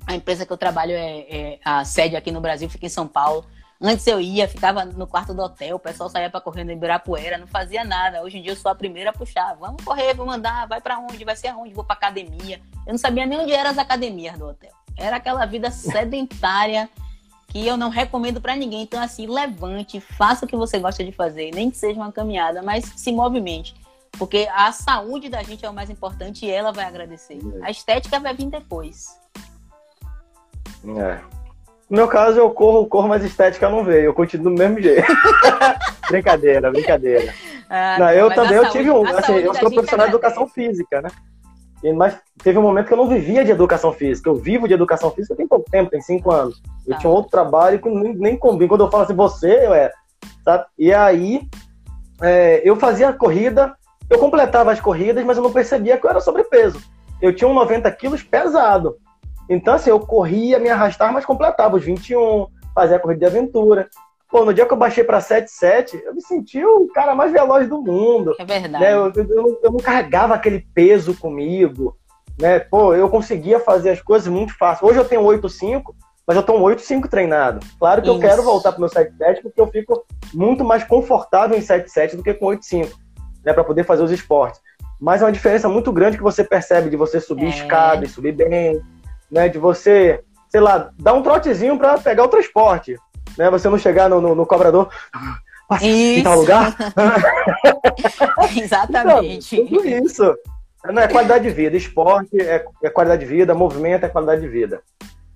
a 0.06 0.16
empresa 0.16 0.46
que 0.46 0.54
eu 0.54 0.58
trabalho 0.58 0.92
é, 0.92 1.20
é 1.30 1.60
a 1.66 1.84
sede 1.84 2.16
aqui 2.16 2.32
no 2.32 2.40
Brasil, 2.40 2.70
fica 2.70 2.86
em 2.86 2.90
São 2.90 3.08
Paulo. 3.08 3.46
Antes 3.86 4.08
eu 4.08 4.22
ia, 4.22 4.48
ficava 4.48 4.86
no 4.86 5.06
quarto 5.06 5.34
do 5.34 5.42
hotel, 5.42 5.76
o 5.76 5.80
pessoal 5.80 6.10
saía 6.10 6.30
para 6.30 6.40
correr 6.40 6.64
no 6.64 6.72
Ibirapuera, 6.72 7.38
não 7.38 7.48
fazia 7.48 7.84
nada. 7.84 8.24
Hoje 8.24 8.38
em 8.38 8.42
dia 8.42 8.54
eu 8.54 8.56
sou 8.56 8.72
a 8.72 8.76
primeira 8.76 9.10
a 9.10 9.14
puxar. 9.14 9.58
Vamos 9.60 9.84
correr, 9.84 10.14
vamos 10.14 10.34
andar, 10.34 10.66
vai 10.70 10.80
para 10.80 10.98
onde, 10.98 11.26
vai 11.26 11.36
ser 11.36 11.50
aonde, 11.50 11.74
vou 11.74 11.84
para 11.84 11.98
academia. 11.98 12.62
Eu 12.88 12.94
não 12.94 12.98
sabia 12.98 13.26
nem 13.26 13.38
onde 13.38 13.52
eram 13.52 13.72
as 13.72 13.78
academias 13.78 14.40
do 14.40 14.48
hotel. 14.48 14.72
Era 14.96 15.18
aquela 15.18 15.46
vida 15.46 15.70
sedentária 15.70 16.90
que 17.50 17.68
eu 17.68 17.76
não 17.76 17.90
recomendo 17.90 18.40
para 18.40 18.56
ninguém. 18.56 18.84
Então 18.84 19.02
assim, 19.02 19.28
levante, 19.28 20.00
faça 20.00 20.46
o 20.46 20.48
que 20.48 20.56
você 20.56 20.80
gosta 20.80 21.04
de 21.04 21.12
fazer, 21.12 21.52
nem 21.54 21.70
que 21.70 21.76
seja 21.76 22.00
uma 22.00 22.10
caminhada, 22.10 22.62
mas 22.62 22.86
se 22.96 23.12
movimente. 23.12 23.76
Porque 24.18 24.48
a 24.54 24.72
saúde 24.72 25.28
da 25.28 25.44
gente 25.44 25.66
é 25.66 25.70
o 25.70 25.74
mais 25.74 25.90
importante 25.90 26.46
e 26.46 26.50
ela 26.50 26.72
vai 26.72 26.86
agradecer. 26.86 27.38
A 27.62 27.70
estética 27.70 28.18
vai 28.18 28.34
vir 28.34 28.50
depois. 28.50 29.20
É. 30.98 31.43
No 31.94 31.98
meu 31.98 32.08
caso, 32.08 32.40
eu 32.40 32.50
corro, 32.50 32.88
corro, 32.88 33.08
mas 33.08 33.24
estética 33.24 33.70
não 33.70 33.84
veio. 33.84 34.06
Eu 34.06 34.16
continuo 34.16 34.46
do 34.46 34.58
mesmo 34.58 34.82
jeito. 34.82 35.06
brincadeira, 36.10 36.72
brincadeira. 36.72 37.32
Ah, 37.70 37.98
não, 38.00 38.10
eu 38.10 38.34
também 38.34 38.58
eu 38.58 38.68
tive 38.72 38.90
um. 38.90 39.06
Assim, 39.06 39.34
eu 39.34 39.54
sou 39.54 39.70
profissional 39.70 40.08
de 40.08 40.14
educação 40.14 40.48
física, 40.48 41.04
né? 41.04 41.10
Mas 41.96 42.18
teve 42.44 42.58
um 42.58 42.64
momento 42.64 42.88
que 42.88 42.94
eu 42.94 42.98
não 42.98 43.08
vivia 43.08 43.46
de 43.46 43.52
educação 43.52 43.94
física. 43.94 44.28
Eu 44.28 44.34
vivo 44.34 44.68
de 44.68 44.74
educação 44.74 45.12
física 45.12 45.36
tem 45.36 45.48
pouco 45.48 45.70
tempo, 45.70 45.92
tem 45.92 46.02
cinco 46.02 46.32
anos. 46.32 46.60
Eu 46.88 46.94
tá. 46.94 47.00
tinha 47.00 47.12
um 47.12 47.14
outro 47.14 47.30
trabalho 47.30 47.80
que 47.80 47.88
nem, 47.88 48.16
nem 48.16 48.38
combina. 48.38 48.70
Quando 48.70 48.86
eu 48.86 48.90
falo 48.90 49.04
assim, 49.04 49.14
você, 49.14 49.52
eu 49.64 49.76
é. 49.76 49.92
Sabe? 50.44 50.66
E 50.80 50.92
aí, 50.92 51.48
é, 52.24 52.60
eu 52.68 52.76
fazia 52.76 53.14
corrida, 53.14 53.72
eu 54.10 54.18
completava 54.18 54.72
as 54.72 54.82
corridas, 54.82 55.24
mas 55.24 55.38
eu 55.38 55.44
não 55.44 55.54
percebia 55.54 55.96
que 55.96 56.08
eu 56.08 56.10
era 56.10 56.20
sobrepeso. 56.20 56.82
Eu 57.22 57.36
tinha 57.36 57.48
um 57.48 57.54
90 57.54 57.92
quilos 57.92 58.24
pesado. 58.24 58.98
Então, 59.50 59.74
assim, 59.74 59.90
eu 59.90 60.00
corria, 60.00 60.60
me 60.60 60.70
arrastava, 60.70 61.12
mas 61.12 61.26
completava 61.26 61.76
os 61.76 61.84
21, 61.84 62.48
fazia 62.74 62.98
a 62.98 63.00
corrida 63.00 63.20
de 63.20 63.26
aventura. 63.26 63.90
Pô, 64.30 64.44
no 64.44 64.54
dia 64.54 64.66
que 64.66 64.74
eu 64.74 64.78
baixei 64.78 65.04
para 65.04 65.20
7,7, 65.20 66.02
eu 66.04 66.16
me 66.16 66.22
senti 66.22 66.66
o 66.66 66.88
cara 66.88 67.14
mais 67.14 67.32
veloz 67.32 67.70
do 67.70 67.82
mundo. 67.82 68.36
É 68.40 68.46
verdade. 68.46 68.84
Né? 68.84 68.94
Eu, 68.94 69.12
eu, 69.16 69.60
eu, 69.64 69.72
não 69.72 69.78
carregava 69.78 70.34
aquele 70.34 70.66
peso 70.74 71.14
comigo. 71.16 71.96
Né? 72.40 72.60
Pô, 72.60 72.96
eu 72.96 73.08
conseguia 73.10 73.60
fazer 73.60 73.92
as 73.92 74.02
coisas 74.02 74.28
muito 74.28 74.58
fácil. 74.58 74.88
Hoje 74.88 74.98
eu 74.98 75.06
tenho 75.06 75.22
8,5, 75.22 75.84
mas 76.26 76.36
eu 76.36 76.42
tô 76.42 76.54
um 76.54 76.64
8,5 76.64 77.08
treinado. 77.08 77.66
Claro 77.78 78.02
que 78.02 78.10
Isso. 78.10 78.18
eu 78.18 78.22
quero 78.22 78.42
voltar 78.42 78.72
pro 78.72 78.82
meu 78.82 78.90
7,7 78.90 79.42
porque 79.44 79.62
eu 79.62 79.68
fico 79.68 80.04
muito 80.34 80.64
mais 80.64 80.84
confortável 80.84 81.56
em 81.56 81.62
7,7 81.62 82.16
do 82.16 82.24
que 82.24 82.34
com 82.34 82.48
8,5, 82.48 82.92
né? 83.46 83.54
Para 83.54 83.64
poder 83.64 83.84
fazer 83.84 84.02
os 84.02 84.12
esportes. 84.12 84.60
Mas 85.00 85.22
é 85.22 85.26
uma 85.26 85.32
diferença 85.32 85.70
muito 85.70 85.92
grande 85.92 86.18
que 86.18 86.24
você 86.24 86.44
percebe 86.44 86.90
de 86.90 86.96
você 86.96 87.20
subir 87.20 87.46
é. 87.46 87.50
escada 87.50 88.06
e 88.06 88.10
subir 88.10 88.32
bem, 88.32 88.82
né? 89.34 89.50
De 89.50 89.58
você, 89.58 90.24
sei 90.50 90.62
lá, 90.62 90.92
dar 90.98 91.14
um 91.14 91.24
trotezinho 91.24 91.78
para 91.78 91.98
pegar 91.98 92.24
o 92.24 92.30
transporte, 92.30 92.96
né? 93.38 93.50
Você 93.50 93.68
não 93.68 93.78
chegar 93.78 94.08
no, 94.08 94.22
no, 94.22 94.36
no 94.36 94.46
cobrador 94.46 94.90
passa 95.68 95.86
em 95.86 96.22
tal 96.22 96.38
lugar. 96.38 96.76
Exatamente. 98.56 99.56
Então, 99.56 99.68
tudo 99.68 99.88
isso. 99.88 100.36
Não, 100.86 101.02
é 101.02 101.08
qualidade 101.08 101.46
de 101.46 101.50
vida. 101.50 101.76
Esporte 101.76 102.40
é, 102.40 102.64
é 102.84 102.90
qualidade 102.90 103.26
de 103.26 103.32
vida, 103.32 103.56
movimento 103.56 104.06
é 104.06 104.10
qualidade 104.10 104.42
de 104.42 104.48
vida. 104.48 104.82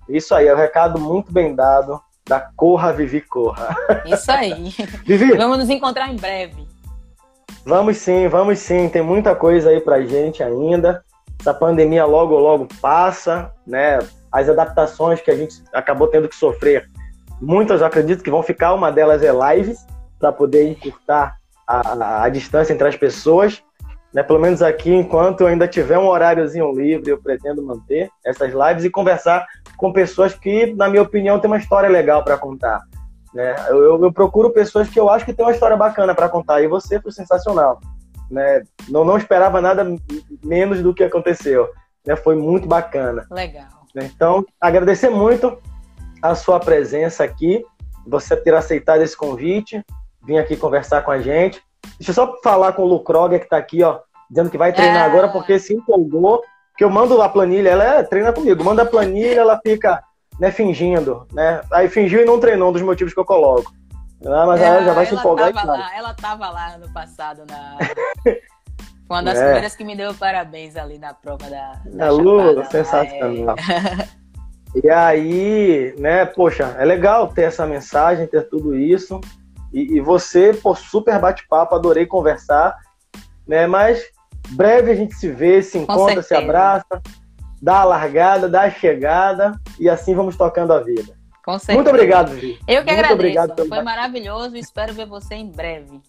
Isso 0.08 0.34
aí, 0.34 0.46
é 0.46 0.54
um 0.54 0.56
recado 0.56 0.98
muito 0.98 1.32
bem 1.32 1.54
dado 1.54 2.00
da 2.26 2.40
Corra, 2.40 2.92
Vivi, 2.92 3.22
Corra. 3.22 3.74
Isso 4.06 4.30
aí. 4.30 4.70
Vivi. 5.04 5.36
Vamos 5.36 5.58
nos 5.58 5.70
encontrar 5.70 6.08
em 6.08 6.16
breve. 6.16 6.68
Vamos 7.64 7.96
sim, 7.96 8.28
vamos 8.28 8.58
sim. 8.58 8.88
Tem 8.88 9.02
muita 9.02 9.34
coisa 9.34 9.70
aí 9.70 9.80
pra 9.80 10.00
gente 10.02 10.42
ainda 10.42 11.02
essa 11.40 11.54
pandemia 11.54 12.04
logo, 12.04 12.36
logo 12.38 12.68
passa, 12.80 13.52
né? 13.66 13.98
As 14.30 14.48
adaptações 14.48 15.20
que 15.20 15.30
a 15.30 15.36
gente 15.36 15.62
acabou 15.72 16.08
tendo 16.08 16.28
que 16.28 16.36
sofrer, 16.36 16.88
muitas 17.40 17.80
eu 17.80 17.86
acredito 17.86 18.22
que 18.22 18.30
vão 18.30 18.42
ficar, 18.42 18.74
uma 18.74 18.90
delas 18.90 19.22
é 19.22 19.30
lives, 19.32 19.86
para 20.18 20.32
poder 20.32 20.68
encurtar 20.68 21.36
a, 21.66 22.24
a, 22.24 22.28
distância 22.28 22.72
entre 22.72 22.88
as 22.88 22.96
pessoas. 22.96 23.62
Né? 24.12 24.22
Pelo 24.22 24.40
menos 24.40 24.62
aqui, 24.62 24.92
enquanto 24.92 25.42
eu 25.42 25.46
ainda 25.46 25.68
tiver 25.68 25.98
um 25.98 26.06
horáriozinho 26.06 26.72
livre, 26.72 27.10
eu 27.10 27.22
pretendo 27.22 27.62
manter 27.62 28.10
essas 28.24 28.52
lives 28.52 28.84
e 28.84 28.90
conversar 28.90 29.46
com 29.76 29.92
pessoas 29.92 30.34
que, 30.34 30.74
na 30.74 30.88
minha 30.88 31.02
opinião, 31.02 31.38
têm 31.38 31.50
uma 31.50 31.58
história 31.58 31.88
legal 31.88 32.24
para 32.24 32.36
contar. 32.36 32.80
Né? 33.32 33.54
Eu, 33.68 33.82
eu, 33.82 34.02
eu, 34.02 34.12
procuro 34.12 34.50
pessoas 34.50 34.88
que 34.88 34.98
eu 34.98 35.08
acho 35.08 35.24
que 35.24 35.32
tem 35.32 35.44
uma 35.44 35.52
história 35.52 35.76
bacana 35.76 36.14
para 36.14 36.28
contar. 36.28 36.62
E 36.62 36.66
você 36.66 37.00
foi 37.00 37.12
sensacional. 37.12 37.78
Né? 38.30 38.62
Não, 38.88 39.04
não 39.04 39.16
esperava 39.16 39.60
nada 39.60 39.86
menos 40.44 40.82
do 40.82 40.94
que 40.94 41.04
aconteceu. 41.04 41.68
Né? 42.06 42.16
Foi 42.16 42.36
muito 42.36 42.66
bacana. 42.66 43.26
Legal. 43.30 43.66
Né? 43.94 44.10
Então, 44.14 44.44
agradecer 44.60 45.10
muito 45.10 45.58
a 46.22 46.34
sua 46.34 46.58
presença 46.58 47.24
aqui, 47.24 47.64
você 48.06 48.36
ter 48.36 48.54
aceitado 48.54 49.02
esse 49.02 49.16
convite, 49.16 49.84
vir 50.24 50.38
aqui 50.38 50.56
conversar 50.56 51.02
com 51.02 51.10
a 51.10 51.20
gente. 51.20 51.62
Deixa 51.98 52.10
eu 52.10 52.14
só 52.14 52.36
falar 52.42 52.72
com 52.72 52.82
o 52.82 52.86
Lu 52.86 53.00
Kroger, 53.00 53.38
que 53.38 53.46
está 53.46 53.56
aqui, 53.56 53.82
ó, 53.82 54.00
dizendo 54.28 54.50
que 54.50 54.58
vai 54.58 54.72
treinar 54.72 55.02
é... 55.02 55.06
agora, 55.06 55.28
porque 55.28 55.58
se 55.58 55.74
empolgou, 55.74 56.42
que 56.76 56.84
eu 56.84 56.90
mando 56.90 57.20
a 57.20 57.28
planilha, 57.28 57.70
ela 57.70 57.84
é, 57.84 58.02
treina 58.02 58.32
comigo, 58.32 58.62
manda 58.62 58.82
a 58.82 58.86
planilha, 58.86 59.40
ela 59.40 59.60
fica 59.60 60.02
né, 60.38 60.50
fingindo, 60.50 61.26
né? 61.32 61.60
Aí 61.72 61.88
fingiu 61.88 62.22
e 62.22 62.24
não 62.24 62.38
treinou, 62.38 62.70
um 62.70 62.72
dos 62.72 62.82
motivos 62.82 63.12
que 63.12 63.18
eu 63.18 63.24
coloco. 63.24 63.72
Ah, 64.26 64.46
mas 64.46 64.60
é, 64.60 64.66
ela 64.66 64.84
já 64.84 64.92
vai 64.92 65.06
se 65.06 65.14
empolgar. 65.14 65.52
Tava 65.52 65.72
lá, 65.72 65.96
ela 65.96 66.10
estava 66.10 66.50
lá 66.50 66.78
no 66.78 66.92
passado 66.92 67.44
na... 67.48 67.78
Foi 69.08 69.16
uma 69.16 69.22
das 69.22 69.38
é. 69.38 69.44
primeiras 69.44 69.74
que 69.74 69.84
me 69.84 69.96
deu 69.96 70.12
parabéns 70.14 70.76
ali 70.76 70.98
na 70.98 71.14
prova 71.14 71.48
da. 71.48 71.80
da 71.86 72.08
a 72.08 72.10
Lu, 72.10 72.62
sensacional. 72.66 73.56
É. 73.56 74.18
E 74.84 74.90
aí, 74.90 75.94
né, 75.98 76.26
poxa, 76.26 76.76
é 76.78 76.84
legal 76.84 77.28
ter 77.28 77.44
essa 77.44 77.66
mensagem, 77.66 78.26
ter 78.26 78.48
tudo 78.50 78.76
isso. 78.76 79.18
E, 79.72 79.96
e 79.96 80.00
você, 80.00 80.52
pô, 80.52 80.74
super 80.74 81.18
bate-papo, 81.18 81.74
adorei 81.74 82.04
conversar, 82.04 82.76
né? 83.46 83.66
Mas 83.66 84.02
breve 84.50 84.90
a 84.90 84.94
gente 84.94 85.14
se 85.14 85.30
vê, 85.30 85.62
se 85.62 85.78
encontra, 85.78 86.22
se 86.22 86.34
abraça, 86.34 87.00
dá 87.62 87.80
a 87.80 87.84
largada, 87.84 88.48
dá 88.48 88.62
a 88.62 88.70
chegada 88.70 89.58
e 89.80 89.88
assim 89.88 90.14
vamos 90.14 90.36
tocando 90.36 90.72
a 90.72 90.80
vida. 90.80 91.17
Com 91.48 91.58
certeza. 91.58 91.76
Muito 91.78 91.88
obrigado, 91.88 92.32
Vi. 92.32 92.58
Eu 92.68 92.84
que 92.84 92.90
Muito 92.90 92.90
agradeço. 92.90 93.14
Obrigado 93.14 93.66
Foi 93.66 93.82
maravilhoso 93.82 94.54
e 94.54 94.60
espero 94.60 94.92
ver 94.92 95.06
você 95.06 95.34
em 95.34 95.50
breve 95.50 96.02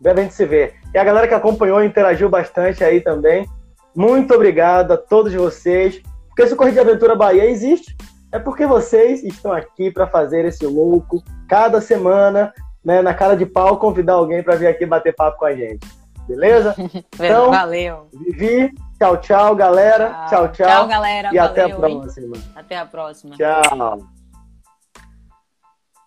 breve 0.00 0.20
a 0.20 0.22
gente 0.22 0.34
se 0.34 0.46
vê. 0.46 0.72
E 0.94 0.98
a 0.98 1.04
galera 1.04 1.28
que 1.28 1.34
acompanhou 1.34 1.82
e 1.82 1.86
interagiu 1.86 2.28
bastante 2.28 2.82
aí 2.82 3.02
também, 3.02 3.46
muito 3.94 4.34
obrigado 4.34 4.92
a 4.92 4.96
todos 4.96 5.34
vocês. 5.34 6.00
Porque 6.28 6.42
esse 6.42 6.56
Corrida 6.56 6.82
de 6.82 6.88
Aventura 6.88 7.14
Bahia 7.14 7.44
existe, 7.44 7.94
é 8.32 8.38
porque 8.38 8.66
vocês 8.66 9.22
estão 9.22 9.52
aqui 9.52 9.90
para 9.90 10.06
fazer 10.06 10.46
esse 10.46 10.66
louco 10.66 11.22
cada 11.46 11.78
semana, 11.80 12.54
né, 12.82 13.02
na 13.02 13.12
cara 13.12 13.36
de 13.36 13.44
pau, 13.44 13.78
convidar 13.78 14.14
alguém 14.14 14.42
para 14.42 14.56
vir 14.56 14.66
aqui 14.66 14.86
bater 14.86 15.14
papo 15.14 15.38
com 15.38 15.44
a 15.44 15.54
gente. 15.54 15.86
Beleza? 16.28 16.74
Então, 17.14 17.50
Valeu. 17.50 18.08
Vivi, 18.12 18.74
tchau, 18.98 19.16
tchau, 19.18 19.54
galera. 19.54 20.26
Tchau, 20.28 20.48
tchau. 20.48 20.66
Tchau, 20.66 20.66
tchau 20.66 20.88
galera. 20.88 21.28
E 21.32 21.36
Valeu, 21.36 21.44
até 21.44 21.62
a 21.62 21.76
próxima. 21.76 22.36
Hein? 22.36 22.42
Até 22.54 22.76
a 22.78 22.86
próxima. 22.86 23.36
Tchau. 23.36 23.98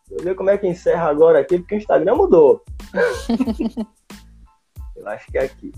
Vou 0.09 0.23
ver 0.23 0.35
como 0.35 0.49
é 0.49 0.57
que 0.57 0.67
encerra 0.67 1.09
agora 1.09 1.39
aqui, 1.39 1.59
porque 1.59 1.75
o 1.75 1.77
Instagram 1.77 2.15
mudou. 2.15 2.63
Eu 4.95 5.07
acho 5.07 5.31
que 5.31 5.37
é 5.37 5.43
aqui. 5.43 5.71